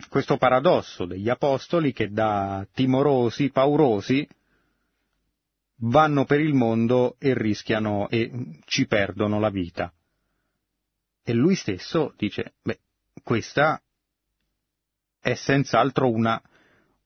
questo 0.08 0.38
paradosso 0.38 1.06
degli 1.06 1.30
apostoli 1.30 1.93
che 1.93 2.12
da 2.12 2.64
timorosi, 2.76 3.49
paurosi, 3.49 4.30
vanno 5.78 6.26
per 6.26 6.39
il 6.39 6.54
mondo 6.54 7.16
e 7.18 7.34
rischiano 7.34 8.08
e 8.08 8.60
ci 8.66 8.86
perdono 8.86 9.39
la 9.39 9.49
vita. 9.49 9.91
E 11.24 11.34
lui 11.34 11.56
stesso 11.56 12.14
dice, 12.18 12.54
beh, 12.62 12.80
questa 13.24 13.82
è 15.20 15.34
senz'altro 15.34 16.08
una, 16.08 16.39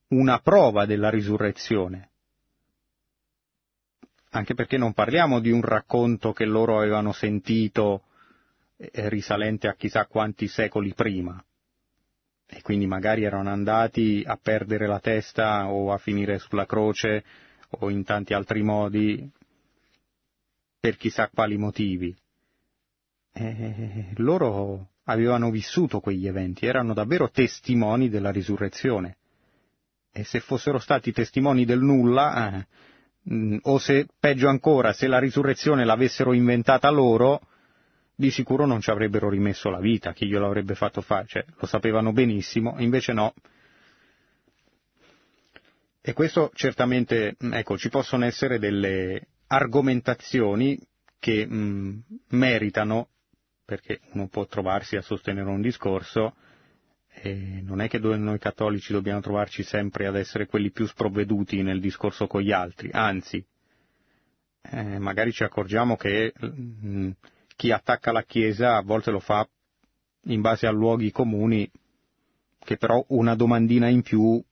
una 0.09 0.39
prova 0.39 0.85
della 0.85 1.09
risurrezione. 1.09 2.09
Anche 4.31 4.53
perché 4.53 4.77
non 4.77 4.93
parliamo 4.93 5.39
di 5.39 5.49
un 5.49 5.61
racconto 5.61 6.33
che 6.33 6.45
loro 6.45 6.77
avevano 6.77 7.13
sentito 7.13 8.03
eh, 8.77 9.09
risalente 9.09 9.67
a 9.67 9.75
chissà 9.75 10.05
quanti 10.05 10.47
secoli 10.47 10.93
prima. 10.93 11.43
E 12.47 12.61
quindi 12.61 12.85
magari 12.85 13.23
erano 13.23 13.49
andati 13.49 14.23
a 14.25 14.37
perdere 14.37 14.87
la 14.87 14.99
testa 14.99 15.71
o 15.71 15.91
a 15.91 15.97
finire 15.97 16.37
sulla 16.37 16.65
croce 16.65 17.23
o 17.69 17.89
in 17.89 18.03
tanti 18.03 18.33
altri 18.33 18.61
modi 18.61 19.27
per 20.79 20.97
chissà 20.97 21.29
quali 21.29 21.57
motivi. 21.57 22.15
E 23.31 24.11
loro 24.17 24.89
avevano 25.05 25.49
vissuto 25.49 25.99
quegli 25.99 26.27
eventi, 26.27 26.65
erano 26.65 26.93
davvero 26.93 27.29
testimoni 27.29 28.09
della 28.09 28.31
risurrezione. 28.31 29.17
E 30.17 30.23
se 30.23 30.39
fossero 30.39 30.79
stati 30.79 31.11
testimoni 31.11 31.65
del 31.65 31.81
nulla, 31.81 32.65
eh, 33.27 33.59
o 33.63 33.77
se, 33.79 34.07
peggio 34.17 34.47
ancora, 34.47 34.93
se 34.93 35.07
la 35.07 35.19
risurrezione 35.19 35.83
l'avessero 35.83 36.31
inventata 36.31 36.89
loro, 36.89 37.41
di 38.15 38.31
sicuro 38.31 38.65
non 38.65 38.79
ci 38.79 38.91
avrebbero 38.91 39.29
rimesso 39.29 39.69
la 39.69 39.79
vita, 39.81 40.13
chi 40.13 40.27
glielo 40.27 40.45
avrebbe 40.45 40.73
fatto 40.73 41.01
fare, 41.01 41.25
cioè, 41.27 41.43
lo 41.57 41.67
sapevano 41.67 42.13
benissimo, 42.13 42.75
invece 42.79 43.11
no, 43.11 43.33
e 46.07 46.13
questo 46.13 46.51
certamente, 46.53 47.35
mm, 47.43 47.53
ecco, 47.53 47.79
ci 47.79 47.89
possono 47.89 48.25
essere 48.25 48.59
delle 48.59 49.27
argomentazioni 49.47 50.79
che 51.17 51.47
mh, 51.47 51.55
mm, 51.55 51.99
meritano, 52.29 53.09
perché 53.65 54.01
uno 54.11 54.27
può 54.27 54.45
trovarsi 54.45 54.97
a 54.97 55.01
sostenere 55.01 55.49
un 55.49 55.61
discorso, 55.61 56.35
E 57.21 57.61
non 57.63 57.81
è 57.81 57.87
che 57.87 57.97
noi 57.99 58.39
cattolici 58.39 58.91
dobbiamo 58.93 59.21
trovarci 59.21 59.63
sempre 59.63 60.07
ad 60.07 60.15
essere 60.15 60.45
quelli 60.45 60.71
più 60.71 60.85
sprovveduti 60.85 61.61
nel 61.63 61.79
discorso 61.79 62.27
con 62.27 62.41
gli 62.41 62.51
altri, 62.51 62.89
anzi, 62.91 63.43
eh, 64.71 64.99
magari 64.99 65.31
ci 65.31 65.43
accorgiamo 65.43 65.95
che 65.95 66.33
mh, 66.37 66.87
mm, 66.87 67.11
chi 67.55 67.71
attacca 67.71 68.11
la 68.11 68.23
Chiesa 68.23 68.75
a 68.75 68.81
volte 68.81 69.11
lo 69.11 69.19
fa 69.19 69.47
in 70.23 70.41
base 70.41 70.67
a 70.67 70.71
luoghi 70.71 71.11
comuni 71.11 71.69
che 72.59 72.77
però 72.77 73.03
una 73.09 73.35
domandina 73.35 73.87
in 73.87 74.01
più 74.01 74.43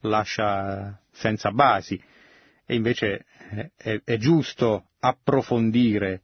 lascia 0.00 1.00
senza 1.12 1.50
basi. 1.52 2.00
E 2.66 2.74
invece 2.74 3.24
eh, 3.50 3.70
è, 3.76 4.00
è 4.04 4.16
giusto 4.16 4.88
approfondire 4.98 6.22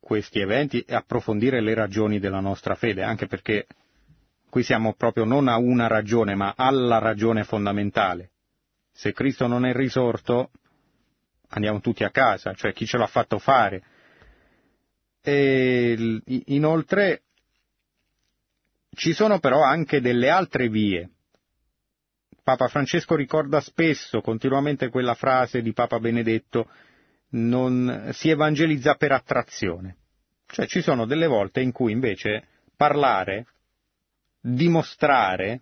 questi 0.00 0.40
eventi 0.40 0.80
e 0.80 0.94
approfondire 0.94 1.60
le 1.60 1.74
ragioni 1.74 2.18
della 2.18 2.40
nostra 2.40 2.74
fede, 2.74 3.02
anche 3.02 3.26
perché 3.26 3.66
qui 4.50 4.62
siamo 4.62 4.92
proprio 4.92 5.24
non 5.24 5.48
a 5.48 5.56
una 5.56 5.86
ragione, 5.86 6.34
ma 6.34 6.52
alla 6.54 6.98
ragione 6.98 7.44
fondamentale. 7.44 8.32
Se 8.92 9.12
Cristo 9.12 9.46
non 9.46 9.64
è 9.64 9.72
risorto, 9.72 10.50
andiamo 11.48 11.80
tutti 11.80 12.04
a 12.04 12.10
casa, 12.10 12.52
cioè 12.52 12.74
chi 12.74 12.84
ce 12.84 12.98
l'ha 12.98 13.06
fatto 13.06 13.38
fare. 13.38 13.82
E 15.22 16.20
inoltre 16.46 17.22
ci 18.94 19.12
sono 19.12 19.38
però 19.38 19.62
anche 19.62 20.00
delle 20.00 20.28
altre 20.28 20.68
vie. 20.68 21.08
Papa 22.42 22.68
Francesco 22.68 23.14
ricorda 23.14 23.60
spesso, 23.60 24.20
continuamente 24.20 24.88
quella 24.88 25.14
frase 25.14 25.62
di 25.62 25.72
Papa 25.72 25.98
Benedetto, 26.00 26.68
non 27.30 28.10
si 28.12 28.28
evangelizza 28.28 28.94
per 28.94 29.12
attrazione. 29.12 29.96
Cioè 30.46 30.66
ci 30.66 30.80
sono 30.80 31.06
delle 31.06 31.28
volte 31.28 31.60
in 31.60 31.70
cui 31.70 31.92
invece 31.92 32.48
parlare, 32.76 33.46
dimostrare, 34.40 35.60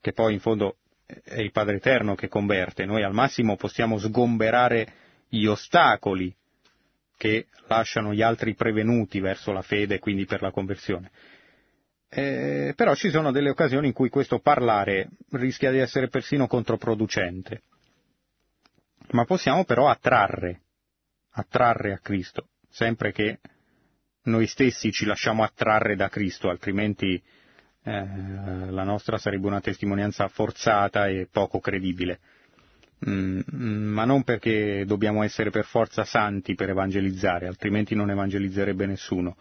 che 0.00 0.12
poi 0.12 0.34
in 0.34 0.40
fondo 0.40 0.76
è 1.06 1.40
il 1.40 1.52
Padre 1.52 1.76
Eterno 1.76 2.14
che 2.14 2.28
converte, 2.28 2.84
noi 2.84 3.02
al 3.02 3.12
massimo 3.12 3.56
possiamo 3.56 3.98
sgomberare 3.98 4.92
gli 5.28 5.46
ostacoli 5.46 6.34
che 7.16 7.48
lasciano 7.66 8.14
gli 8.14 8.22
altri 8.22 8.54
prevenuti 8.54 9.20
verso 9.20 9.52
la 9.52 9.62
fede 9.62 9.96
e 9.96 9.98
quindi 9.98 10.24
per 10.24 10.40
la 10.40 10.50
conversione. 10.50 11.10
Eh, 12.08 12.72
però 12.74 12.94
ci 12.94 13.10
sono 13.10 13.30
delle 13.30 13.50
occasioni 13.50 13.88
in 13.88 13.92
cui 13.92 14.08
questo 14.08 14.40
parlare 14.40 15.10
rischia 15.32 15.70
di 15.70 15.78
essere 15.78 16.08
persino 16.08 16.46
controproducente. 16.46 17.62
Ma 19.10 19.24
possiamo 19.24 19.64
però 19.64 19.88
attrarre, 19.88 20.62
attrarre 21.32 21.92
a 21.92 21.98
Cristo, 21.98 22.48
sempre 22.68 23.12
che 23.12 23.38
noi 24.24 24.46
stessi 24.46 24.92
ci 24.92 25.04
lasciamo 25.04 25.42
attrarre 25.42 25.96
da 25.96 26.08
Cristo, 26.08 26.48
altrimenti 26.48 27.20
eh, 27.82 28.70
la 28.70 28.84
nostra 28.84 29.18
sarebbe 29.18 29.46
una 29.46 29.60
testimonianza 29.60 30.28
forzata 30.28 31.08
e 31.08 31.28
poco 31.30 31.60
credibile. 31.60 32.20
Mm, 33.08 33.40
ma 33.92 34.04
non 34.04 34.24
perché 34.24 34.84
dobbiamo 34.86 35.22
essere 35.22 35.50
per 35.50 35.64
forza 35.64 36.04
santi 36.04 36.54
per 36.54 36.68
evangelizzare, 36.68 37.46
altrimenti 37.46 37.94
non 37.94 38.10
evangelizzerebbe 38.10 38.84
nessuno 38.84 39.36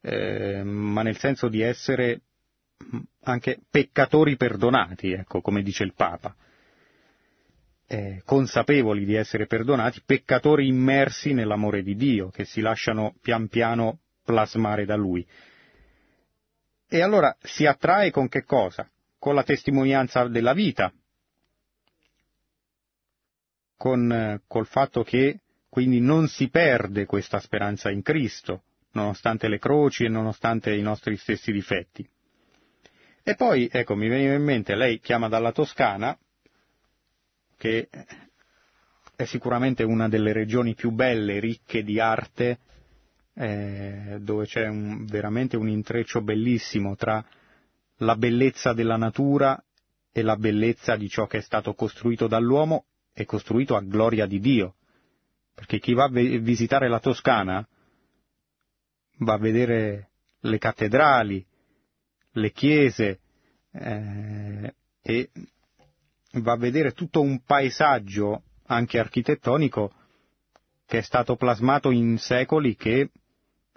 eh, 0.00 0.62
ma 0.62 1.02
nel 1.02 1.18
senso 1.18 1.48
di 1.48 1.60
essere 1.60 2.22
anche 3.22 3.60
peccatori 3.70 4.36
perdonati, 4.36 5.12
ecco, 5.12 5.40
come 5.40 5.62
dice 5.62 5.84
il 5.84 5.92
Papa, 5.94 6.34
eh, 7.86 8.22
consapevoli 8.24 9.04
di 9.04 9.14
essere 9.14 9.46
perdonati, 9.46 10.02
peccatori 10.04 10.66
immersi 10.66 11.32
nell'amore 11.32 11.82
di 11.82 11.96
Dio, 11.96 12.30
che 12.30 12.44
si 12.44 12.60
lasciano 12.60 13.14
pian 13.20 13.48
piano 13.48 13.98
plasmare 14.24 14.84
da 14.84 14.96
Lui. 14.96 15.26
E 16.88 17.02
allora 17.02 17.36
si 17.40 17.66
attrae 17.66 18.10
con 18.10 18.28
che 18.28 18.44
cosa? 18.44 18.88
Con 19.18 19.34
la 19.34 19.44
testimonianza 19.44 20.26
della 20.28 20.54
vita, 20.54 20.92
con, 23.76 24.12
eh, 24.12 24.42
col 24.46 24.66
fatto 24.66 25.02
che 25.02 25.40
quindi 25.68 26.00
non 26.00 26.26
si 26.26 26.48
perde 26.48 27.06
questa 27.06 27.38
speranza 27.38 27.90
in 27.90 28.02
Cristo, 28.02 28.64
nonostante 28.92 29.46
le 29.46 29.58
croci 29.58 30.04
e 30.04 30.08
nonostante 30.08 30.74
i 30.74 30.82
nostri 30.82 31.16
stessi 31.16 31.52
difetti. 31.52 32.06
E 33.22 33.34
poi, 33.36 33.68
ecco, 33.70 33.94
mi 33.94 34.08
veniva 34.08 34.34
in 34.34 34.42
mente, 34.42 34.74
lei 34.74 34.98
chiama 34.98 35.28
dalla 35.28 35.52
Toscana, 35.52 36.18
che 37.56 37.88
è 39.14 39.24
sicuramente 39.24 39.84
una 39.84 40.08
delle 40.08 40.32
regioni 40.32 40.74
più 40.74 40.90
belle, 40.90 41.38
ricche 41.38 41.84
di 41.84 42.00
arte, 42.00 42.58
eh, 43.40 44.18
dove 44.20 44.44
c'è 44.44 44.66
un, 44.66 45.06
veramente 45.06 45.56
un 45.56 45.66
intreccio 45.66 46.20
bellissimo 46.20 46.94
tra 46.94 47.24
la 47.98 48.14
bellezza 48.14 48.74
della 48.74 48.96
natura 48.96 49.62
e 50.12 50.20
la 50.20 50.36
bellezza 50.36 50.94
di 50.96 51.08
ciò 51.08 51.26
che 51.26 51.38
è 51.38 51.40
stato 51.40 51.72
costruito 51.72 52.26
dall'uomo 52.26 52.84
e 53.14 53.24
costruito 53.24 53.76
a 53.76 53.80
gloria 53.80 54.26
di 54.26 54.40
Dio. 54.40 54.74
Perché 55.54 55.78
chi 55.78 55.94
va 55.94 56.04
a 56.04 56.08
visitare 56.10 56.88
la 56.88 57.00
Toscana 57.00 57.66
va 59.20 59.32
a 59.32 59.38
vedere 59.38 60.10
le 60.40 60.58
cattedrali, 60.58 61.46
le 62.32 62.52
chiese 62.52 63.20
eh, 63.72 64.74
e 65.00 65.30
va 66.32 66.52
a 66.52 66.58
vedere 66.58 66.92
tutto 66.92 67.22
un 67.22 67.40
paesaggio 67.42 68.42
anche 68.66 68.98
architettonico 68.98 69.92
che 70.84 70.98
è 70.98 71.02
stato 71.02 71.36
plasmato 71.36 71.90
in 71.90 72.18
secoli 72.18 72.74
che, 72.76 73.10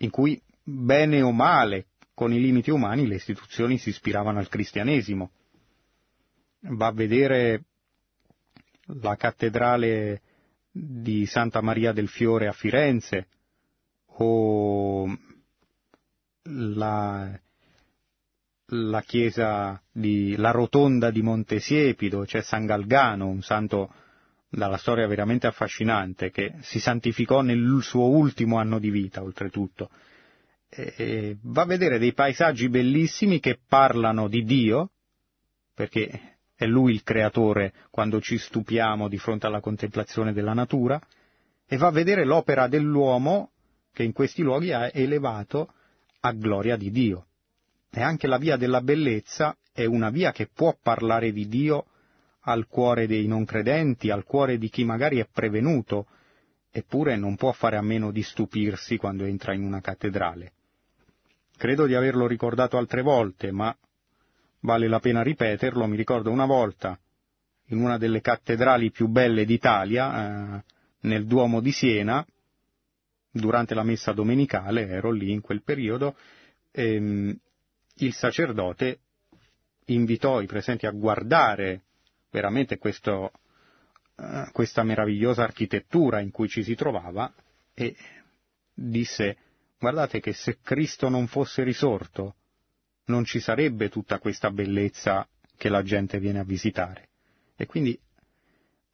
in 0.04 0.10
cui 0.10 0.40
bene 0.62 1.22
o 1.22 1.32
male, 1.32 1.88
con 2.14 2.32
i 2.32 2.40
limiti 2.40 2.70
umani, 2.70 3.08
le 3.08 3.16
istituzioni 3.16 3.78
si 3.78 3.90
ispiravano 3.90 4.40
al 4.40 4.50
cristianesimo. 4.50 5.32
Va 6.62 6.88
a 6.88 6.94
vedere 6.94 7.64
la 9.02 9.16
cattedrale 9.16 10.22
di 10.70 11.26
Santa 11.26 11.62
Maria 11.62 11.92
del 11.92 12.08
Fiore 12.08 12.48
a 12.48 12.52
Firenze 12.52 13.28
o 14.18 15.08
la, 16.44 17.40
la 18.66 19.02
chiesa 19.02 19.82
di, 19.92 20.36
la 20.36 20.52
rotonda 20.52 21.12
di 21.12 21.22
Montesiepido, 21.22 22.24
c'è 22.26 22.42
San 22.42 22.66
Galgano, 22.66 23.28
un 23.28 23.42
santo 23.42 23.94
dalla 24.56 24.78
storia 24.78 25.08
veramente 25.08 25.48
affascinante, 25.48 26.30
che 26.30 26.54
si 26.62 26.80
santificò 26.80 27.42
nel 27.42 27.80
suo 27.82 28.08
ultimo 28.08 28.58
anno 28.58 28.78
di 28.78 28.92
vita, 28.92 29.24
oltretutto. 29.24 29.90
E 30.70 31.38
va 31.42 31.64
a 31.64 31.66
vedere 31.66 31.98
dei 31.98 32.14
paesaggi 32.14 32.70
bellissimi 32.70 33.40
che 33.40 33.60
parlano 33.68 34.28
di 34.28 34.44
Dio, 34.44 34.92
perché 35.74 36.38
è 36.56 36.66
Lui 36.66 36.94
il 36.94 37.04
creatore 37.04 37.74
quando 37.90 38.22
ci 38.22 38.38
stupiamo 38.38 39.08
di 39.08 39.18
fronte 39.18 39.48
alla 39.48 39.60
contemplazione 39.60 40.34
della 40.34 40.54
natura, 40.54 41.02
e 41.68 41.78
va 41.78 41.88
a 41.88 41.92
vedere 41.92 42.24
l'opera 42.24 42.68
dell'uomo 42.68 43.52
che 43.92 44.04
in 44.04 44.12
questi 44.12 44.44
luoghi 44.44 44.72
ha 44.72 44.90
elevato 44.94 45.74
a 46.20 46.32
gloria 46.32 46.78
di 46.78 46.92
Dio. 46.92 47.26
E 47.90 48.02
anche 48.02 48.28
la 48.28 48.38
via 48.38 48.56
della 48.56 48.82
bellezza 48.82 49.56
è 49.72 49.86
una 49.86 50.10
via 50.12 50.32
che 50.32 50.48
può 50.54 50.76
parlare 50.82 51.32
di 51.32 51.48
Dio 51.48 51.86
al 52.46 52.68
cuore 52.68 53.08
dei 53.08 53.28
non 53.28 53.46
credenti, 53.46 54.10
al 54.10 54.24
cuore 54.24 54.58
di 54.58 54.70
chi 54.70 54.84
magari 54.84 55.20
è 55.20 55.28
prevenuto, 55.32 56.08
eppure 56.72 57.16
non 57.16 57.36
può 57.36 57.52
fare 57.52 57.78
a 57.78 57.82
meno 57.82 58.12
di 58.12 58.24
stupirsi 58.24 58.98
quando 58.98 59.26
entra 59.26 59.54
in 59.54 59.64
una 59.64 59.80
cattedrale. 59.80 60.52
Credo 61.56 61.86
di 61.86 61.96
averlo 61.96 62.28
ricordato 62.28 62.78
altre 62.78 63.02
volte, 63.02 63.52
ma 63.52 63.76
vale 64.62 64.88
la 64.88 65.00
pena 65.00 65.22
ripeterlo. 65.22 65.86
Mi 65.86 65.96
ricordo 65.96 66.32
una 66.32 66.46
volta, 66.46 67.00
in 67.68 67.78
una 67.78 67.98
delle 67.98 68.22
cattedrali 68.22 68.92
più 68.92 69.08
belle 69.08 69.46
d'Italia, 69.46 70.58
eh, 70.58 70.64
nel 71.02 71.26
Duomo 71.26 71.62
di 71.62 71.72
Siena, 71.72 72.26
durante 73.32 73.74
la 73.74 73.84
messa 73.84 74.12
domenicale, 74.12 74.88
ero 74.88 75.12
lì 75.12 75.32
in 75.32 75.42
quel 75.42 75.64
periodo, 75.64 76.16
ehm, 76.72 77.36
il 77.98 78.14
sacerdote 78.14 79.00
invitò 79.86 80.42
i 80.42 80.46
presenti 80.46 80.86
a 80.86 80.92
guardare 80.92 81.84
veramente 82.34 82.80
questo, 82.80 83.32
uh, 84.16 84.52
questa 84.52 84.82
meravigliosa 84.82 85.44
architettura 85.44 86.20
in 86.20 86.32
cui 86.32 86.50
ci 86.50 86.64
si 86.64 86.74
trovava 86.74 87.32
e 87.76 87.96
disse 88.74 89.38
guardate 89.78 90.20
che 90.20 90.34
se 90.34 90.58
Cristo 90.64 91.10
non 91.10 91.28
fosse 91.28 91.64
risorto 91.64 92.36
non 93.06 93.24
ci 93.24 93.40
sarebbe 93.40 93.90
tutta 93.90 94.18
questa 94.18 94.50
bellezza 94.50 95.28
che 95.56 95.70
la 95.70 95.84
gente 95.84 96.20
viene 96.20 96.40
a 96.40 96.44
visitare. 96.44 97.10
E 97.56 97.68
quindi 97.68 97.98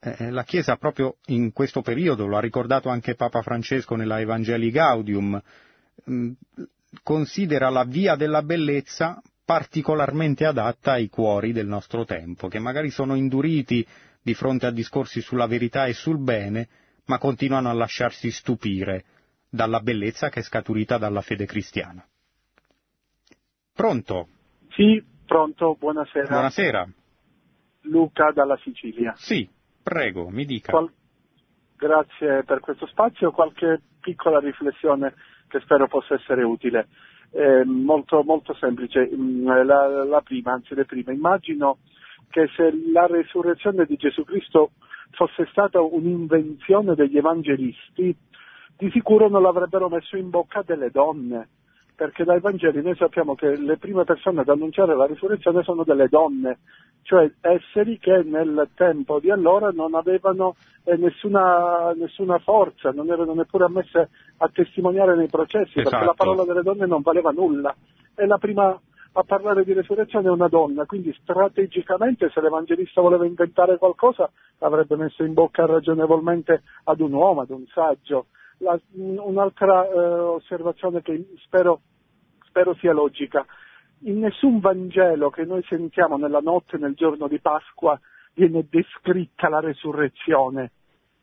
eh, 0.00 0.16
eh, 0.18 0.30
la 0.30 0.44
Chiesa 0.44 0.76
proprio 0.76 1.16
in 1.26 1.52
questo 1.52 1.80
periodo, 1.80 2.26
lo 2.26 2.36
ha 2.36 2.40
ricordato 2.40 2.88
anche 2.90 3.14
Papa 3.14 3.40
Francesco 3.40 3.94
nella 3.94 4.20
Evangelii 4.20 4.70
Gaudium, 4.70 5.40
mm, 6.10 6.32
considera 7.02 7.70
la 7.70 7.84
via 7.84 8.16
della 8.16 8.42
bellezza 8.42 9.22
particolarmente 9.50 10.46
adatta 10.46 10.92
ai 10.92 11.08
cuori 11.08 11.50
del 11.50 11.66
nostro 11.66 12.04
tempo, 12.04 12.46
che 12.46 12.60
magari 12.60 12.90
sono 12.90 13.16
induriti 13.16 13.84
di 14.22 14.32
fronte 14.32 14.66
a 14.66 14.70
discorsi 14.70 15.20
sulla 15.20 15.48
verità 15.48 15.86
e 15.86 15.92
sul 15.92 16.22
bene, 16.22 16.68
ma 17.06 17.18
continuano 17.18 17.68
a 17.68 17.72
lasciarsi 17.72 18.30
stupire 18.30 19.02
dalla 19.50 19.80
bellezza 19.80 20.28
che 20.28 20.38
è 20.38 20.42
scaturita 20.44 20.98
dalla 20.98 21.20
fede 21.20 21.46
cristiana. 21.46 22.06
Pronto? 23.74 24.28
Sì, 24.68 25.04
pronto, 25.26 25.74
buonasera. 25.76 26.28
Buonasera. 26.28 26.88
Luca 27.80 28.30
dalla 28.30 28.56
Sicilia. 28.58 29.14
Sì, 29.16 29.48
prego, 29.82 30.28
mi 30.28 30.44
dica. 30.44 30.70
Qual- 30.70 30.92
Grazie 31.76 32.44
per 32.44 32.60
questo 32.60 32.86
spazio, 32.86 33.32
qualche 33.32 33.80
piccola 34.00 34.38
riflessione 34.38 35.12
che 35.48 35.58
spero 35.58 35.88
possa 35.88 36.14
essere 36.14 36.44
utile. 36.44 36.86
Eh, 37.32 37.64
molto, 37.64 38.22
molto 38.24 38.54
semplice, 38.54 39.08
Mm, 39.14 39.46
la, 39.64 40.04
la 40.04 40.20
prima, 40.20 40.52
anzi 40.52 40.74
le 40.74 40.84
prime. 40.84 41.14
Immagino 41.14 41.78
che 42.28 42.48
se 42.56 42.72
la 42.92 43.06
resurrezione 43.06 43.84
di 43.84 43.96
Gesù 43.96 44.24
Cristo 44.24 44.70
fosse 45.12 45.46
stata 45.50 45.80
un'invenzione 45.80 46.94
degli 46.94 47.16
evangelisti, 47.16 48.14
di 48.76 48.90
sicuro 48.90 49.28
non 49.28 49.42
l'avrebbero 49.42 49.88
messo 49.88 50.16
in 50.16 50.30
bocca 50.30 50.62
delle 50.62 50.90
donne, 50.90 51.48
perché 52.00 52.24
dai 52.24 52.40
Vangeli 52.40 52.80
noi 52.80 52.96
sappiamo 52.96 53.34
che 53.34 53.58
le 53.58 53.76
prime 53.76 54.04
persone 54.04 54.40
ad 54.40 54.48
annunciare 54.48 54.96
la 54.96 55.04
risurrezione 55.04 55.62
sono 55.62 55.84
delle 55.84 56.08
donne, 56.08 56.60
cioè 57.02 57.30
esseri 57.42 57.98
che 57.98 58.22
nel 58.24 58.70
tempo 58.74 59.20
di 59.20 59.30
allora 59.30 59.68
non 59.70 59.94
avevano 59.94 60.56
eh, 60.84 60.96
nessuna, 60.96 61.92
nessuna 61.94 62.38
forza, 62.38 62.90
non 62.90 63.10
erano 63.10 63.34
neppure 63.34 63.64
ammesse 63.66 64.08
a 64.38 64.48
testimoniare 64.48 65.14
nei 65.14 65.28
processi, 65.28 65.74
perché 65.74 65.88
Esatto. 65.88 66.06
la 66.06 66.14
parola 66.14 66.44
delle 66.44 66.62
donne 66.62 66.86
non 66.86 67.02
valeva 67.02 67.32
nulla. 67.32 67.76
E 68.14 68.24
la 68.24 68.38
prima 68.38 68.80
a 69.12 69.22
parlare 69.22 69.62
di 69.62 69.74
resurrezione 69.74 70.28
è 70.28 70.30
una 70.30 70.48
donna, 70.48 70.86
quindi 70.86 71.14
strategicamente 71.20 72.30
se 72.30 72.40
l'evangelista 72.40 73.02
voleva 73.02 73.26
inventare 73.26 73.76
qualcosa 73.76 74.30
l'avrebbe 74.56 74.96
messo 74.96 75.22
in 75.22 75.34
bocca 75.34 75.66
ragionevolmente 75.66 76.62
ad 76.84 77.00
un 77.00 77.12
uomo, 77.12 77.42
ad 77.42 77.50
un 77.50 77.66
saggio. 77.66 78.28
La- 78.62 78.78
un'altra 78.92 79.86
eh, 79.86 79.98
osservazione 79.98 81.02
che 81.02 81.26
spero, 81.44 81.80
spero 82.46 82.74
sia 82.74 82.92
logica. 82.92 83.44
In 84.04 84.18
nessun 84.18 84.60
Vangelo 84.60 85.30
che 85.30 85.44
noi 85.44 85.62
sentiamo 85.68 86.16
nella 86.16 86.40
notte, 86.40 86.76
nel 86.76 86.94
giorno 86.94 87.26
di 87.26 87.38
Pasqua, 87.38 87.98
viene 88.34 88.66
descritta 88.68 89.48
la 89.48 89.60
resurrezione 89.60 90.72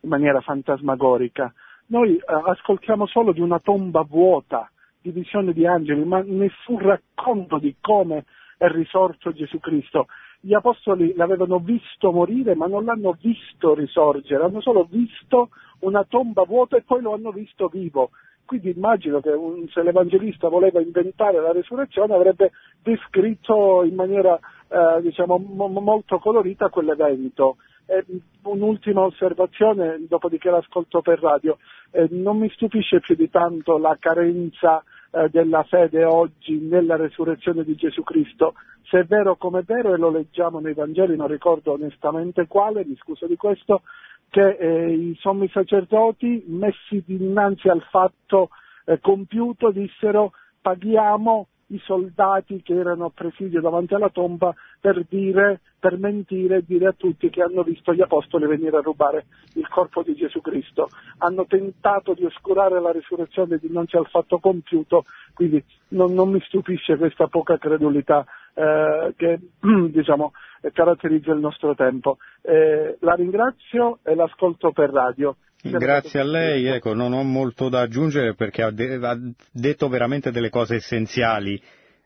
in 0.00 0.08
maniera 0.08 0.40
fantasmagorica. 0.40 1.52
Noi 1.86 2.16
eh, 2.16 2.22
ascoltiamo 2.26 3.06
solo 3.06 3.32
di 3.32 3.40
una 3.40 3.60
tomba 3.60 4.02
vuota, 4.02 4.70
di 5.00 5.10
visione 5.10 5.52
di 5.52 5.66
angeli, 5.66 6.04
ma 6.04 6.20
nessun 6.24 6.78
racconto 6.78 7.58
di 7.58 7.76
come 7.80 8.24
è 8.56 8.66
risorto 8.68 9.32
Gesù 9.32 9.58
Cristo. 9.58 10.06
Gli 10.40 10.54
apostoli 10.54 11.14
l'avevano 11.14 11.58
visto 11.58 12.12
morire, 12.12 12.54
ma 12.54 12.66
non 12.66 12.84
l'hanno 12.84 13.16
visto 13.20 13.74
risorgere, 13.74 14.44
hanno 14.44 14.60
solo 14.60 14.86
visto 14.88 15.48
una 15.80 16.04
tomba 16.04 16.44
vuota 16.44 16.76
e 16.76 16.82
poi 16.82 17.02
lo 17.02 17.12
hanno 17.12 17.32
visto 17.32 17.66
vivo. 17.68 18.10
Quindi 18.44 18.70
immagino 18.74 19.20
che 19.20 19.30
un- 19.30 19.68
se 19.68 19.82
l'Evangelista 19.82 20.48
voleva 20.48 20.80
inventare 20.80 21.40
la 21.40 21.52
resurrezione 21.52 22.14
avrebbe 22.14 22.52
descritto 22.82 23.82
in 23.84 23.94
maniera 23.94 24.38
eh, 24.70 25.00
diciamo, 25.02 25.38
mo- 25.38 25.68
molto 25.68 26.18
colorita 26.18 26.68
quell'evento. 26.68 27.56
E 27.86 28.04
un'ultima 28.42 29.00
osservazione, 29.00 29.96
dopodiché 30.06 30.50
l'ascolto 30.50 31.00
per 31.00 31.20
radio. 31.20 31.56
Eh, 31.90 32.06
non 32.10 32.36
mi 32.38 32.50
stupisce 32.50 33.00
più 33.00 33.14
di 33.16 33.30
tanto 33.30 33.78
la 33.78 33.96
carenza 33.98 34.82
eh, 35.10 35.28
della 35.30 35.62
fede 35.64 36.04
oggi 36.04 36.58
nella 36.58 36.96
resurrezione 36.96 37.64
di 37.64 37.74
Gesù 37.74 38.02
Cristo. 38.02 38.54
Se 38.84 39.00
è 39.00 39.04
vero 39.04 39.36
come 39.36 39.60
è 39.60 39.62
vero, 39.62 39.92
e 39.92 39.98
lo 39.98 40.10
leggiamo 40.10 40.60
nei 40.60 40.74
Vangeli, 40.74 41.16
non 41.16 41.28
ricordo 41.28 41.72
onestamente 41.72 42.46
quale, 42.46 42.84
mi 42.84 42.96
scuso 42.96 43.26
di 43.26 43.36
questo, 43.36 43.82
che 44.30 44.56
eh, 44.56 44.92
i 44.92 45.16
sommi 45.20 45.48
sacerdoti, 45.48 46.44
messi 46.48 47.02
dinanzi 47.04 47.68
al 47.68 47.82
fatto 47.90 48.50
eh, 48.84 48.98
compiuto, 49.00 49.70
dissero 49.70 50.32
paghiamo 50.60 51.46
i 51.68 51.80
soldati 51.84 52.62
che 52.62 52.74
erano 52.74 53.06
a 53.06 53.10
presidio 53.14 53.60
davanti 53.60 53.94
alla 53.94 54.08
tomba 54.08 54.54
per 54.80 55.04
dire, 55.08 55.60
per 55.78 55.98
mentire 55.98 56.56
e 56.56 56.64
dire 56.64 56.86
a 56.86 56.94
tutti 56.96 57.28
che 57.30 57.42
hanno 57.42 57.62
visto 57.62 57.92
gli 57.92 58.00
apostoli 58.00 58.46
venire 58.46 58.76
a 58.76 58.82
rubare 58.82 59.26
il 59.54 59.68
corpo 59.68 60.02
di 60.02 60.14
Gesù 60.14 60.40
Cristo. 60.40 60.88
Hanno 61.18 61.46
tentato 61.46 62.14
di 62.14 62.24
oscurare 62.24 62.80
la 62.80 62.92
risurrezione 62.92 63.58
dinanzi 63.58 63.96
al 63.96 64.06
fatto 64.06 64.38
compiuto, 64.38 65.04
quindi 65.34 65.62
non, 65.88 66.14
non 66.14 66.30
mi 66.30 66.40
stupisce 66.40 66.96
questa 66.96 67.26
poca 67.26 67.58
credulità 67.58 68.24
eh, 68.54 69.12
che 69.16 69.38
diciamo, 69.90 70.32
eh, 70.62 70.72
caratterizza 70.72 71.32
il 71.32 71.40
nostro 71.40 71.74
tempo. 71.74 72.18
Eh, 72.42 72.96
la 73.00 73.14
ringrazio 73.14 73.98
e 74.02 74.14
l'ascolto 74.14 74.72
per 74.72 74.90
radio. 74.90 75.36
Grazie 75.60 76.20
a 76.20 76.24
lei, 76.24 76.66
ecco, 76.66 76.94
non 76.94 77.12
ho 77.12 77.22
molto 77.24 77.68
da 77.68 77.80
aggiungere 77.80 78.34
perché 78.34 78.62
ha, 78.62 78.70
de- 78.70 78.94
ha 79.02 79.18
detto 79.50 79.88
veramente 79.88 80.30
delle 80.30 80.50
cose 80.50 80.76
essenziali. 80.76 81.60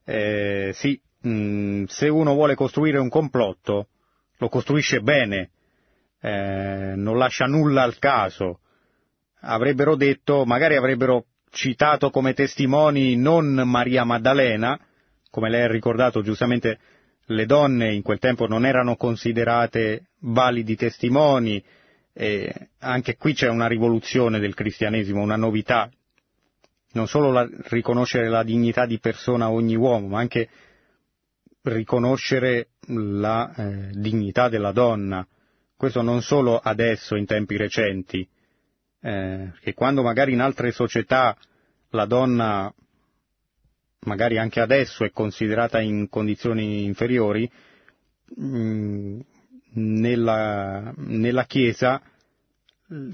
Eh, 0.05 0.71
sì, 0.73 0.99
mh, 1.21 1.85
se 1.85 2.09
uno 2.09 2.33
vuole 2.33 2.55
costruire 2.55 2.99
un 2.99 3.11
complotto, 3.11 3.89
lo 4.39 4.49
costruisce 4.49 5.01
bene, 5.01 5.51
eh, 6.21 6.95
non 6.97 7.19
lascia 7.19 7.45
nulla 7.45 7.83
al 7.83 7.99
caso. 7.99 8.61
Avrebbero 9.41 9.97
detto, 9.97 10.45
magari 10.47 10.77
avrebbero 10.77 11.27
citato 11.51 12.09
come 12.11 12.33
testimoni 12.33 13.17
non 13.17 13.53
Maria 13.67 14.05
Maddalena, 14.05 14.79
come 15.31 15.51
lei 15.51 15.63
ha 15.63 15.69
ricordato 15.69 16.23
giustamente, 16.23 16.79
le 17.27 17.47
donne 17.47 17.93
in 17.93 18.03
quel 18.03 18.19
tempo 18.19 18.47
non 18.47 18.65
erano 18.65 18.97
considerate 18.97 20.07
validi 20.21 20.75
testimoni, 20.75 21.63
e 22.13 22.69
anche 22.79 23.17
qui 23.17 23.33
c'è 23.33 23.49
una 23.49 23.67
rivoluzione 23.67 24.39
del 24.39 24.55
cristianesimo, 24.55 25.21
una 25.23 25.37
novità, 25.37 25.91
non 26.93 27.07
solo 27.09 27.33
la- 27.33 27.49
riconoscere 27.69 28.29
la 28.29 28.43
dignità 28.43 28.85
di 28.87 28.99
persona 28.99 29.47
a 29.47 29.51
ogni 29.51 29.77
uomo, 29.77 30.09
ma 30.09 30.19
anche 30.19 30.49
riconoscere 31.63 32.69
la 32.89 33.53
eh, 33.55 33.91
dignità 33.93 34.49
della 34.49 34.73
donna. 34.73 35.27
Questo 35.77 36.03
non 36.03 36.23
solo 36.23 36.59
adesso, 36.59 37.17
in 37.17 37.25
tempi 37.25 37.57
recenti, 37.57 38.29
eh, 39.01 39.53
che 39.61 39.75
quando 39.75 40.03
magari 40.03 40.33
in 40.33 40.41
altre 40.41 40.71
società 40.71 41.37
la 41.91 42.05
donna, 42.05 42.73
magari 44.01 44.39
anche 44.39 44.61
adesso, 44.61 45.05
è 45.05 45.11
considerata 45.11 45.81
in 45.81 46.09
condizioni 46.09 46.85
inferiori, 46.85 47.51
mh, 48.37 49.21
nella, 49.75 50.93
nella 50.97 51.45
Chiesa, 51.45 52.01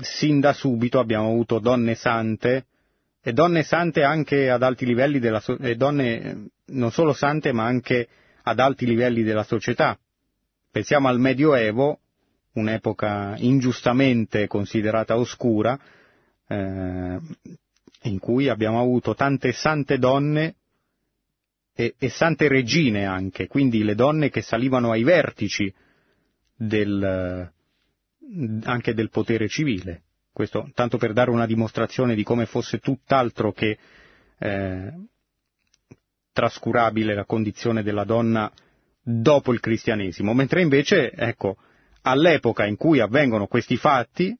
sin 0.00 0.40
da 0.40 0.52
subito 0.52 0.98
abbiamo 0.98 1.28
avuto 1.28 1.58
donne 1.58 1.94
sante, 1.94 2.66
e 3.22 3.32
donne 3.32 3.62
sante 3.62 4.02
anche 4.02 4.50
ad 4.50 4.62
alti 4.62 4.86
livelli 4.86 5.18
della 5.18 5.40
so- 5.40 5.58
e 5.58 5.76
donne 5.76 6.22
eh, 6.22 6.36
non 6.66 6.90
solo 6.90 7.12
sante 7.12 7.52
ma 7.52 7.64
anche 7.64 8.08
ad 8.42 8.58
alti 8.58 8.86
livelli 8.86 9.22
della 9.22 9.42
società. 9.42 9.98
Pensiamo 10.70 11.08
al 11.08 11.18
Medioevo, 11.18 12.00
un'epoca 12.52 13.34
ingiustamente 13.38 14.46
considerata 14.46 15.16
oscura, 15.16 15.78
eh, 16.46 17.18
in 18.02 18.18
cui 18.18 18.48
abbiamo 18.48 18.80
avuto 18.80 19.14
tante 19.14 19.52
sante 19.52 19.98
donne 19.98 20.54
e, 21.74 21.94
e 21.98 22.08
sante 22.08 22.48
regine 22.48 23.04
anche, 23.04 23.46
quindi 23.46 23.82
le 23.84 23.94
donne 23.94 24.30
che 24.30 24.42
salivano 24.42 24.90
ai 24.90 25.02
vertici 25.02 25.72
del, 26.58 27.52
anche 28.64 28.94
del 28.94 29.10
potere 29.10 29.48
civile. 29.48 30.02
Questo 30.32 30.70
tanto 30.74 30.98
per 30.98 31.12
dare 31.12 31.30
una 31.30 31.46
dimostrazione 31.46 32.14
di 32.14 32.24
come 32.24 32.46
fosse 32.46 32.78
tutt'altro 32.78 33.52
che 33.52 33.78
eh, 34.38 34.92
trascurabile 36.32 37.14
la 37.14 37.24
condizione 37.24 37.82
della 37.82 38.04
donna 38.04 38.50
dopo 39.00 39.52
il 39.52 39.60
cristianesimo, 39.60 40.34
mentre 40.34 40.60
invece, 40.60 41.10
ecco, 41.12 41.56
all'epoca 42.02 42.66
in 42.66 42.76
cui 42.76 43.00
avvengono 43.00 43.46
questi 43.46 43.76
fatti, 43.76 44.36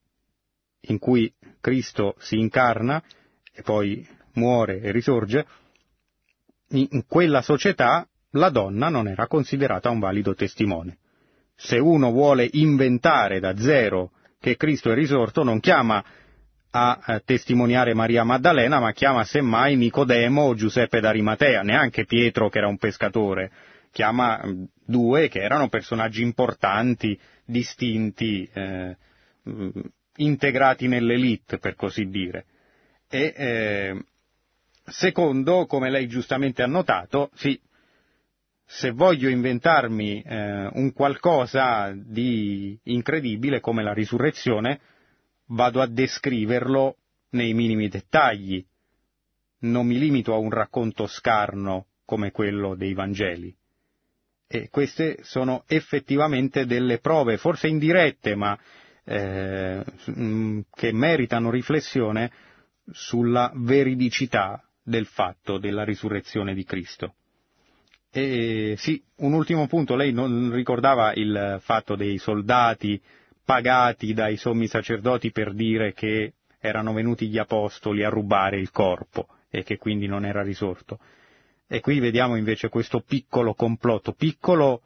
in 0.83 0.99
cui 0.99 1.33
Cristo 1.61 2.15
si 2.19 2.39
incarna 2.39 3.03
e 3.53 3.63
poi 3.63 4.07
muore 4.35 4.81
e 4.81 4.93
risorge, 4.93 5.47
in 6.71 7.05
quella 7.07 7.43
società 7.43 8.07
la 8.33 8.51
donna 8.51 8.89
non 8.89 9.09
era 9.09 9.27
considerata 9.27 9.91
un 9.91 9.99
valido 9.99 10.35
testimone. 10.35 10.99
Se 11.61 11.77
uno 11.77 12.13
vuole 12.13 12.49
inventare 12.53 13.41
da 13.41 13.59
zero 13.59 14.13
che 14.39 14.57
Cristo 14.57 14.93
è 14.93 14.95
risorto, 14.95 15.43
non 15.43 15.59
chiama 15.59 16.05
a 16.71 17.01
eh, 17.05 17.23
testimoniare 17.25 17.95
Maria 17.95 18.23
Maddalena, 18.23 18.79
ma 18.79 18.93
chiama 18.93 19.25
semmai 19.25 19.75
Nicodemo 19.75 20.43
o 20.43 20.55
Giuseppe 20.55 21.01
d'Arimatea, 21.01 21.63
neanche 21.63 22.05
Pietro 22.05 22.49
che 22.49 22.59
era 22.59 22.69
un 22.69 22.79
pescatore, 22.79 23.51
chiama 23.91 24.41
mh, 24.41 24.69
due 24.85 25.29
che 25.29 25.41
erano 25.41 25.69
personaggi 25.69 26.23
importanti, 26.23 27.19
distinti, 27.45 28.49
eh, 28.53 28.97
mh, 29.43 29.81
integrati 30.19 30.87
nell'elite, 30.87 31.59
per 31.59 31.75
così 31.75 32.09
dire. 32.09 32.45
E 33.09 33.35
eh, 33.37 34.05
secondo, 34.85 35.67
come 35.67 35.91
lei 35.91 36.07
giustamente 36.07 36.63
ha 36.63 36.69
notato, 36.69 37.31
sì, 37.35 37.61
se 38.71 38.91
voglio 38.91 39.31
inventarmi 39.31 40.21
eh, 40.21 40.69
un 40.75 40.93
qualcosa 40.93 41.91
di 41.97 42.79
incredibile 42.83 43.61
come 43.61 43.83
la 43.83 43.95
risurrezione, 43.95 44.79
vado 45.47 45.81
a 45.81 45.87
descriverlo 45.87 46.97
nei 47.31 47.55
minimi 47.55 47.89
dettagli. 47.89 48.63
Non 49.61 49.87
mi 49.87 49.99
limito 49.99 50.35
a 50.35 50.37
un 50.37 50.51
racconto 50.51 51.07
scarno 51.07 51.87
come 52.05 52.31
quello 52.31 52.75
dei 52.75 52.93
Vangeli. 52.93 53.57
E 54.47 54.69
queste 54.69 55.21
sono 55.23 55.65
effettivamente 55.67 56.67
delle 56.67 56.99
prove, 56.99 57.39
forse 57.39 57.69
indirette, 57.69 58.35
ma 58.35 58.59
eh, 59.05 59.83
mm, 60.11 60.61
che 60.75 60.93
meritano 60.93 61.51
riflessione 61.51 62.31
sulla 62.91 63.51
veridicità 63.55 64.63
del 64.83 65.07
fatto 65.07 65.57
della 65.57 65.85
risurrezione 65.85 66.53
di 66.53 66.65
Cristo. 66.65 67.15
E 68.19 68.75
sì, 68.79 69.01
un 69.19 69.33
ultimo 69.33 69.69
punto, 69.69 69.95
lei 69.95 70.13
non 70.13 70.51
ricordava 70.53 71.13
il 71.15 71.59
fatto 71.61 71.95
dei 71.95 72.19
soldati 72.19 73.01
pagati 73.45 74.13
dai 74.13 74.37
sommi 74.37 74.67
sacerdoti 74.67 75.31
per 75.31 75.55
dire 75.55 75.93
che 75.93 76.35
erano 76.59 76.93
venuti 76.93 77.29
gli 77.29 77.39
apostoli 77.39 78.03
a 78.03 78.09
rubare 78.09 78.59
il 78.59 78.73
corpo 78.73 79.29
e 79.49 79.63
che 79.63 79.77
quindi 79.77 80.09
non 80.09 80.25
era 80.25 80.43
risorto. 80.43 80.99
E 81.69 81.81
qui 81.81 82.01
vediamo 82.01 82.35
invece 82.35 82.69
questo 82.69 83.01
piccolo 83.01 83.55
complotto, 83.55 84.13
piccolo 84.13 84.83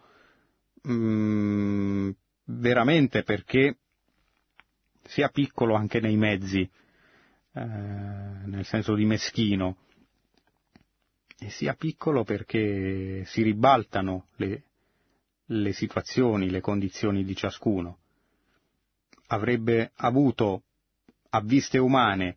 mh, 0.83 0.93
mm, 0.93 2.11
veramente 2.45 3.23
perché 3.23 3.79
sia 5.05 5.29
piccolo 5.29 5.75
anche 5.75 6.01
nei 6.01 6.17
mezzi, 6.17 6.61
eh, 7.55 7.61
nel 7.65 8.65
senso 8.67 8.95
di 8.95 9.07
meschino, 9.07 9.77
e 11.45 11.51
sia 11.51 11.75
piccolo 11.75 12.23
perché 12.23 13.25
si 13.27 13.43
ribaltano 13.43 14.27
le, 14.37 14.63
le 15.47 15.73
situazioni, 15.73 16.51
le 16.51 16.61
condizioni 16.61 17.25
di 17.25 17.35
ciascuno. 17.35 17.99
Avrebbe 19.29 19.91
avuto, 19.97 20.63
a 21.31 21.41
viste 21.41 21.79
umane, 21.79 22.37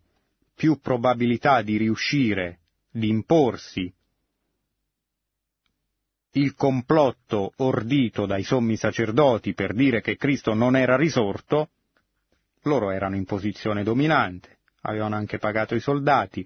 più 0.55 0.79
probabilità 0.79 1.61
di 1.61 1.77
riuscire, 1.77 2.59
di 2.89 3.09
imporsi 3.09 3.93
il 6.31 6.53
complotto 6.55 7.53
ordito 7.57 8.25
dai 8.25 8.43
sommi 8.43 8.75
sacerdoti 8.75 9.53
per 9.53 9.73
dire 9.73 10.01
che 10.01 10.17
Cristo 10.17 10.53
non 10.53 10.75
era 10.75 10.97
risorto, 10.97 11.69
loro 12.63 12.91
erano 12.91 13.15
in 13.15 13.23
posizione 13.23 13.83
dominante, 13.83 14.57
avevano 14.81 15.15
anche 15.15 15.37
pagato 15.37 15.75
i 15.75 15.79
soldati, 15.79 16.45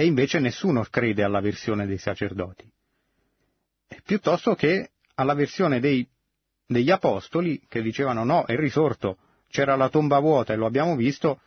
e 0.00 0.06
invece 0.06 0.38
nessuno 0.38 0.84
crede 0.88 1.24
alla 1.24 1.40
versione 1.40 1.84
dei 1.84 1.98
sacerdoti, 1.98 2.70
piuttosto 4.04 4.54
che 4.54 4.92
alla 5.14 5.34
versione 5.34 5.80
dei, 5.80 6.08
degli 6.64 6.92
apostoli 6.92 7.60
che 7.66 7.82
dicevano 7.82 8.22
no, 8.22 8.44
è 8.44 8.54
risorto, 8.54 9.18
c'era 9.48 9.74
la 9.74 9.88
tomba 9.88 10.20
vuota 10.20 10.52
e 10.52 10.56
lo 10.56 10.66
abbiamo 10.66 10.94
visto, 10.94 11.40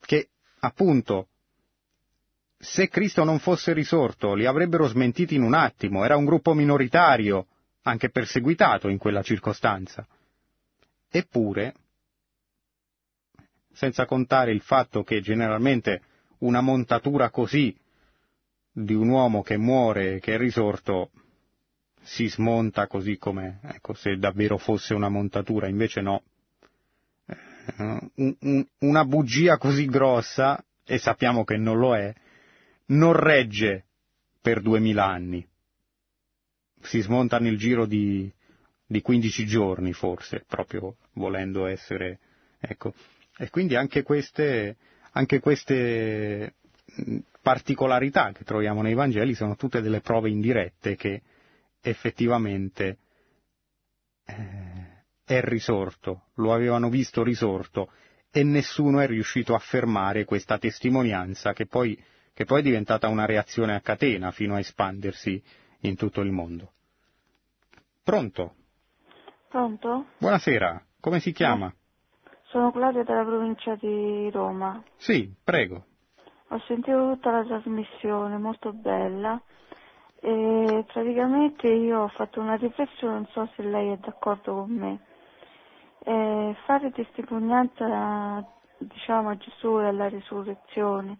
che 0.00 0.30
appunto 0.58 1.28
se 2.58 2.88
Cristo 2.88 3.22
non 3.22 3.38
fosse 3.38 3.72
risorto 3.72 4.34
li 4.34 4.46
avrebbero 4.46 4.88
smentiti 4.88 5.36
in 5.36 5.42
un 5.42 5.54
attimo, 5.54 6.04
era 6.04 6.16
un 6.16 6.24
gruppo 6.24 6.54
minoritario, 6.54 7.46
anche 7.82 8.10
perseguitato 8.10 8.88
in 8.88 8.98
quella 8.98 9.22
circostanza. 9.22 10.04
Eppure, 11.08 11.74
senza 13.72 14.06
contare 14.06 14.50
il 14.50 14.60
fatto 14.60 15.04
che 15.04 15.20
generalmente 15.20 16.02
una 16.38 16.60
montatura 16.60 17.30
così 17.30 17.76
di 18.72 18.94
un 18.94 19.08
uomo 19.08 19.42
che 19.42 19.56
muore, 19.56 20.20
che 20.20 20.34
è 20.34 20.38
risorto, 20.38 21.10
si 22.02 22.28
smonta 22.28 22.86
così 22.86 23.16
come, 23.16 23.58
ecco, 23.62 23.94
se 23.94 24.16
davvero 24.16 24.58
fosse 24.58 24.94
una 24.94 25.08
montatura, 25.08 25.66
invece 25.66 26.00
no. 26.00 26.22
Eh, 27.26 28.36
una 28.78 29.04
bugia 29.04 29.56
così 29.56 29.86
grossa, 29.86 30.62
e 30.84 30.98
sappiamo 30.98 31.42
che 31.44 31.56
non 31.56 31.78
lo 31.78 31.96
è, 31.96 32.14
non 32.86 33.12
regge 33.12 33.86
per 34.40 34.60
duemila 34.60 35.06
anni. 35.06 35.44
Si 36.80 37.00
smonta 37.00 37.38
nel 37.38 37.58
giro 37.58 37.86
di, 37.86 38.32
di 38.86 39.02
15 39.02 39.46
giorni 39.46 39.92
forse, 39.92 40.44
proprio 40.46 40.96
volendo 41.14 41.66
essere, 41.66 42.20
ecco. 42.60 42.94
E 43.36 43.50
quindi 43.50 43.74
anche 43.74 44.02
queste, 44.04 44.76
anche 45.16 45.40
queste 45.40 46.54
particolarità 47.40 48.32
che 48.32 48.44
troviamo 48.44 48.82
nei 48.82 48.94
Vangeli 48.94 49.34
sono 49.34 49.56
tutte 49.56 49.80
delle 49.80 50.00
prove 50.00 50.28
indirette 50.28 50.94
che 50.94 51.22
effettivamente 51.80 52.98
eh, 54.26 55.04
è 55.24 55.40
risorto, 55.40 56.26
lo 56.34 56.52
avevano 56.52 56.90
visto 56.90 57.22
risorto 57.22 57.90
e 58.30 58.42
nessuno 58.44 59.00
è 59.00 59.06
riuscito 59.06 59.54
a 59.54 59.58
fermare 59.58 60.24
questa 60.24 60.58
testimonianza 60.58 61.52
che 61.52 61.66
poi 61.66 61.98
che 62.34 62.44
poi 62.44 62.60
è 62.60 62.62
diventata 62.62 63.08
una 63.08 63.24
reazione 63.24 63.74
a 63.74 63.80
catena 63.80 64.30
fino 64.30 64.56
a 64.56 64.58
espandersi 64.58 65.42
in 65.80 65.96
tutto 65.96 66.20
il 66.20 66.30
mondo. 66.30 66.72
Pronto? 68.02 68.56
Pronto? 69.48 70.08
Buonasera, 70.18 70.84
come 71.00 71.20
si 71.20 71.32
chiama? 71.32 71.74
Sono 72.48 72.70
Claudia 72.70 73.02
della 73.02 73.24
provincia 73.24 73.74
di 73.74 74.30
Roma. 74.30 74.82
Sì, 74.96 75.32
prego. 75.42 75.84
Ho 76.48 76.58
sentito 76.66 77.12
tutta 77.12 77.30
la 77.30 77.44
trasmissione, 77.44 78.38
molto 78.38 78.72
bella. 78.72 79.40
E 80.20 80.84
praticamente 80.92 81.68
io 81.68 82.02
ho 82.02 82.08
fatto 82.08 82.40
una 82.40 82.54
riflessione, 82.54 83.14
non 83.14 83.26
so 83.26 83.48
se 83.54 83.62
lei 83.62 83.90
è 83.90 83.96
d'accordo 83.96 84.54
con 84.54 84.70
me. 84.70 85.00
E 86.04 86.56
fare 86.64 86.92
testimonianza 86.92 88.44
diciamo, 88.78 89.30
a 89.30 89.36
Gesù 89.36 89.80
e 89.80 89.86
alla 89.86 90.08
risurrezione 90.08 91.18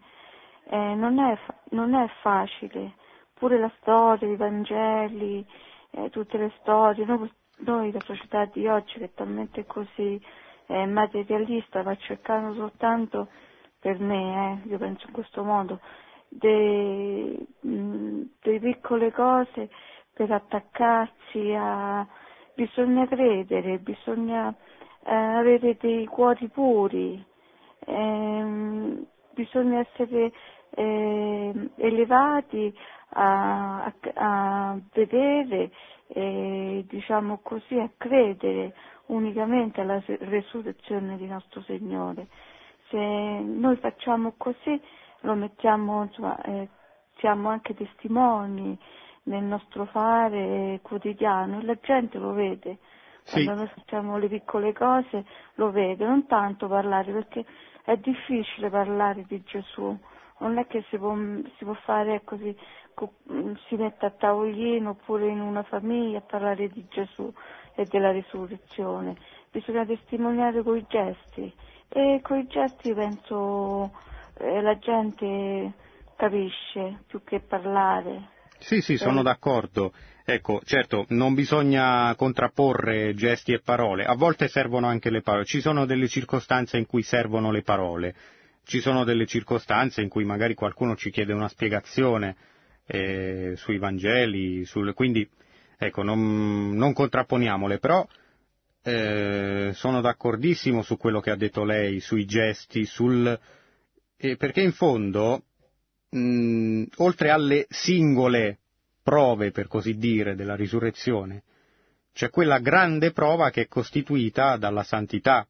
eh, 0.69 0.95
non, 0.95 1.19
è, 1.19 1.37
non, 1.71 1.93
è, 1.93 2.07
facile, 2.21 2.93
pure 3.33 3.59
la 3.59 3.71
storia, 3.79 4.27
i 4.27 4.35
Vangeli, 4.35 5.45
eh, 5.91 6.09
tutte 6.09 6.37
le 6.37 6.51
storie, 6.59 7.05
noi, 7.05 7.31
noi, 7.59 7.91
la 7.91 8.01
società 8.01 8.45
di 8.45 8.67
oggi 8.67 8.97
che 8.97 9.05
è 9.05 9.13
talmente 9.13 9.65
così 9.65 10.21
eh, 10.67 10.85
materialista 10.85 11.81
va 11.83 11.95
cercando 11.95 12.53
soltanto 12.53 13.27
per 13.79 13.99
me, 13.99 14.61
eh, 14.65 14.69
io 14.69 14.77
penso 14.77 15.07
in 15.07 15.13
questo 15.13 15.43
modo, 15.43 15.79
delle 16.29 17.45
piccole 18.41 19.11
cose 19.11 19.69
per 20.13 20.31
attaccarsi 20.31 21.53
a... 21.55 22.05
bisogna 22.55 23.07
credere, 23.07 23.77
bisogna 23.79 24.53
eh, 25.03 25.13
avere 25.13 25.77
dei 25.79 26.05
cuori 26.05 26.47
puri, 26.49 27.23
ehm, 27.85 29.05
bisogna 29.33 29.79
essere 29.79 30.31
eh, 30.71 31.69
elevati 31.77 32.73
a, 33.11 33.83
a, 33.85 33.93
a 34.15 34.77
vedere, 34.93 35.71
eh, 36.07 36.85
diciamo 36.87 37.39
così, 37.41 37.77
a 37.79 37.89
credere 37.97 38.73
unicamente 39.07 39.81
alla 39.81 40.01
resurrezione 40.05 41.17
di 41.17 41.27
nostro 41.27 41.61
Signore. 41.61 42.27
Se 42.89 42.97
noi 42.97 43.75
facciamo 43.77 44.33
così, 44.37 44.79
lo 45.21 45.35
mettiamo, 45.35 46.03
insomma, 46.03 46.39
eh, 46.41 46.69
siamo 47.17 47.49
anche 47.49 47.73
testimoni 47.73 48.77
nel 49.23 49.43
nostro 49.43 49.85
fare 49.85 50.79
quotidiano 50.81 51.59
e 51.59 51.63
la 51.63 51.77
gente 51.81 52.17
lo 52.17 52.31
vede. 52.31 52.77
Sì. 53.23 53.43
Quando 53.43 53.63
noi 53.63 53.71
facciamo 53.73 54.17
le 54.17 54.29
piccole 54.29 54.71
cose 54.71 55.25
lo 55.55 55.71
vede, 55.71 56.05
non 56.05 56.27
tanto 56.27 56.67
parlare, 56.67 57.11
perché 57.11 57.45
è 57.83 57.97
difficile 57.97 58.69
parlare 58.69 59.25
di 59.27 59.43
Gesù, 59.43 59.97
non 60.39 60.57
è 60.57 60.67
che 60.67 60.83
si 60.89 60.97
può, 60.97 61.13
si 61.57 61.65
può 61.65 61.73
fare 61.83 62.21
così, 62.23 62.55
si 63.67 63.75
mette 63.75 64.05
a 64.07 64.11
tavolino 64.11 64.91
oppure 64.91 65.27
in 65.27 65.39
una 65.39 65.63
famiglia 65.63 66.17
a 66.17 66.21
parlare 66.21 66.67
di 66.69 66.85
Gesù 66.89 67.31
e 67.75 67.85
della 67.85 68.11
risurrezione, 68.11 69.15
bisogna 69.51 69.85
testimoniare 69.85 70.63
coi 70.63 70.83
gesti 70.87 71.53
e 71.89 72.19
coi 72.23 72.47
gesti 72.47 72.93
penso 72.93 73.91
eh, 74.39 74.61
la 74.61 74.77
gente 74.79 75.73
capisce 76.15 77.03
più 77.05 77.23
che 77.23 77.39
parlare. 77.39 78.29
Sì, 78.57 78.81
sì, 78.81 78.97
sono 78.97 79.19
eh. 79.19 79.23
d'accordo. 79.23 79.93
Ecco, 80.25 80.59
certo, 80.65 81.05
non 81.09 81.35
bisogna 81.35 82.13
contrapporre 82.15 83.13
gesti 83.13 83.53
e 83.53 83.61
parole, 83.61 84.03
a 84.03 84.15
volte 84.15 84.49
servono 84.49 84.87
anche 84.87 85.09
le 85.09 85.21
parole, 85.21 85.45
ci 85.45 85.61
sono 85.61 85.85
delle 85.85 86.09
circostanze 86.09 86.77
in 86.77 86.85
cui 86.85 87.01
servono 87.01 87.49
le 87.49 87.61
parole, 87.61 88.13
ci 88.65 88.81
sono 88.81 89.05
delle 89.05 89.25
circostanze 89.25 90.01
in 90.01 90.09
cui 90.09 90.25
magari 90.25 90.53
qualcuno 90.53 90.97
ci 90.97 91.11
chiede 91.11 91.31
una 91.31 91.47
spiegazione 91.47 92.35
eh, 92.87 93.53
sui 93.57 93.77
Vangeli, 93.77 94.65
sul, 94.65 94.93
quindi 94.93 95.29
ecco, 95.77 96.01
non, 96.01 96.75
non 96.75 96.93
contrapponiamole, 96.93 97.77
però 97.79 98.07
eh, 98.81 99.71
sono 99.73 100.01
d'accordissimo 100.01 100.81
su 100.81 100.97
quello 100.97 101.19
che 101.19 101.29
ha 101.29 101.35
detto 101.35 101.65
lei, 101.65 101.99
sui 101.99 102.25
gesti, 102.25 102.85
sul, 102.85 103.37
eh, 104.15 104.37
perché 104.37 104.61
in 104.61 104.71
fondo, 104.71 105.43
mh, 106.09 106.83
oltre 106.97 107.29
alle 107.29 107.67
singole 107.69 108.59
prove, 109.03 109.51
per 109.51 109.67
così 109.67 109.97
dire, 109.97 110.35
della 110.35 110.55
risurrezione, 110.55 111.43
c'è 112.13 112.29
quella 112.29 112.59
grande 112.59 113.11
prova 113.11 113.51
che 113.51 113.63
è 113.63 113.67
costituita 113.67 114.57
dalla 114.57 114.83
santità, 114.83 115.45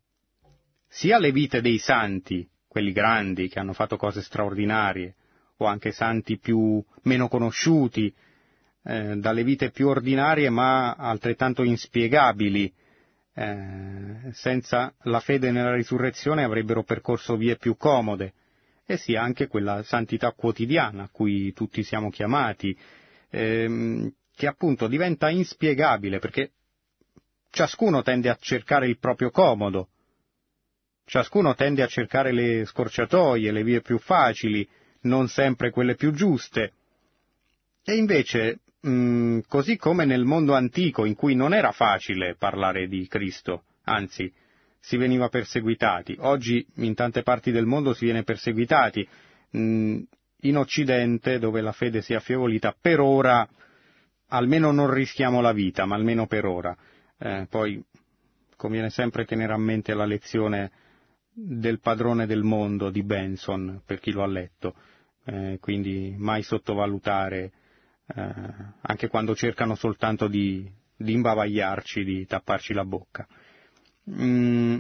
sia 0.88 1.20
le 1.20 1.32
vite 1.32 1.62
dei 1.62 1.78
santi, 1.78 2.48
quelli 2.68 2.92
grandi 2.92 3.48
che 3.48 3.60
hanno 3.60 3.74
fatto 3.74 3.98
cose 3.98 4.22
straordinarie, 4.22 5.16
o 5.58 5.66
anche 5.66 5.92
santi 5.92 6.38
più 6.38 6.84
meno 7.04 7.28
conosciuti, 7.28 8.14
eh, 8.84 9.18
dalle 9.18 9.44
vite 9.44 9.72
più 9.72 9.88
ordinarie 9.88 10.50
ma 10.50 10.94
altrettanto 10.94 11.64
inspiegabili. 11.64 12.74
Eh, 13.34 14.32
senza 14.32 14.94
la 15.04 15.20
fede 15.20 15.52
nella 15.52 15.74
risurrezione 15.76 16.44
avrebbero 16.44 16.84
percorso 16.84 17.38
vie 17.38 17.56
più 17.56 17.78
comode 17.78 18.34
e 18.84 18.98
sia 18.98 19.22
anche 19.22 19.48
quella 19.48 19.84
santità 19.84 20.32
quotidiana 20.32 21.04
a 21.04 21.10
cui 21.12 21.54
tutti 21.54 21.84
siamo 21.84 22.10
chiamati, 22.10 22.76
ehm, 23.30 24.12
che 24.34 24.48
appunto 24.48 24.88
diventa 24.88 25.30
inspiegabile 25.30 26.20
perché 26.20 26.52
ciascuno 27.52 28.02
tende 28.02 28.30
a 28.30 28.38
cercare 28.40 28.88
il 28.88 28.98
proprio 28.98 29.30
comodo, 29.30 29.90
ciascuno 31.06 31.54
tende 31.54 31.84
a 31.84 31.88
cercare 31.88 32.32
le 32.32 32.66
scorciatoie, 32.66 33.52
le 33.52 33.64
vie 33.64 33.82
più 33.82 34.00
facili, 34.00 34.68
non 35.02 35.28
sempre 35.28 35.72
quelle 35.72 35.96
più 35.96 36.12
giuste. 36.12 36.72
E 37.84 37.96
invece, 37.96 38.60
mh, 38.82 38.90
mm, 38.90 39.40
così 39.48 39.78
come 39.78 40.06
nel 40.06 40.26
mondo 40.26 40.54
antico 40.54 41.06
in 41.06 41.16
cui 41.16 41.36
non 41.36 41.54
era 41.54 41.72
facile 41.72 42.36
parlare 42.36 42.88
di 42.88 43.08
Cristo, 43.08 43.64
anzi, 43.84 44.32
si 44.80 44.98
veniva 44.98 45.30
perseguitati. 45.30 46.18
Oggi 46.20 46.66
in 46.76 46.94
tante 46.94 47.24
parti 47.24 47.52
del 47.52 47.66
mondo 47.66 47.94
si 47.94 48.06
viene 48.06 48.24
perseguitati. 48.24 49.08
Mm, 49.58 50.00
in 50.42 50.58
Occidente, 50.58 51.40
dove 51.40 51.62
la 51.62 51.72
fede 51.72 52.02
si 52.02 52.14
è 52.14 52.18
affievolita, 52.18 52.76
per 52.80 53.00
ora 53.00 53.48
almeno 54.30 54.72
non 54.72 54.92
rischiamo 54.92 55.42
la 55.42 55.54
vita, 55.54 55.86
ma 55.86 55.96
almeno 55.96 56.28
per 56.28 56.46
ora. 56.46 56.76
Eh, 57.18 57.48
poi 57.50 57.84
conviene 58.56 58.90
sempre 58.90 59.26
tenere 59.26 59.54
a 59.54 59.58
mente 59.58 59.94
la 59.94 60.06
lezione 60.06 60.72
del 61.40 61.80
padrone 61.80 62.26
del 62.26 62.42
mondo 62.42 62.90
di 62.90 63.04
Benson, 63.04 63.84
per 63.86 64.00
chi 64.00 64.12
lo 64.12 64.24
ha 64.24 64.28
letto, 64.28 64.74
eh, 65.26 65.60
quindi 65.62 66.16
mai 66.18 66.42
sottovalutare, 66.42 67.52
eh, 68.08 68.34
anche 68.82 69.08
quando 69.08 69.36
cercano 69.36 69.76
soltanto 69.76 70.28
di, 70.28 70.68
di, 70.96 71.12
imbavagliarci, 71.12 72.04
di 72.04 72.26
tapparci 72.26 72.74
la 72.74 72.86
bocca. 72.86 73.28
Mm, 74.10 74.78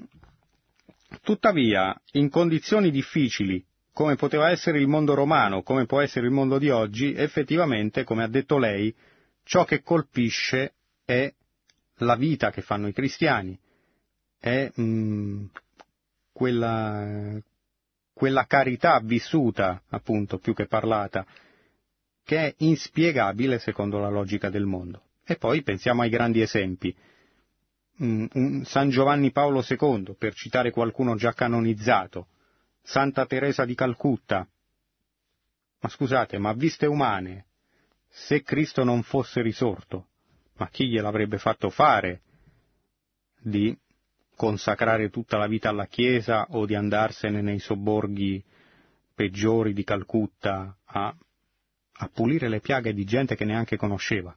tuttavia, 1.21 1.95
in 2.13 2.29
condizioni 2.29 2.89
difficili, 2.89 3.63
come 3.93 4.15
poteva 4.15 4.49
essere 4.49 4.79
il 4.79 4.87
mondo 4.87 5.13
romano, 5.13 5.61
come 5.61 5.85
può 5.85 6.01
essere 6.01 6.25
il 6.25 6.31
mondo 6.31 6.57
di 6.57 6.71
oggi, 6.71 7.13
effettivamente, 7.13 8.03
come 8.03 8.23
ha 8.23 8.27
detto 8.27 8.57
lei, 8.57 8.93
ciò 9.43 9.63
che 9.63 9.83
colpisce 9.83 10.73
è 11.05 11.31
la 11.97 12.15
vita 12.15 12.49
che 12.49 12.61
fanno 12.61 12.87
i 12.87 12.93
cristiani, 12.93 13.57
è 14.39 14.71
mm, 14.81 15.45
quella, 16.37 17.41
quella 18.13 18.45
carità 18.45 18.99
vissuta, 19.03 19.81
appunto, 19.89 20.37
più 20.37 20.53
che 20.53 20.67
parlata, 20.67 21.25
che 22.23 22.37
è 22.37 22.53
inspiegabile 22.59 23.57
secondo 23.57 23.97
la 23.97 24.09
logica 24.09 24.51
del 24.51 24.65
mondo. 24.65 25.01
E 25.25 25.37
poi 25.37 25.63
pensiamo 25.63 26.03
ai 26.03 26.09
grandi 26.09 26.41
esempi. 26.41 26.95
Mm, 28.03 28.61
San 28.61 28.89
Giovanni 28.89 29.31
Paolo 29.31 29.65
II, 29.67 30.15
per 30.15 30.35
citare 30.35 30.69
qualcuno 30.69 31.15
già 31.15 31.33
canonizzato, 31.33 32.27
Santa 32.83 33.25
Teresa 33.25 33.65
di 33.65 33.73
Calcutta. 33.73 34.47
Ma 35.79 35.89
scusate, 35.89 36.37
ma 36.37 36.53
viste 36.53 36.85
umane, 36.85 37.45
se 38.07 38.43
Cristo 38.43 38.83
non 38.83 39.01
fosse 39.01 39.41
risorto, 39.41 40.09
ma 40.57 40.69
chi 40.69 40.87
gliel'avrebbe 40.87 41.39
fatto 41.39 41.71
fare 41.71 42.21
di 43.39 43.75
consacrare 44.37 45.09
tutta 45.09 45.35
la 45.37 45.47
vita 45.47 45.69
alla 45.69 45.87
Chiesa 45.87 46.45
o 46.51 46.65
di 46.65 46.75
andarsene 46.75 47.41
nei 47.41 47.59
sobborghi 47.59 48.41
peggiori 49.13 49.73
di 49.73 49.83
Calcutta 49.83 50.77
a, 50.85 51.13
a 51.91 52.07
pulire 52.13 52.47
le 52.47 52.61
piaghe 52.61 52.93
di 52.93 53.03
gente 53.03 53.35
che 53.35 53.43
neanche 53.43 53.75
conosceva. 53.75 54.33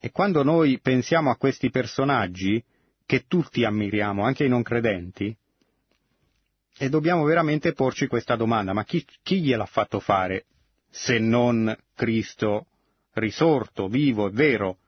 E 0.00 0.10
quando 0.10 0.42
noi 0.42 0.80
pensiamo 0.80 1.30
a 1.30 1.36
questi 1.36 1.70
personaggi, 1.70 2.62
che 3.06 3.24
tutti 3.26 3.64
ammiriamo, 3.64 4.24
anche 4.24 4.44
i 4.44 4.48
non 4.48 4.62
credenti, 4.62 5.34
e 6.76 6.88
dobbiamo 6.88 7.22
veramente 7.22 7.72
porci 7.72 8.08
questa 8.08 8.34
domanda, 8.34 8.72
ma 8.72 8.84
chi, 8.84 9.06
chi 9.22 9.40
gliel'ha 9.40 9.64
fatto 9.64 10.00
fare 10.00 10.46
se 10.90 11.18
non 11.18 11.74
Cristo 11.94 12.66
risorto, 13.12 13.86
vivo 13.86 14.26
e 14.26 14.30
vero? 14.30 14.78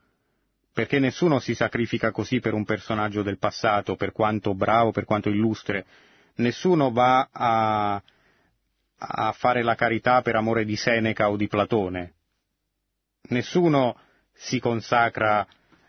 Perché 0.77 0.99
nessuno 0.99 1.39
si 1.39 1.55
sacrifica 1.55 2.11
così 2.11 2.39
per 2.39 2.53
un 2.53 2.67
personaggio 2.67 3.23
del 3.23 3.39
passato, 3.39 3.97
per 3.97 4.13
quanto 4.13 4.55
bravo, 4.55 4.91
per 4.91 5.07
quanto 5.07 5.31
illustre. 5.31 5.87
Nessuno 6.35 6.91
va 6.91 7.31
a, 7.33 8.03
a 8.99 9.33
fare 9.33 9.63
la 9.63 9.75
carità 9.75 10.21
per 10.21 10.37
amore 10.37 10.67
di 10.67 10.77
Seneca 10.77 11.31
o 11.31 11.37
di 11.37 11.49
Platone. 11.49 12.13
Nessuno 13.31 13.99
si 14.35 14.61
consacra, 14.61 15.47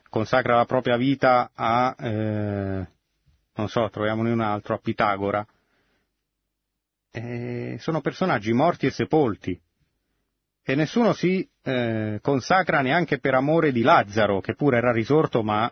consacra 0.07 0.55
la 0.55 0.65
propria 0.65 0.95
vita 0.95 1.51
a, 1.53 1.93
eh, 1.99 2.87
non 3.55 3.67
so, 3.67 3.89
troviamone 3.89 4.31
un 4.31 4.39
altro, 4.39 4.75
a 4.75 4.79
Pitagora. 4.79 5.45
Eh, 7.11 7.75
sono 7.81 7.99
personaggi 7.99 8.53
morti 8.53 8.85
e 8.85 8.91
sepolti 8.91 9.61
e 10.63 10.75
nessuno 10.75 11.13
si 11.13 11.45
eh, 11.67 12.19
consacra 12.21 12.79
neanche 12.79 13.19
per 13.19 13.33
amore 13.33 13.73
di 13.73 13.81
Lazzaro, 13.81 14.39
che 14.39 14.55
pure 14.55 14.77
era 14.77 14.93
risorto, 14.93 15.43
ma 15.43 15.69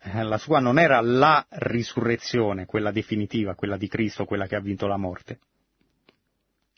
eh, 0.00 0.22
la 0.22 0.38
sua 0.38 0.58
non 0.58 0.78
era 0.78 1.02
la 1.02 1.44
risurrezione, 1.50 2.64
quella 2.64 2.90
definitiva, 2.90 3.54
quella 3.54 3.76
di 3.76 3.88
Cristo, 3.88 4.24
quella 4.24 4.46
che 4.46 4.56
ha 4.56 4.60
vinto 4.60 4.86
la 4.86 4.96
morte. 4.96 5.38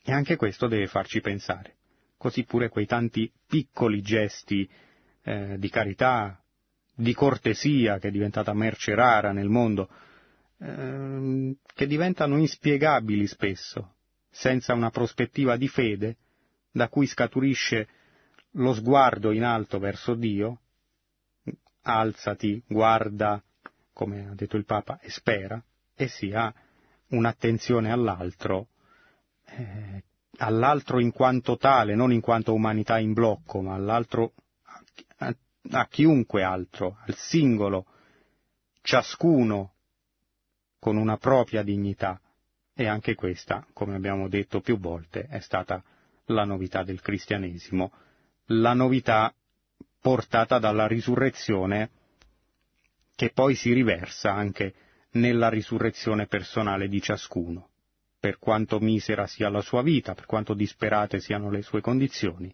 E 0.03 0.11
anche 0.11 0.35
questo 0.35 0.67
deve 0.67 0.87
farci 0.87 1.21
pensare. 1.21 1.75
Così 2.17 2.43
pure 2.43 2.67
quei 2.67 2.85
tanti 2.85 3.31
piccoli 3.47 4.01
gesti 4.01 4.69
eh, 5.23 5.55
di 5.57 5.69
carità, 5.69 6.37
di 6.93 7.13
cortesia, 7.13 7.99
che 7.99 8.09
è 8.09 8.11
diventata 8.11 8.53
merce 8.53 8.93
rara 8.95 9.31
nel 9.31 9.47
mondo, 9.47 9.87
ehm, 10.59 11.55
che 11.73 11.87
diventano 11.87 12.37
inspiegabili 12.37 13.27
spesso, 13.27 13.93
senza 14.29 14.73
una 14.73 14.89
prospettiva 14.89 15.55
di 15.55 15.69
fede, 15.69 16.17
da 16.69 16.89
cui 16.89 17.05
scaturisce 17.05 17.87
lo 18.51 18.73
sguardo 18.73 19.31
in 19.31 19.43
alto 19.43 19.79
verso 19.79 20.15
Dio, 20.15 20.59
alzati, 21.83 22.61
guarda, 22.67 23.41
come 23.93 24.29
ha 24.29 24.33
detto 24.33 24.57
il 24.57 24.65
Papa, 24.65 24.99
e 24.99 25.09
spera, 25.09 25.61
e 25.95 26.07
si 26.07 26.31
ha 26.31 26.53
un'attenzione 27.07 27.91
all'altro, 27.91 28.67
eh, 29.45 30.03
all'altro 30.37 30.99
in 30.99 31.11
quanto 31.11 31.57
tale, 31.57 31.95
non 31.95 32.11
in 32.11 32.21
quanto 32.21 32.53
umanità 32.53 32.99
in 32.99 33.13
blocco, 33.13 33.61
ma 33.61 33.75
all'altro, 33.75 34.33
a, 35.17 35.33
a 35.71 35.87
chiunque 35.87 36.43
altro, 36.43 36.97
al 37.05 37.15
singolo, 37.15 37.85
ciascuno 38.81 39.73
con 40.79 40.97
una 40.97 41.17
propria 41.17 41.63
dignità. 41.63 42.19
E 42.73 42.87
anche 42.87 43.15
questa, 43.15 43.65
come 43.73 43.95
abbiamo 43.95 44.27
detto 44.27 44.61
più 44.61 44.79
volte, 44.79 45.27
è 45.29 45.39
stata 45.39 45.83
la 46.27 46.45
novità 46.45 46.83
del 46.83 47.01
cristianesimo, 47.01 47.91
la 48.47 48.73
novità 48.73 49.33
portata 50.01 50.59
dalla 50.59 50.87
risurrezione 50.87 51.89
che 53.15 53.31
poi 53.33 53.55
si 53.55 53.71
riversa 53.71 54.33
anche 54.33 54.73
nella 55.11 55.49
risurrezione 55.49 56.25
personale 56.25 56.87
di 56.87 57.01
ciascuno, 57.01 57.69
per 58.19 58.39
quanto 58.39 58.79
misera 58.79 59.27
sia 59.27 59.49
la 59.49 59.61
sua 59.61 59.81
vita, 59.81 60.15
per 60.15 60.25
quanto 60.25 60.53
disperate 60.53 61.19
siano 61.19 61.49
le 61.51 61.61
sue 61.61 61.81
condizioni. 61.81 62.53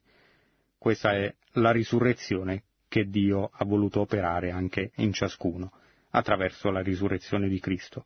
Questa 0.77 1.13
è 1.13 1.33
la 1.53 1.71
risurrezione 1.71 2.63
che 2.87 3.05
Dio 3.05 3.49
ha 3.53 3.65
voluto 3.65 4.01
operare 4.01 4.51
anche 4.51 4.91
in 4.95 5.13
ciascuno, 5.13 5.71
attraverso 6.11 6.69
la 6.69 6.81
risurrezione 6.81 7.47
di 7.47 7.59
Cristo. 7.59 8.05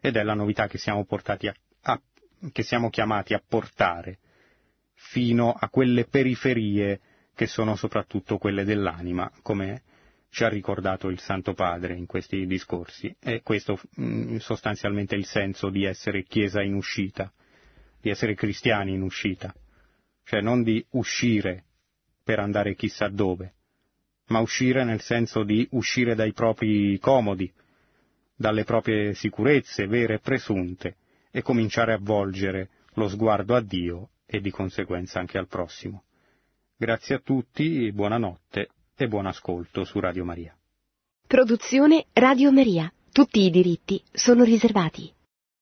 Ed 0.00 0.16
è 0.16 0.22
la 0.22 0.34
novità 0.34 0.66
che 0.68 0.78
siamo, 0.78 1.06
a, 1.08 1.54
a, 1.82 2.00
che 2.52 2.62
siamo 2.62 2.90
chiamati 2.90 3.34
a 3.34 3.42
portare 3.46 4.18
fino 4.94 5.52
a 5.52 5.68
quelle 5.68 6.04
periferie 6.04 7.00
che 7.36 7.46
sono 7.46 7.76
soprattutto 7.76 8.38
quelle 8.38 8.64
dell'anima, 8.64 9.30
come 9.42 9.82
ci 10.30 10.42
ha 10.42 10.48
ricordato 10.48 11.08
il 11.08 11.20
Santo 11.20 11.52
Padre 11.52 11.94
in 11.94 12.06
questi 12.06 12.46
discorsi. 12.46 13.14
E 13.20 13.42
questo 13.42 13.78
mm, 14.00 14.36
sostanzialmente 14.38 15.14
è 15.14 15.18
il 15.18 15.26
senso 15.26 15.68
di 15.68 15.84
essere 15.84 16.22
Chiesa 16.22 16.62
in 16.62 16.72
uscita, 16.72 17.30
di 18.00 18.08
essere 18.08 18.34
cristiani 18.34 18.94
in 18.94 19.02
uscita, 19.02 19.54
cioè 20.24 20.40
non 20.40 20.62
di 20.62 20.82
uscire 20.92 21.64
per 22.24 22.38
andare 22.38 22.74
chissà 22.74 23.08
dove, 23.08 23.52
ma 24.28 24.40
uscire 24.40 24.82
nel 24.82 25.02
senso 25.02 25.44
di 25.44 25.68
uscire 25.72 26.14
dai 26.14 26.32
propri 26.32 26.98
comodi, 26.98 27.52
dalle 28.34 28.64
proprie 28.64 29.12
sicurezze 29.12 29.86
vere 29.86 30.14
e 30.14 30.20
presunte, 30.20 30.96
e 31.30 31.42
cominciare 31.42 31.92
a 31.92 31.98
volgere 32.00 32.70
lo 32.94 33.08
sguardo 33.10 33.54
a 33.54 33.60
Dio 33.60 34.08
e 34.24 34.40
di 34.40 34.50
conseguenza 34.50 35.18
anche 35.18 35.36
al 35.36 35.48
prossimo. 35.48 36.04
Grazie 36.78 37.14
a 37.14 37.20
tutti, 37.24 37.90
buonanotte 37.90 38.68
e 38.94 39.08
buon 39.08 39.24
ascolto 39.24 39.84
su 39.84 39.98
Radio 39.98 40.26
Maria. 40.26 40.54
Produzione 41.26 42.04
Radio 42.12 42.52
Maria. 42.52 42.92
Tutti 43.10 43.40
i 43.40 43.50
diritti 43.50 44.02
sono 44.12 44.44
riservati. 44.44 45.10